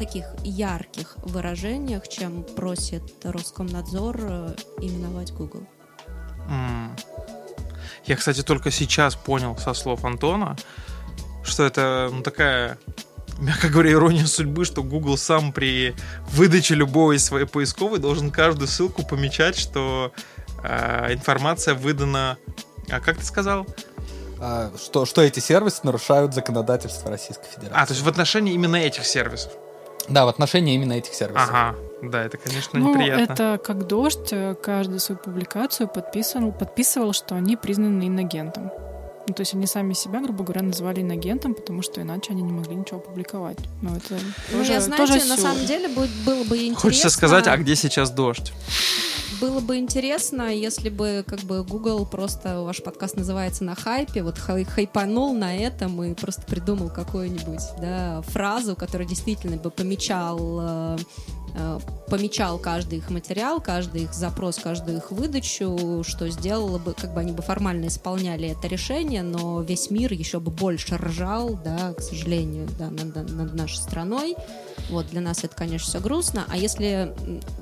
таких 0.00 0.24
ярких 0.42 1.16
выражениях, 1.18 2.08
чем 2.08 2.42
просит 2.42 3.02
Роскомнадзор 3.22 4.16
э, 4.18 4.54
именовать 4.80 5.30
Google. 5.34 5.66
Mm. 6.48 6.98
Я, 8.06 8.16
кстати, 8.16 8.42
только 8.42 8.70
сейчас 8.70 9.14
понял 9.14 9.58
со 9.58 9.74
слов 9.74 10.06
Антона, 10.06 10.56
что 11.44 11.66
это 11.66 12.08
ну, 12.10 12.22
такая, 12.22 12.78
мягко 13.40 13.68
говоря, 13.68 13.92
ирония 13.92 14.24
судьбы, 14.24 14.64
что 14.64 14.82
Google 14.82 15.18
сам 15.18 15.52
при 15.52 15.94
выдаче 16.30 16.74
любой 16.76 17.18
своей 17.18 17.46
поисковой 17.46 17.98
должен 17.98 18.30
каждую 18.30 18.68
ссылку 18.68 19.04
помечать, 19.04 19.58
что 19.58 20.12
э, 20.64 21.12
информация 21.12 21.74
выдана... 21.74 22.38
А 22.88 23.00
как 23.00 23.18
ты 23.18 23.24
сказал? 23.24 23.66
А, 24.40 24.72
что, 24.82 25.04
что 25.04 25.20
эти 25.20 25.40
сервисы 25.40 25.80
нарушают 25.82 26.32
законодательство 26.32 27.10
Российской 27.10 27.48
Федерации. 27.50 27.82
А, 27.82 27.84
то 27.84 27.92
есть 27.92 28.02
в 28.02 28.08
отношении 28.08 28.54
именно 28.54 28.76
этих 28.76 29.04
сервисов? 29.04 29.52
Да, 30.10 30.24
в 30.24 30.28
отношении 30.28 30.74
именно 30.74 30.94
этих 30.94 31.14
сервисов. 31.14 31.48
Ага, 31.50 31.76
да, 32.02 32.24
это, 32.24 32.36
конечно, 32.36 32.78
ну, 32.78 32.94
неприятно. 32.94 33.32
это 33.32 33.60
как 33.62 33.86
дождь, 33.86 34.32
э, 34.32 34.54
каждую 34.54 35.00
свою 35.00 35.18
публикацию 35.18 35.88
подписывал, 35.88 36.52
подписывал, 36.52 37.12
что 37.12 37.36
они 37.36 37.56
признаны 37.56 38.08
иногентом. 38.08 38.70
Ну, 39.28 39.34
то 39.34 39.42
есть 39.42 39.54
они 39.54 39.66
сами 39.66 39.92
себя, 39.92 40.20
грубо 40.20 40.44
говоря, 40.44 40.62
называли 40.62 41.02
иногентом, 41.02 41.54
потому 41.54 41.82
что 41.82 42.02
иначе 42.02 42.32
они 42.32 42.42
не 42.42 42.52
могли 42.52 42.74
ничего 42.74 42.98
опубликовать. 42.98 43.58
Но 43.82 43.96
это 43.96 44.14
ну, 44.50 44.58
тоже, 44.58 44.72
я, 44.72 44.80
знаете, 44.80 45.06
тоже 45.06 45.24
на 45.26 45.34
все. 45.34 45.42
самом 45.42 45.66
деле 45.66 45.88
будет, 45.88 46.10
было 46.24 46.42
бы 46.44 46.56
интересно... 46.56 46.80
Хочется 46.80 47.10
сказать, 47.10 47.46
а 47.46 47.56
где 47.56 47.76
сейчас 47.76 48.10
дождь? 48.10 48.52
Было 49.40 49.60
бы 49.60 49.78
интересно, 49.78 50.54
если 50.54 50.90
бы 50.90 51.24
как 51.26 51.40
бы 51.40 51.62
Google 51.64 52.04
просто 52.04 52.60
ваш 52.60 52.82
подкаст 52.82 53.16
называется 53.16 53.64
на 53.64 53.74
хайпе, 53.74 54.22
вот 54.22 54.38
хай 54.38 54.64
хайпанул 54.64 55.32
на 55.32 55.56
этом 55.56 56.02
и 56.02 56.12
просто 56.12 56.42
придумал 56.42 56.90
какую-нибудь 56.90 57.62
да, 57.80 58.20
фразу, 58.22 58.76
которая 58.76 59.08
действительно 59.08 59.56
бы 59.56 59.70
помечал 59.70 60.98
Э, 61.49 61.49
помечал 62.08 62.58
каждый 62.58 62.98
их 62.98 63.10
материал, 63.10 63.60
каждый 63.60 64.02
их 64.02 64.14
запрос, 64.14 64.56
каждую 64.56 64.98
их 64.98 65.10
выдачу, 65.10 66.02
что 66.06 66.28
сделало 66.28 66.78
бы, 66.78 66.92
как 66.92 67.14
бы 67.14 67.20
они 67.20 67.32
бы 67.32 67.42
формально 67.42 67.86
исполняли 67.86 68.48
это 68.48 68.66
решение, 68.66 69.22
но 69.22 69.62
весь 69.62 69.90
мир 69.90 70.12
еще 70.12 70.40
бы 70.40 70.50
больше 70.50 70.96
ржал, 70.96 71.58
да, 71.64 71.94
к 71.94 72.00
сожалению, 72.00 72.68
да, 72.78 72.90
над, 72.90 73.14
над 73.30 73.54
нашей 73.54 73.76
страной. 73.76 74.36
Вот, 74.90 75.08
для 75.10 75.20
нас 75.20 75.44
это, 75.44 75.54
конечно, 75.54 75.88
все 75.88 76.00
грустно. 76.00 76.44
А 76.48 76.56
если 76.56 77.14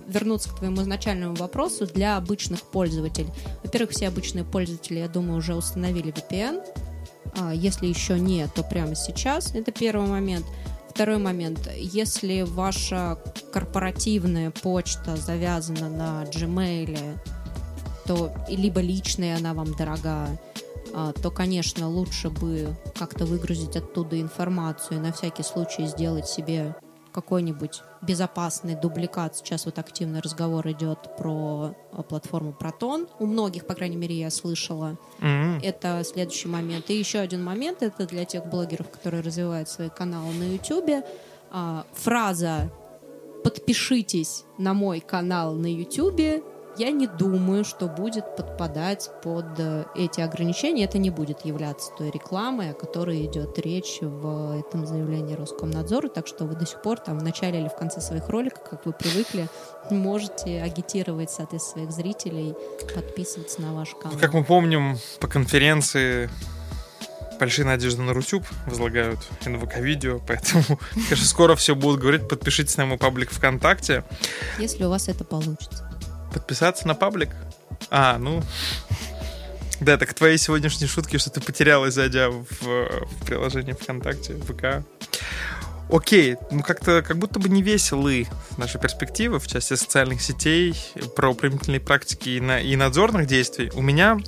вернуться 0.09 0.51
к 0.51 0.57
твоему 0.57 0.83
изначальному 0.83 1.35
вопросу, 1.35 1.87
для 1.87 2.17
обычных 2.17 2.63
пользователей, 2.63 3.31
во-первых, 3.63 3.91
все 3.91 4.09
обычные 4.09 4.45
пользователи, 4.45 4.99
я 4.99 5.09
думаю, 5.09 5.39
уже 5.39 5.55
установили 5.55 6.13
VPN, 6.13 6.63
а 7.37 7.53
если 7.53 7.87
еще 7.87 8.19
нет, 8.19 8.51
то 8.55 8.63
прямо 8.63 8.95
сейчас, 8.95 9.55
это 9.55 9.73
первый 9.73 10.09
момент. 10.09 10.47
Второй 10.99 11.19
момент. 11.19 11.71
Если 11.77 12.43
ваша 12.43 13.21
корпоративная 13.53 14.51
почта 14.51 15.15
завязана 15.15 15.89
на 15.89 16.25
Gmail, 16.25 17.17
то 18.05 18.33
либо 18.49 18.81
личная 18.81 19.37
она 19.37 19.55
вам 19.55 19.77
дорога, 19.77 20.27
а, 20.93 21.13
то, 21.13 21.31
конечно, 21.31 21.89
лучше 21.89 22.31
бы 22.31 22.77
как-то 22.99 23.27
выгрузить 23.27 23.77
оттуда 23.77 24.21
информацию 24.21 24.99
и 24.99 25.01
на 25.01 25.13
всякий 25.13 25.45
случай 25.45 25.87
сделать 25.87 26.27
себе 26.27 26.75
какой-нибудь 27.21 27.83
безопасный 28.01 28.77
дубликат. 28.77 29.37
Сейчас 29.37 29.67
вот 29.67 29.79
активный 29.81 30.21
разговор 30.21 30.69
идет 30.69 31.17
про 31.17 31.75
э, 31.93 32.03
платформу 32.05 32.55
Proton. 32.59 33.09
У 33.19 33.27
многих, 33.27 33.67
по 33.67 33.75
крайней 33.75 33.97
мере, 33.97 34.15
я 34.15 34.31
слышала. 34.31 34.97
Mm-hmm. 35.21 35.61
Это 35.63 36.05
следующий 36.05 36.47
момент. 36.47 36.91
И 36.91 36.95
еще 36.95 37.19
один 37.19 37.43
момент, 37.43 37.83
это 37.83 38.07
для 38.07 38.25
тех 38.25 38.47
блогеров, 38.47 38.89
которые 38.91 39.23
развивают 39.23 39.69
свои 39.69 39.89
каналы 39.89 40.33
на 40.33 40.45
YouTube. 40.45 41.05
А, 41.51 41.85
фраза 41.93 42.71
«Подпишитесь 43.43 44.45
на 44.57 44.73
мой 44.75 45.01
канал 45.01 45.55
на 45.55 45.67
YouTube» 45.67 46.45
я 46.79 46.91
не 46.91 47.07
думаю, 47.07 47.65
что 47.65 47.89
будет 47.89 48.37
подпадать 48.37 49.11
под 49.23 49.59
э, 49.59 49.85
эти 49.97 50.21
ограничения. 50.21 50.85
Это 50.85 50.99
не 50.99 51.11
будет 51.11 51.45
являться 51.45 51.91
той 51.99 52.11
рекламой, 52.11 52.71
о 52.71 52.75
которой 52.75 53.27
идет 53.27 53.59
речь 53.59 53.99
в 54.01 54.59
этом 54.59 54.87
заявлении 54.87 55.35
Роскомнадзора. 55.35 56.09
Так 56.09 56.27
что 56.27 56.45
вы 56.45 56.55
до 56.55 56.67
сих 56.67 56.81
пор 56.81 57.01
там 57.01 57.19
в 57.19 57.23
начале 57.23 57.61
или 57.61 57.69
в 57.69 57.77
конце 57.77 58.01
своих 58.01 58.29
роликов, 58.29 58.63
как 58.69 58.87
вы 58.87 58.93
привыкли, 58.93 59.49
можете 59.91 60.63
агитировать, 60.63 61.31
соответственно, 61.31 61.91
своих 61.91 61.93
зрителей 61.93 62.55
подписываться 62.95 63.61
на 63.61 63.75
ваш 63.75 63.95
канал. 64.01 64.19
Как 64.19 64.33
мы 64.33 64.45
помним, 64.45 64.97
по 65.21 65.27
конференции 65.27 66.31
большие 67.39 67.65
надежды 67.65 68.03
на 68.03 68.13
Рутюб 68.13 68.45
возлагают 68.67 69.19
и 69.45 69.49
на 69.49 69.59
ВК-видео, 69.59 70.21
поэтому, 70.27 70.65
конечно, 70.95 71.27
скоро 71.27 71.55
все 71.57 71.75
будут 71.75 72.01
говорить, 72.01 72.29
подпишитесь 72.29 72.77
на 72.77 72.87
мой 72.87 72.99
паблик 72.99 73.31
ВКонтакте. 73.31 74.05
Если 74.59 74.85
у 74.85 74.91
вас 74.91 75.09
это 75.09 75.25
получится. 75.25 75.88
Подписаться 76.33 76.87
на 76.87 76.95
паблик? 76.95 77.31
А, 77.91 78.19
ну... 78.19 78.43
Да, 79.81 79.97
так 79.97 80.13
твои 80.13 80.37
сегодняшние 80.39 80.89
шутки, 80.89 81.19
что 81.19 81.31
ты 81.31 81.41
потерялась, 81.41 81.95
зайдя 81.95 82.31
в, 82.31 82.45
в 82.61 83.25
приложение 83.25 83.75
ВКонтакте, 83.75 84.35
ВК. 84.35 84.85
Окей, 85.91 86.37
ну 86.51 86.63
как-то 86.63 87.01
как 87.03 87.17
будто 87.17 87.39
бы 87.39 87.49
не 87.49 87.63
веселы 87.63 88.27
наши 88.59 88.79
перспективы 88.79 89.39
в 89.39 89.47
части 89.47 89.75
социальных 89.75 90.21
сетей, 90.21 90.75
правоприменительной 91.17 91.81
практики 91.81 92.31
и, 92.31 92.41
на, 92.41 92.61
и 92.61 92.77
надзорных 92.77 93.27
действий. 93.27 93.71
У 93.75 93.81
меня 93.81 94.19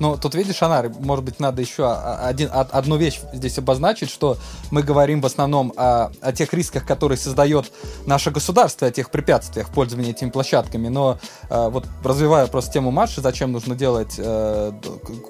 ну, 0.00 0.16
тут 0.16 0.34
видишь, 0.34 0.62
Анар, 0.62 0.90
может 0.98 1.24
быть, 1.24 1.40
надо 1.40 1.60
еще 1.60 1.92
один, 1.92 2.48
одну 2.52 2.96
вещь 2.96 3.20
здесь 3.34 3.58
обозначить, 3.58 4.10
что 4.10 4.38
мы 4.70 4.82
говорим 4.82 5.20
в 5.20 5.26
основном 5.26 5.74
о, 5.76 6.10
о 6.22 6.32
тех 6.32 6.52
рисках, 6.54 6.86
которые 6.86 7.18
создает 7.18 7.70
наше 8.06 8.30
государство, 8.30 8.88
о 8.88 8.90
тех 8.90 9.10
препятствиях 9.10 9.68
в 9.68 9.72
пользовании 9.72 10.12
этими 10.12 10.30
площадками. 10.30 10.88
Но 10.88 11.18
э, 11.50 11.68
вот 11.68 11.86
развивая 12.02 12.46
просто 12.46 12.72
тему 12.72 12.90
Маши, 12.90 13.20
зачем 13.20 13.52
нужно 13.52 13.76
делать 13.76 14.14
э, 14.16 14.72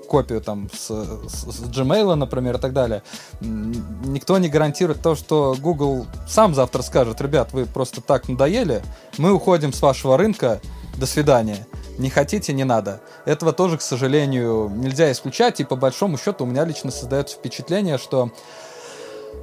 копию 0.09 0.41
там 0.41 0.71
с, 0.73 0.89
с, 0.89 1.53
с 1.53 1.63
Gmail, 1.65 2.15
например, 2.15 2.57
и 2.57 2.61
так 2.61 2.73
далее, 2.73 3.03
никто 3.41 4.39
не 4.39 4.49
гарантирует 4.49 5.03
то, 5.03 5.17
что 5.17 5.57
Google 5.59 6.07
сам 6.29 6.55
завтра 6.55 6.83
скажет, 6.83 7.21
ребят, 7.21 7.53
вы 7.53 7.67
просто 7.67 8.01
так 8.01 8.29
надоели, 8.29 8.83
мы 9.19 9.33
уходим 9.33 9.73
с 9.73 9.83
вашего 9.83 10.17
рынка, 10.17 10.61
до 10.97 11.07
свидания. 11.07 11.67
Не 12.01 12.09
хотите, 12.09 12.55
не 12.55 12.65
надо. 12.65 13.01
Этого 13.27 13.53
тоже, 13.53 13.77
к 13.77 13.83
сожалению, 13.83 14.71
нельзя 14.75 15.13
исключать. 15.13 15.61
И 15.61 15.65
по 15.65 15.77
большому 15.77 16.17
счету 16.17 16.45
у 16.45 16.47
меня 16.47 16.65
лично 16.65 16.91
создается 16.91 17.37
впечатление, 17.37 17.99
что 17.99 18.31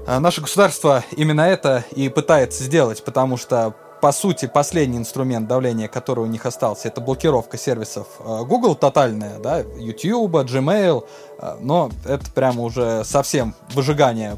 э, 0.08 0.18
наше 0.18 0.42
государство 0.42 1.04
именно 1.16 1.42
это 1.42 1.86
и 1.92 2.10
пытается 2.10 2.64
сделать, 2.64 3.04
потому 3.04 3.38
что 3.38 3.76
по 4.02 4.12
сути, 4.12 4.46
последний 4.46 4.98
инструмент 4.98 5.48
давления, 5.48 5.88
который 5.88 6.22
у 6.22 6.28
них 6.28 6.46
остался, 6.46 6.88
это 6.88 7.02
блокировка 7.02 7.58
сервисов 7.58 8.08
э, 8.20 8.44
Google 8.44 8.76
тотальная, 8.76 9.38
да, 9.38 9.60
YouTube, 9.60 10.36
Gmail, 10.36 11.06
э, 11.40 11.58
но 11.60 11.92
это 12.06 12.26
прямо 12.32 12.64
уже 12.64 13.04
совсем 13.06 13.54
выжигание 13.74 14.36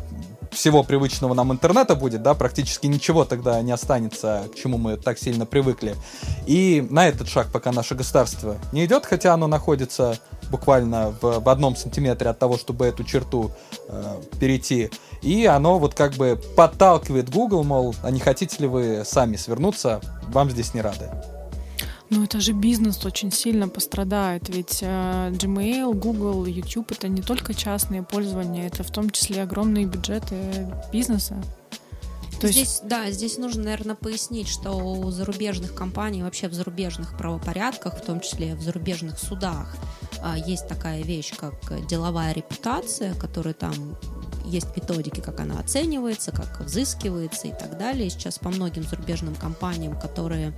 всего 0.51 0.83
привычного 0.83 1.33
нам 1.33 1.51
интернета 1.51 1.95
будет, 1.95 2.21
да, 2.21 2.33
практически 2.33 2.87
ничего 2.87 3.25
тогда 3.25 3.61
не 3.61 3.71
останется, 3.71 4.45
к 4.51 4.55
чему 4.55 4.77
мы 4.77 4.97
так 4.97 5.17
сильно 5.19 5.45
привыкли. 5.45 5.95
И 6.45 6.85
на 6.89 7.07
этот 7.07 7.27
шаг 7.27 7.47
пока 7.51 7.71
наше 7.71 7.95
государство 7.95 8.57
не 8.71 8.85
идет, 8.85 9.05
хотя 9.05 9.33
оно 9.33 9.47
находится 9.47 10.17
буквально 10.49 11.13
в, 11.21 11.39
в 11.39 11.49
одном 11.49 11.75
сантиметре 11.75 12.29
от 12.29 12.39
того, 12.39 12.57
чтобы 12.57 12.85
эту 12.85 13.03
черту 13.03 13.51
э, 13.87 14.15
перейти. 14.39 14.89
И 15.21 15.45
оно 15.45 15.79
вот 15.79 15.93
как 15.93 16.13
бы 16.13 16.39
подталкивает 16.55 17.29
Google, 17.29 17.63
мол, 17.63 17.95
а 18.03 18.11
не 18.11 18.19
хотите 18.19 18.57
ли 18.59 18.67
вы 18.67 19.03
сами 19.05 19.35
свернуться, 19.35 20.01
вам 20.27 20.49
здесь 20.49 20.73
не 20.73 20.81
рады. 20.81 21.09
Ну, 22.09 22.23
это 22.23 22.39
же 22.39 22.53
бизнес 22.53 23.05
очень 23.05 23.31
сильно 23.31 23.67
пострадает, 23.67 24.49
ведь 24.49 24.79
э, 24.81 25.29
Gmail, 25.31 25.93
Google, 25.93 26.45
YouTube— 26.45 26.91
это 26.93 27.07
не 27.07 27.21
только 27.21 27.53
частные 27.53 28.01
пользования, 28.01 28.65
это 28.65 28.83
в 28.83 28.91
том 28.91 29.11
числе 29.11 29.43
огромные 29.43 29.85
бюджеты 29.85 30.67
бизнеса. 30.91 31.39
То 32.41 32.47
здесь, 32.47 32.57
есть... 32.57 32.87
да, 32.87 33.11
здесь 33.11 33.37
нужно, 33.37 33.63
наверное, 33.63 33.95
пояснить, 33.95 34.47
что 34.47 34.71
у 34.71 35.11
зарубежных 35.11 35.75
компаний, 35.75 36.23
вообще 36.23 36.47
в 36.47 36.53
зарубежных 36.53 37.17
правопорядках, 37.17 37.97
в 37.97 38.01
том 38.01 38.21
числе 38.21 38.55
в 38.55 38.61
зарубежных 38.61 39.19
судах, 39.19 39.75
а, 40.21 40.37
есть 40.37 40.67
такая 40.67 41.03
вещь, 41.03 41.33
как 41.35 41.53
деловая 41.87 42.33
репутация, 42.33 43.13
которая 43.15 43.53
там 43.53 43.73
есть 44.45 44.75
методики, 44.75 45.19
как 45.19 45.41
она 45.41 45.59
оценивается, 45.59 46.31
как 46.31 46.61
взыскивается 46.61 47.47
и 47.47 47.51
так 47.51 47.77
далее. 47.77 48.09
Сейчас 48.09 48.39
по 48.39 48.49
многим 48.49 48.83
зарубежным 48.83 49.35
компаниям, 49.35 49.99
которые 49.99 50.53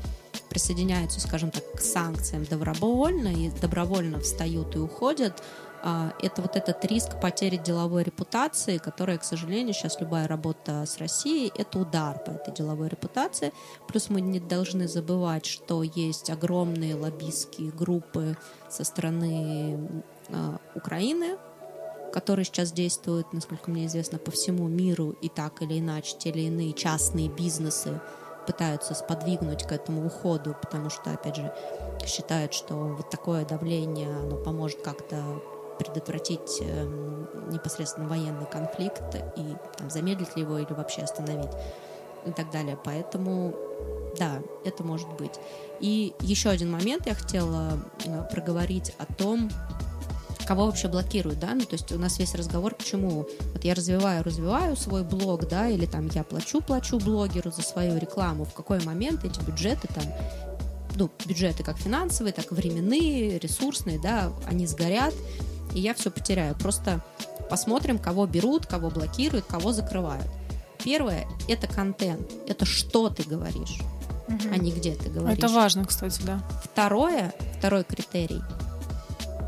присоединяются, 0.51 1.21
скажем 1.21 1.49
так, 1.49 1.63
к 1.77 1.79
санкциям 1.79 2.43
добровольно 2.43 3.29
и 3.29 3.49
добровольно 3.61 4.19
встают 4.19 4.75
и 4.75 4.79
уходят, 4.79 5.41
а, 5.81 6.13
это 6.21 6.41
вот 6.41 6.57
этот 6.57 6.83
риск 6.85 7.21
потери 7.21 7.55
деловой 7.55 8.03
репутации, 8.03 8.77
которая, 8.77 9.17
к 9.17 9.23
сожалению, 9.23 9.73
сейчас 9.73 10.01
любая 10.01 10.27
работа 10.27 10.85
с 10.85 10.97
Россией— 10.97 11.53
это 11.57 11.79
удар 11.79 12.19
по 12.19 12.31
этой 12.31 12.53
деловой 12.53 12.89
репутации. 12.89 13.53
Плюс 13.87 14.09
мы 14.09 14.19
не 14.19 14.41
должны 14.41 14.89
забывать, 14.89 15.45
что 15.45 15.83
есть 15.83 16.29
огромные 16.29 16.95
лоббистские 16.95 17.71
группы 17.71 18.37
со 18.69 18.83
стороны 18.83 19.79
э, 20.27 20.57
Украины, 20.75 21.37
которые 22.11 22.43
сейчас 22.43 22.73
действуют, 22.73 23.31
насколько 23.31 23.71
мне 23.71 23.85
известно, 23.85 24.17
по 24.17 24.31
всему 24.31 24.67
миру, 24.67 25.15
и 25.21 25.29
так 25.29 25.61
или 25.61 25.79
иначе 25.79 26.17
те 26.19 26.29
или 26.29 26.41
иные 26.41 26.73
частные 26.73 27.29
бизнесы 27.29 28.01
пытаются 28.45 28.93
сподвигнуть 28.93 29.63
к 29.63 29.71
этому 29.71 30.05
уходу, 30.05 30.55
потому 30.61 30.89
что, 30.89 31.11
опять 31.11 31.35
же, 31.35 31.53
считают, 32.05 32.53
что 32.53 32.75
вот 32.75 33.09
такое 33.09 33.45
давление, 33.45 34.09
оно 34.09 34.37
поможет 34.37 34.81
как-то 34.81 35.41
предотвратить 35.79 36.59
э, 36.61 36.85
непосредственно 37.51 38.07
военный 38.07 38.45
конфликт 38.45 39.15
и 39.35 39.55
там, 39.77 39.89
замедлить 39.89 40.35
ли 40.35 40.43
его 40.43 40.57
или 40.57 40.73
вообще 40.73 41.01
остановить 41.01 41.51
и 42.25 42.31
так 42.31 42.51
далее. 42.51 42.77
Поэтому, 42.83 43.55
да, 44.17 44.41
это 44.63 44.83
может 44.83 45.09
быть. 45.13 45.39
И 45.79 46.13
еще 46.19 46.49
один 46.49 46.71
момент 46.71 47.07
я 47.07 47.15
хотела 47.15 47.79
э, 48.05 48.23
проговорить 48.31 48.93
о 48.99 49.11
том, 49.11 49.49
кого 50.45 50.65
вообще 50.65 50.87
блокируют, 50.87 51.39
да, 51.39 51.53
ну, 51.53 51.65
то 51.65 51.73
есть 51.73 51.91
у 51.91 51.99
нас 51.99 52.19
весь 52.19 52.35
разговор 52.35 52.75
к 52.75 52.83
чему? 52.83 53.27
Вот 53.53 53.63
я 53.63 53.73
развиваю, 53.73 54.23
развиваю 54.23 54.75
свой 54.75 55.03
блог, 55.03 55.47
да, 55.47 55.67
или 55.67 55.85
там 55.85 56.09
я 56.13 56.23
плачу, 56.23 56.61
плачу 56.61 56.99
блогеру 56.99 57.51
за 57.51 57.61
свою 57.61 57.97
рекламу, 57.99 58.45
в 58.45 58.53
какой 58.53 58.83
момент 58.83 59.23
эти 59.23 59.39
бюджеты 59.41 59.87
там 59.93 60.03
ну, 60.95 61.09
бюджеты 61.25 61.63
как 61.63 61.77
финансовые, 61.77 62.33
так 62.33 62.51
и 62.51 62.55
временные, 62.55 63.39
ресурсные, 63.39 63.99
да, 63.99 64.31
они 64.45 64.67
сгорят, 64.67 65.13
и 65.73 65.79
я 65.79 65.93
все 65.93 66.11
потеряю. 66.11 66.55
Просто 66.55 67.01
посмотрим, 67.49 67.97
кого 67.97 68.25
берут, 68.27 68.65
кого 68.65 68.89
блокируют, 68.89 69.45
кого 69.45 69.71
закрывают. 69.71 70.27
Первое– 70.83 71.27
это 71.47 71.67
контент. 71.67 72.29
Это 72.47 72.65
что 72.65 73.09
ты 73.09 73.23
говоришь, 73.23 73.79
угу. 74.27 74.37
а 74.51 74.57
не 74.57 74.71
где 74.71 74.95
ты 74.95 75.09
говоришь. 75.09 75.37
Это 75.37 75.47
важно, 75.47 75.85
кстати, 75.85 76.21
да. 76.23 76.41
Второе, 76.63 77.33
второй 77.57 77.83
критерий– 77.83 78.41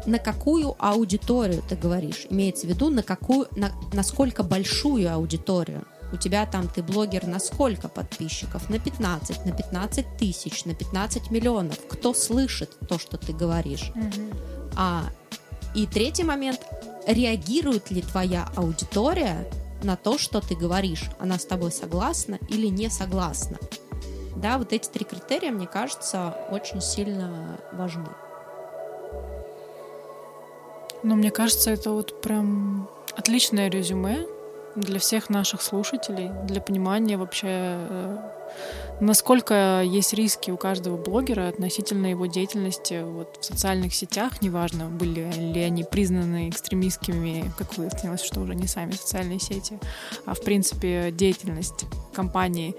на 0.06 0.20
какую 0.20 0.76
аудиторию 0.80 1.64
ты 1.68 1.76
говоришь. 1.76 2.28
Имеется 2.30 2.68
в 2.68 2.70
виду, 2.70 2.90
на 2.90 3.04
какую, 3.04 3.48
на, 3.56 3.72
насколько 3.94 4.44
большую 4.44 5.14
аудиторию. 5.14 5.86
У 6.12 6.18
тебя 6.18 6.46
там, 6.46 6.68
ты 6.68 6.84
блогер 6.84 7.26
на 7.26 7.40
сколько 7.40 7.88
подписчиков? 7.88 8.70
На 8.70 8.80
15, 8.80 9.46
на 9.46 9.52
15 9.52 10.18
тысяч, 10.18 10.66
на 10.66 10.76
15 10.76 11.32
миллионов. 11.32 11.80
Кто 11.90 12.14
слышит 12.14 12.78
то, 12.88 13.00
что 13.00 13.18
ты 13.18 13.34
говоришь? 13.34 13.92
Угу. 13.96 14.38
А 14.76 15.06
и 15.74 15.88
третий 15.88 16.24
момент, 16.24 16.60
реагирует 17.08 17.90
ли 17.90 18.02
твоя 18.02 18.48
аудитория 18.56 19.48
на 19.82 19.96
то, 19.96 20.20
что 20.20 20.40
ты 20.40 20.56
говоришь? 20.56 21.10
Она 21.20 21.40
с 21.40 21.46
тобой 21.46 21.72
согласна 21.72 22.38
или 22.48 22.68
не 22.68 22.90
согласна? 22.90 23.58
Да, 24.36 24.58
вот 24.58 24.72
эти 24.72 24.88
три 24.90 25.06
критерия, 25.06 25.52
мне 25.52 25.68
кажется, 25.68 26.36
очень 26.52 26.82
сильно 26.82 27.60
важны. 27.72 28.10
Ну, 31.04 31.16
мне 31.16 31.32
кажется, 31.32 31.72
это 31.72 31.92
вот 31.92 32.22
прям 32.22 32.90
отличное 33.16 33.70
резюме 33.70 34.26
для 34.76 35.00
всех 35.00 35.30
наших 35.30 35.62
слушателей, 35.62 36.32
для 36.46 36.62
понимания 36.62 37.18
вообще 37.18 37.48
э, 37.50 38.18
насколько 39.00 39.82
есть 39.84 40.14
риски 40.14 40.52
у 40.52 40.58
каждого 40.58 40.98
блогера 40.98 41.48
относительно 41.48 42.08
его 42.08 42.26
деятельности 42.26 43.04
вот, 43.04 43.38
в 43.40 43.46
социальных 43.46 43.94
сетях, 43.94 44.42
неважно, 44.42 44.90
были 44.90 45.32
ли 45.32 45.62
они 45.62 45.84
признаны 45.84 46.50
экстремистскими, 46.50 47.52
как 47.58 47.78
выяснилось, 47.78 48.24
что 48.24 48.42
уже 48.42 48.56
не 48.56 48.68
сами 48.68 48.92
социальные 48.92 49.40
сети, 49.40 49.80
а 50.26 50.34
в 50.34 50.42
принципе 50.42 51.12
деятельность 51.12 51.86
компании. 52.14 52.76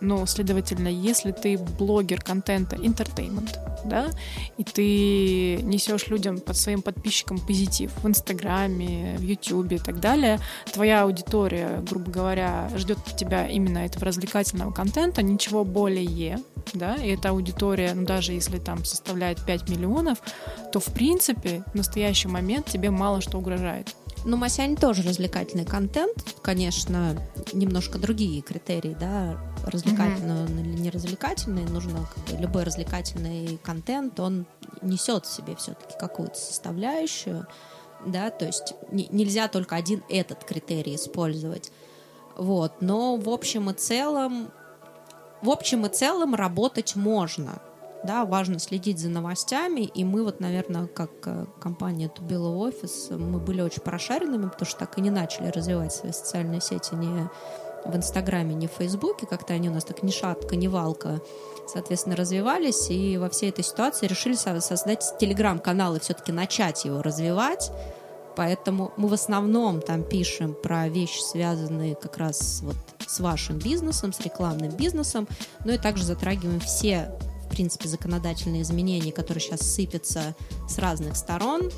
Ну, 0.00 0.26
следовательно, 0.26 0.88
если 0.88 1.32
ты 1.32 1.56
блогер 1.56 2.20
контента 2.20 2.76
entertainment, 2.76 3.56
да, 3.84 4.10
и 4.58 4.64
ты 4.64 5.62
несешь 5.62 6.08
людям 6.08 6.38
под 6.38 6.56
своим 6.56 6.82
подписчикам 6.82 7.38
позитив 7.38 7.90
в 8.02 8.06
Инстаграме, 8.06 9.16
в 9.16 9.22
Ютубе 9.22 9.76
и 9.76 9.78
так 9.78 10.00
далее, 10.00 10.40
твоя 10.72 11.04
аудитория, 11.04 11.82
грубо 11.88 12.10
говоря, 12.10 12.68
ждет 12.76 12.98
тебя 13.16 13.46
именно 13.46 13.78
этого 13.78 14.04
развлекательного 14.04 14.72
контента, 14.72 15.07
ничего 15.16 15.64
более, 15.64 16.38
да, 16.74 16.96
и 16.96 17.08
эта 17.08 17.30
аудитория, 17.30 17.94
ну, 17.94 18.04
даже 18.04 18.32
если 18.32 18.58
там 18.58 18.84
составляет 18.84 19.44
5 19.44 19.68
миллионов, 19.68 20.18
то, 20.72 20.80
в 20.80 20.86
принципе, 20.86 21.64
в 21.72 21.74
настоящий 21.74 22.28
момент 22.28 22.66
тебе 22.66 22.90
мало 22.90 23.20
что 23.20 23.38
угрожает. 23.38 23.94
Ну, 24.24 24.36
Масянь 24.36 24.76
тоже 24.76 25.02
развлекательный 25.02 25.64
контент, 25.64 26.34
конечно, 26.42 27.16
немножко 27.52 27.98
другие 27.98 28.42
критерии, 28.42 28.96
да, 28.98 29.38
развлекательный 29.64 30.46
mm-hmm. 30.46 30.60
или 30.60 30.80
неразвлекательный, 30.80 31.64
нужно 31.64 32.08
как 32.14 32.34
бы, 32.34 32.42
любой 32.42 32.64
развлекательный 32.64 33.58
контент, 33.62 34.18
он 34.20 34.46
несет 34.82 35.24
в 35.24 35.32
себе 35.32 35.54
все-таки 35.56 35.96
какую-то 35.98 36.36
составляющую, 36.36 37.46
да, 38.04 38.30
то 38.30 38.46
есть 38.46 38.74
не, 38.90 39.08
нельзя 39.10 39.48
только 39.48 39.76
один 39.76 40.02
этот 40.08 40.44
критерий 40.44 40.96
использовать. 40.96 41.70
Вот, 42.36 42.80
но 42.80 43.16
в 43.16 43.28
общем 43.28 43.70
и 43.70 43.74
целом, 43.74 44.50
в 45.42 45.50
общем 45.50 45.86
и 45.86 45.88
целом 45.88 46.34
работать 46.34 46.96
можно. 46.96 47.60
Да, 48.04 48.24
важно 48.24 48.60
следить 48.60 49.00
за 49.00 49.08
новостями, 49.08 49.80
и 49.80 50.04
мы 50.04 50.22
вот, 50.22 50.38
наверное, 50.38 50.86
как 50.86 51.10
э, 51.26 51.46
компания 51.60 52.08
Тубила 52.08 52.54
офис, 52.56 53.08
мы 53.10 53.40
были 53.40 53.60
очень 53.60 53.82
прошаренными, 53.82 54.48
потому 54.48 54.66
что 54.66 54.78
так 54.78 54.98
и 54.98 55.00
не 55.00 55.10
начали 55.10 55.48
развивать 55.48 55.92
свои 55.92 56.12
социальные 56.12 56.60
сети 56.60 56.94
ни 56.94 57.28
в 57.84 57.96
Инстаграме, 57.96 58.54
ни 58.54 58.68
в 58.68 58.72
Фейсбуке, 58.72 59.26
как-то 59.26 59.52
они 59.54 59.68
у 59.68 59.72
нас 59.72 59.84
так 59.84 60.04
ни 60.04 60.12
шатка, 60.12 60.54
ни 60.54 60.68
валка, 60.68 61.20
соответственно, 61.66 62.14
развивались, 62.14 62.88
и 62.88 63.18
во 63.18 63.28
всей 63.30 63.50
этой 63.50 63.64
ситуации 63.64 64.06
решили 64.06 64.34
создать 64.34 65.04
телеграм-канал 65.18 65.96
и 65.96 66.00
все-таки 66.00 66.30
начать 66.30 66.84
его 66.84 67.02
развивать, 67.02 67.72
Поэтому 68.38 68.92
мы 68.96 69.08
в 69.08 69.14
основном 69.14 69.80
там 69.80 70.04
пишем 70.04 70.54
про 70.54 70.88
вещи, 70.88 71.20
связанные 71.20 71.96
как 71.96 72.18
раз 72.18 72.60
вот 72.62 72.76
с 73.08 73.20
вашим 73.20 73.58
бизнесом, 73.58 74.12
с 74.12 74.20
рекламным 74.20 74.70
бизнесом, 74.76 75.26
но 75.64 75.72
и 75.72 75.78
также 75.78 76.04
затрагиваем 76.04 76.60
все, 76.60 77.10
в 77.46 77.50
принципе, 77.50 77.88
законодательные 77.88 78.62
изменения, 78.62 79.12
которые 79.12 79.42
сейчас 79.42 79.62
сыпятся 79.62 80.34
с 80.68 80.78
разных 80.78 81.16
сторон, 81.16 81.70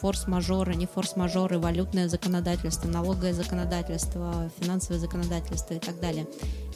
форс-мажоры, 0.00 0.74
не 0.74 0.86
форс-мажоры, 0.86 1.58
валютное 1.58 2.08
законодательство, 2.08 2.88
налоговое 2.88 3.34
законодательство, 3.34 4.50
финансовое 4.58 4.98
законодательство 4.98 5.74
и 5.74 5.78
так 5.78 6.00
далее. 6.00 6.26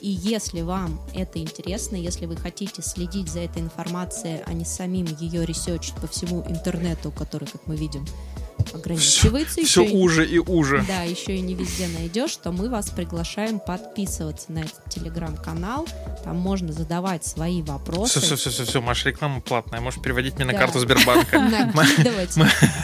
И 0.00 0.10
если 0.10 0.60
вам 0.60 1.00
это 1.14 1.38
интересно, 1.38 1.96
если 1.96 2.26
вы 2.26 2.36
хотите 2.36 2.82
следить 2.82 3.30
за 3.30 3.40
этой 3.40 3.62
информацией, 3.62 4.42
а 4.44 4.52
не 4.52 4.64
самим 4.66 5.06
ее 5.18 5.46
ресерчить 5.46 5.94
по 5.94 6.06
всему 6.06 6.44
интернету, 6.48 7.10
который, 7.10 7.48
как 7.48 7.66
мы 7.66 7.76
видим, 7.76 8.04
ограничивается. 8.72 9.54
Все, 9.54 9.82
еще 9.82 9.86
все 9.86 9.96
уже 9.96 10.26
и 10.26 10.38
уже. 10.38 10.84
Да, 10.86 11.02
еще 11.02 11.36
и 11.36 11.40
не 11.40 11.54
везде 11.54 11.88
найдешь, 11.88 12.36
то 12.36 12.52
мы 12.52 12.68
вас 12.68 12.90
приглашаем 12.90 13.60
подписываться 13.60 14.52
на 14.52 14.60
этот 14.60 14.88
телеграм-канал. 14.88 15.86
Там 16.24 16.36
можно 16.36 16.72
задавать 16.72 17.24
свои 17.24 17.62
вопросы. 17.62 18.20
Все, 18.20 18.36
все, 18.36 18.36
все, 18.36 18.50
все, 18.50 18.64
все, 18.64 18.80
Маша, 18.80 19.10
реклама 19.10 19.40
платная. 19.40 19.80
Можешь 19.80 20.00
переводить 20.00 20.36
мне 20.36 20.44
на 20.44 20.54
карту 20.54 20.78
Сбербанка. 20.78 21.38
Накидывать, 21.74 22.36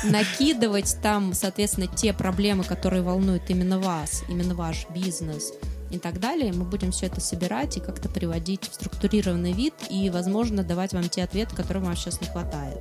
накидывать 0.05 0.97
там, 1.03 1.35
соответственно, 1.35 1.87
те 1.87 2.13
проблемы, 2.13 2.65
которые 2.65 3.03
волнуют 3.03 3.49
именно 3.49 3.79
вас, 3.79 4.23
именно 4.29 4.55
ваш 4.55 4.87
бизнес 4.91 5.53
и 5.91 5.99
так 5.99 6.21
далее. 6.21 6.53
Мы 6.53 6.65
будем 6.65 6.93
все 6.93 7.07
это 7.07 7.21
собирать 7.21 7.77
и 7.77 7.81
как-то 7.81 8.09
приводить 8.09 8.69
в 8.71 8.75
структурированный 8.75 9.53
вид 9.53 9.75
и, 9.91 10.09
возможно, 10.11 10.63
давать 10.63 10.93
вам 10.93 11.09
те 11.09 11.23
ответы, 11.23 11.55
которые 11.55 11.85
вам 11.85 11.97
сейчас 11.97 12.21
не 12.21 12.29
хватает. 12.29 12.79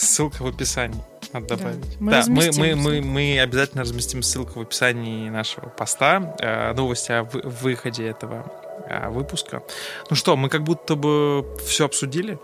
Ссылка 0.00 0.42
в 0.42 0.46
описании. 0.46 1.02
Надо 1.32 1.46
Да. 1.48 1.56
добавить. 1.56 2.00
Мы 2.00 2.10
да, 2.10 2.16
мы, 2.26 2.36
разместим 2.36 2.62
мы, 2.62 2.74
мы, 2.74 2.90
ссылку. 2.92 3.06
мы 3.08 3.40
обязательно 3.40 3.82
разместим 3.82 4.22
ссылку 4.22 4.58
в 4.60 4.62
описании 4.62 5.28
нашего 5.28 5.68
поста. 5.68 6.34
э, 6.40 6.72
новости 6.72 7.12
о 7.12 7.24
вы- 7.24 7.42
выходе 7.44 8.06
этого 8.06 8.50
э, 8.88 9.08
выпуска. 9.10 9.62
Ну 10.08 10.16
что, 10.16 10.36
мы 10.36 10.48
как 10.48 10.62
будто 10.64 10.94
бы 10.96 11.46
все 11.66 11.84
обсудили. 11.84 12.38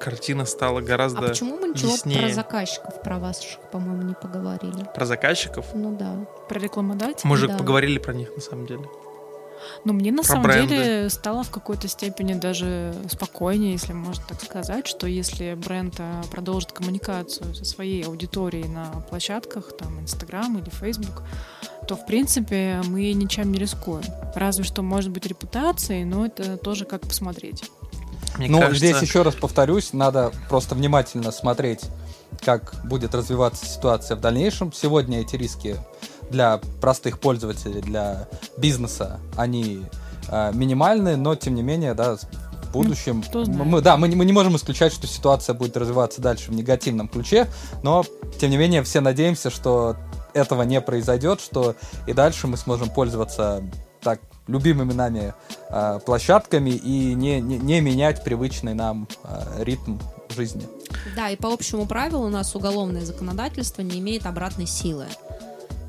Картина 0.00 0.46
стала 0.46 0.80
гораздо 0.80 1.18
А 1.26 1.28
почему 1.28 1.58
мы 1.58 1.68
ничего 1.68 1.92
яснее. 1.92 2.20
про 2.22 2.32
заказчиков, 2.32 3.02
про 3.02 3.18
ваших, 3.18 3.60
по-моему, 3.70 4.02
не 4.02 4.14
поговорили? 4.14 4.86
про 4.94 5.04
заказчиков. 5.04 5.66
Ну 5.74 5.94
да. 5.94 6.24
Про 6.48 6.58
рекламодателей. 6.58 7.28
Мы 7.28 7.36
же 7.36 7.48
Да. 7.48 7.58
поговорили 7.58 7.98
про 7.98 8.14
них 8.14 8.30
на 8.34 8.40
самом 8.40 8.64
деле. 8.66 8.88
Но 9.84 9.92
мне 9.92 10.10
на 10.12 10.22
Про 10.22 10.28
самом 10.28 10.42
бренды. 10.44 10.68
деле 10.68 11.10
стало 11.10 11.42
в 11.42 11.50
какой-то 11.50 11.88
степени 11.88 12.34
даже 12.34 12.94
спокойнее, 13.10 13.72
если 13.72 13.92
можно 13.92 14.22
так 14.28 14.42
сказать, 14.42 14.86
что 14.86 15.06
если 15.06 15.54
бренд 15.54 15.94
э, 15.98 16.22
продолжит 16.30 16.72
коммуникацию 16.72 17.54
со 17.54 17.64
своей 17.64 18.04
аудиторией 18.04 18.68
на 18.68 18.86
площадках, 19.08 19.76
там, 19.76 20.00
Инстаграм 20.00 20.56
или 20.58 20.70
Фейсбук, 20.70 21.22
то, 21.86 21.96
в 21.96 22.06
принципе, 22.06 22.80
мы 22.86 23.12
ничем 23.12 23.52
не 23.52 23.58
рискуем. 23.58 24.04
Разве 24.34 24.64
что, 24.64 24.82
может 24.82 25.10
быть, 25.10 25.26
репутацией, 25.26 26.04
но 26.04 26.26
это 26.26 26.56
тоже 26.56 26.84
как 26.84 27.02
посмотреть. 27.02 27.64
Мне 28.38 28.48
Ну, 28.48 28.60
кажется, 28.60 28.78
здесь 28.78 29.02
еще 29.02 29.22
раз 29.22 29.34
повторюсь, 29.34 29.92
надо 29.92 30.32
просто 30.48 30.74
внимательно 30.74 31.32
смотреть, 31.32 31.80
как 32.44 32.74
будет 32.84 33.14
развиваться 33.14 33.66
ситуация 33.66 34.16
в 34.16 34.20
дальнейшем. 34.20 34.72
Сегодня 34.72 35.20
эти 35.20 35.36
риски 35.36 35.76
для 36.30 36.60
простых 36.80 37.18
пользователей, 37.18 37.80
для 37.80 38.28
бизнеса, 38.56 39.20
они 39.36 39.84
э, 40.28 40.52
минимальны, 40.54 41.16
но 41.16 41.34
тем 41.34 41.54
не 41.54 41.62
менее, 41.62 41.94
да, 41.94 42.16
в 42.16 42.72
будущем, 42.72 43.22
знает. 43.24 43.48
мы, 43.48 43.80
да, 43.80 43.96
мы, 43.96 44.08
не- 44.08 44.16
мы 44.16 44.24
не 44.24 44.32
можем 44.32 44.56
исключать, 44.56 44.92
что 44.92 45.06
ситуация 45.06 45.54
будет 45.54 45.76
развиваться 45.76 46.20
дальше 46.20 46.50
в 46.50 46.54
негативном 46.54 47.08
ключе, 47.08 47.48
но 47.82 48.04
тем 48.38 48.50
не 48.50 48.56
менее 48.56 48.82
все 48.82 49.00
надеемся, 49.00 49.50
что 49.50 49.96
этого 50.34 50.62
не 50.62 50.80
произойдет, 50.80 51.40
что 51.40 51.74
и 52.06 52.12
дальше 52.12 52.46
мы 52.46 52.56
сможем 52.56 52.88
пользоваться 52.90 53.62
так 54.00 54.20
любимыми 54.46 54.92
нами 54.92 55.34
э, 55.68 56.00
площадками 56.06 56.70
и 56.70 57.14
не, 57.14 57.40
не, 57.40 57.58
не 57.58 57.80
менять 57.80 58.22
привычный 58.24 58.74
нам 58.74 59.08
э, 59.24 59.64
ритм 59.64 59.98
жизни. 60.34 60.66
Да, 61.16 61.28
и 61.30 61.36
по 61.36 61.52
общему 61.52 61.86
правилу 61.86 62.26
у 62.26 62.30
нас 62.30 62.54
уголовное 62.54 63.04
законодательство 63.04 63.82
не 63.82 63.98
имеет 63.98 64.26
обратной 64.26 64.66
силы. 64.66 65.06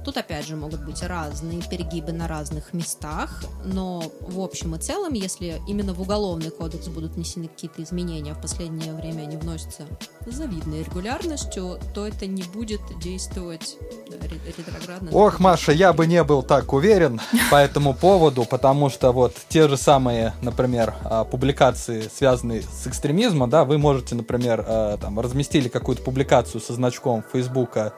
Тут 0.03 0.17
опять 0.17 0.47
же 0.47 0.55
могут 0.55 0.83
быть 0.83 1.03
разные 1.03 1.61
перегибы 1.61 2.11
на 2.11 2.27
разных 2.27 2.73
местах, 2.73 3.43
но 3.63 4.03
в 4.21 4.39
общем 4.39 4.75
и 4.75 4.79
целом, 4.79 5.13
если 5.13 5.61
именно 5.67 5.93
в 5.93 6.01
уголовный 6.01 6.49
кодекс 6.49 6.87
будут 6.87 7.13
внесены 7.13 7.47
какие-то 7.47 7.83
изменения, 7.83 8.31
а 8.31 8.35
в 8.35 8.41
последнее 8.41 8.93
время 8.93 9.23
они 9.23 9.37
вносятся 9.37 9.83
с 10.25 10.33
завидной 10.33 10.83
регулярностью, 10.83 11.79
то 11.93 12.07
это 12.07 12.25
не 12.25 12.43
будет 12.43 12.81
действовать 12.99 13.77
ретроградно. 14.57 15.11
Ох, 15.11 15.39
Маша, 15.39 15.71
я 15.71 15.93
бы 15.93 16.07
не 16.07 16.23
был 16.23 16.41
так 16.43 16.73
уверен 16.73 17.21
по 17.49 17.55
этому 17.55 17.93
поводу, 17.93 18.45
потому 18.45 18.89
что 18.89 19.11
вот 19.11 19.35
те 19.49 19.67
же 19.67 19.77
самые, 19.77 20.33
например, 20.41 20.95
а, 21.03 21.23
публикации, 21.25 22.09
связанные 22.13 22.63
с 22.63 22.87
экстремизмом, 22.87 23.49
да, 23.49 23.65
вы 23.65 23.77
можете, 23.77 24.15
например, 24.15 24.63
а, 24.67 24.97
там, 24.97 25.19
разместили 25.19 25.69
какую-то 25.69 26.03
публикацию 26.03 26.61
со 26.61 26.73
значком 26.73 27.23
Фейсбука 27.31 27.93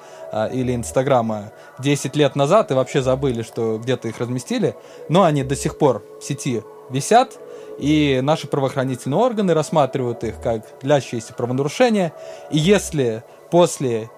или 0.51 0.75
Инстаграма 0.75 1.51
10 1.79 2.15
лет 2.15 2.35
назад 2.35 2.71
и 2.71 2.73
вообще 2.73 3.01
забыли, 3.01 3.41
что 3.43 3.77
где-то 3.77 4.07
их 4.07 4.19
разместили, 4.19 4.75
но 5.09 5.23
они 5.23 5.43
до 5.43 5.55
сих 5.55 5.77
пор 5.77 6.03
в 6.19 6.23
сети 6.23 6.63
висят, 6.89 7.39
и 7.79 8.19
наши 8.21 8.47
правоохранительные 8.47 9.19
органы 9.19 9.53
рассматривают 9.53 10.23
их 10.23 10.41
как 10.41 10.65
длящиеся 10.81 11.33
правонарушения, 11.33 12.13
и 12.51 12.57
если 12.57 13.23
после 13.51 14.09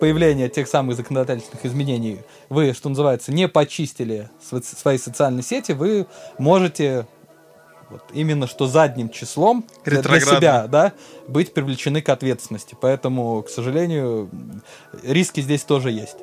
появления 0.00 0.48
тех 0.48 0.68
самых 0.68 0.96
законодательных 0.96 1.64
изменений 1.64 2.20
вы, 2.48 2.74
что 2.74 2.88
называется, 2.88 3.32
не 3.32 3.48
почистили 3.48 4.28
сво- 4.50 4.62
свои 4.62 4.98
социальные 4.98 5.42
сети, 5.42 5.72
вы 5.72 6.06
можете 6.38 7.06
вот 7.90 8.02
именно 8.12 8.46
что 8.46 8.66
задним 8.66 9.08
числом 9.08 9.64
для, 9.84 10.02
себя 10.02 10.66
да, 10.66 10.92
быть 11.28 11.54
привлечены 11.54 12.02
к 12.02 12.08
ответственности. 12.08 12.76
Поэтому, 12.80 13.42
к 13.42 13.48
сожалению, 13.48 14.30
риски 15.02 15.40
здесь 15.40 15.62
тоже 15.62 15.90
есть. 15.90 16.16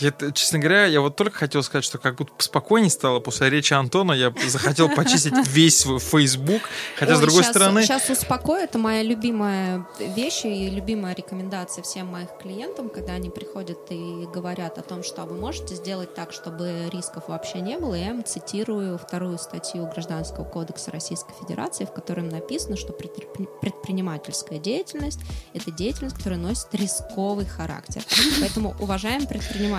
Я, 0.00 0.12
честно 0.32 0.58
говоря, 0.58 0.86
я 0.86 1.00
вот 1.00 1.16
только 1.16 1.36
хотел 1.38 1.62
сказать, 1.62 1.84
что 1.84 1.98
как 1.98 2.16
будто 2.16 2.32
спокойнее 2.38 2.90
стало 2.90 3.20
после 3.20 3.50
речи 3.50 3.74
Антона. 3.74 4.12
Я 4.12 4.32
захотел 4.46 4.88
почистить 4.88 5.34
весь 5.48 5.80
свой 5.80 5.98
Facebook. 5.98 6.62
Хотя, 6.96 7.14
с 7.16 7.18
Ой, 7.18 7.24
другой 7.24 7.42
щас- 7.42 7.50
стороны... 7.50 7.82
Сейчас 7.82 8.08
успокою, 8.08 8.62
это 8.62 8.78
моя 8.78 9.02
любимая 9.02 9.86
вещь 9.98 10.44
и 10.44 10.70
любимая 10.70 11.14
рекомендация 11.14 11.82
всем 11.82 12.06
моих 12.06 12.28
клиентам, 12.40 12.88
когда 12.90 13.14
они 13.14 13.30
приходят 13.30 13.78
и 13.90 14.26
говорят 14.32 14.78
о 14.78 14.82
том, 14.82 15.02
что 15.02 15.24
вы 15.24 15.36
можете 15.36 15.74
сделать 15.74 16.14
так, 16.14 16.32
чтобы 16.32 16.88
рисков 16.92 17.24
вообще 17.28 17.60
не 17.60 17.76
было. 17.78 17.94
Я 17.94 18.10
им 18.10 18.24
цитирую 18.24 18.98
вторую 18.98 19.38
статью 19.38 19.86
Гражданского 19.86 20.44
кодекса 20.44 20.90
Российской 20.92 21.32
Федерации, 21.40 21.84
в 21.84 21.92
котором 21.92 22.28
написано, 22.28 22.76
что 22.76 22.92
предпри- 22.92 23.48
предпринимательская 23.60 24.58
деятельность— 24.58 25.20
это 25.54 25.70
деятельность, 25.72 26.16
которая 26.16 26.38
носит 26.38 26.68
рисковый 26.72 27.46
характер. 27.46 28.02
Поэтому, 28.40 28.76
уважаемые 28.78 29.28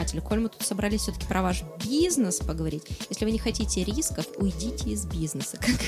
предприниматели, 0.09 0.19
коль 0.19 0.39
мы 0.39 0.49
тут 0.49 0.65
собрались 0.65 1.01
все-таки 1.01 1.25
про 1.27 1.41
ваш 1.41 1.63
бизнес 1.83 2.37
поговорить, 2.37 2.83
если 3.09 3.25
вы 3.25 3.31
не 3.31 3.39
хотите 3.39 3.83
рисков, 3.83 4.25
уйдите 4.37 4.89
из 4.91 5.05
бизнеса, 5.05 5.57
как 5.61 5.79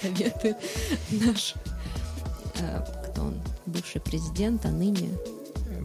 советует 0.00 0.56
наш 1.10 1.54
э, 2.58 2.84
кто 3.10 3.22
он, 3.22 3.40
бывший 3.66 4.00
президент, 4.00 4.64
а 4.66 4.68
ныне 4.68 5.10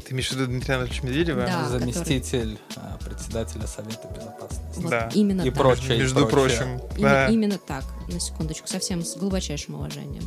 Ты 0.06 0.14
имеешь 0.14 0.30
в 0.30 0.34
виду 0.34 0.48
Дмитрия 0.48 0.76
Анатольевича 0.76 1.06
Медведева? 1.06 1.46
Да. 1.46 1.70
Заместитель 1.70 2.58
а, 2.76 2.98
председателя 3.04 3.68
Совета 3.68 4.08
Безопасности. 4.16 4.80
вот 4.82 4.90
Да. 4.90 5.10
именно 5.14 5.42
И 5.42 5.46
так. 5.46 5.56
прочее. 5.56 5.98
и 5.98 6.00
Между 6.00 6.28
прочее. 6.28 6.58
прочим. 6.58 6.98
Именно, 6.98 7.10
да. 7.14 7.28
именно 7.28 7.58
так, 7.58 7.84
на 8.08 8.20
секундочку, 8.20 8.68
совсем 8.68 9.04
с 9.04 9.16
глубочайшим 9.16 9.76
уважением. 9.76 10.24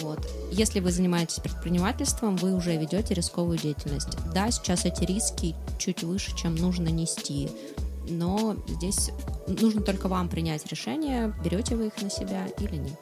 Вот. 0.00 0.20
Если 0.56 0.80
вы 0.80 0.90
занимаетесь 0.90 1.38
предпринимательством, 1.38 2.36
вы 2.36 2.54
уже 2.54 2.74
ведете 2.76 3.12
рисковую 3.12 3.58
деятельность. 3.58 4.16
Да, 4.34 4.50
сейчас 4.50 4.86
эти 4.86 5.04
риски 5.04 5.54
чуть 5.78 6.02
выше, 6.02 6.34
чем 6.34 6.54
нужно 6.54 6.88
нести, 6.88 7.50
но 8.08 8.56
здесь 8.66 9.10
нужно 9.46 9.82
только 9.82 10.08
вам 10.08 10.30
принять 10.30 10.66
решение, 10.66 11.34
берете 11.44 11.76
вы 11.76 11.88
их 11.88 12.00
на 12.00 12.08
себя 12.08 12.46
или 12.58 12.76
нет. 12.76 12.98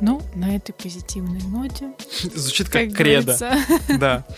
Ну, 0.00 0.20
на 0.34 0.56
этой 0.56 0.72
позитивной 0.72 1.42
ноте, 1.42 1.92
Звучит 2.34 2.68
как, 2.68 2.88
как 2.88 2.96
кредо. 2.96 3.38
Да. 3.98 4.26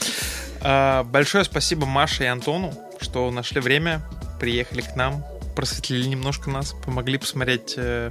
А, 0.63 1.05
Большое 1.05 1.45
спасибо 1.45 1.87
Маше 1.87 2.25
и 2.25 2.27
Антону, 2.27 2.75
что 3.01 3.31
нашли 3.31 3.63
время, 3.63 4.03
приехали 4.39 4.83
к 4.83 4.95
нам, 4.95 5.25
просветлили 5.57 6.07
немножко 6.07 6.51
нас, 6.51 6.75
помогли 6.85 7.17
посмотреть 7.17 7.73
э, 7.79 8.11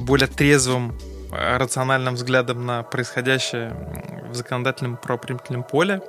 более 0.00 0.28
трезвым, 0.28 0.98
рациональным 1.30 2.14
взглядом 2.14 2.64
на 2.66 2.82
происходящее 2.82 3.74
в 4.30 4.34
законодательном 4.34 4.96
правоприменительном 4.96 5.62
поле. 5.62 6.02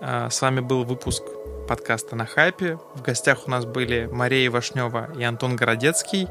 А, 0.00 0.28
С 0.30 0.40
вами 0.40 0.60
был 0.60 0.84
выпуск 0.84 1.22
подкаста 1.68 2.16
«На 2.16 2.26
хайпе». 2.26 2.78
В 2.94 3.02
гостях 3.02 3.46
у 3.46 3.50
нас 3.50 3.64
были 3.64 4.06
Мария 4.10 4.50
Вашнева 4.50 5.10
и 5.18 5.22
Антон 5.22 5.56
Городецкий, 5.56 6.28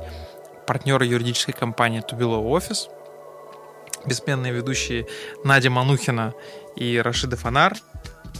партнеры 0.68 1.06
юридической 1.06 1.54
компании 1.54 2.02
«Тубило 2.02 2.38
Офис», 2.38 2.90
бессменные 4.06 4.54
ведущие 4.54 5.08
Надя 5.44 5.70
Манухина 5.70 6.34
и 6.76 7.00
Рашида 7.00 7.38
Фонар. 7.38 7.76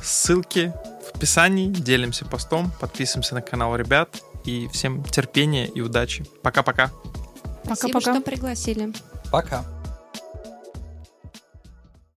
Ссылки 0.02 0.74
в 1.12 1.16
описании. 1.16 1.70
Делимся 1.70 2.26
постом, 2.26 2.72
подписываемся 2.80 3.36
на 3.36 3.42
канал 3.42 3.76
ребят. 3.76 4.10
И 4.44 4.68
всем 4.74 5.04
терпения 5.04 5.68
и 5.68 5.80
удачи. 5.80 6.26
Пока-пока. 6.42 6.92
Спасибо, 7.64 7.94
Пока-пока. 7.94 8.14
что 8.16 8.22
пригласили. 8.22 8.94
Пока. 9.34 9.66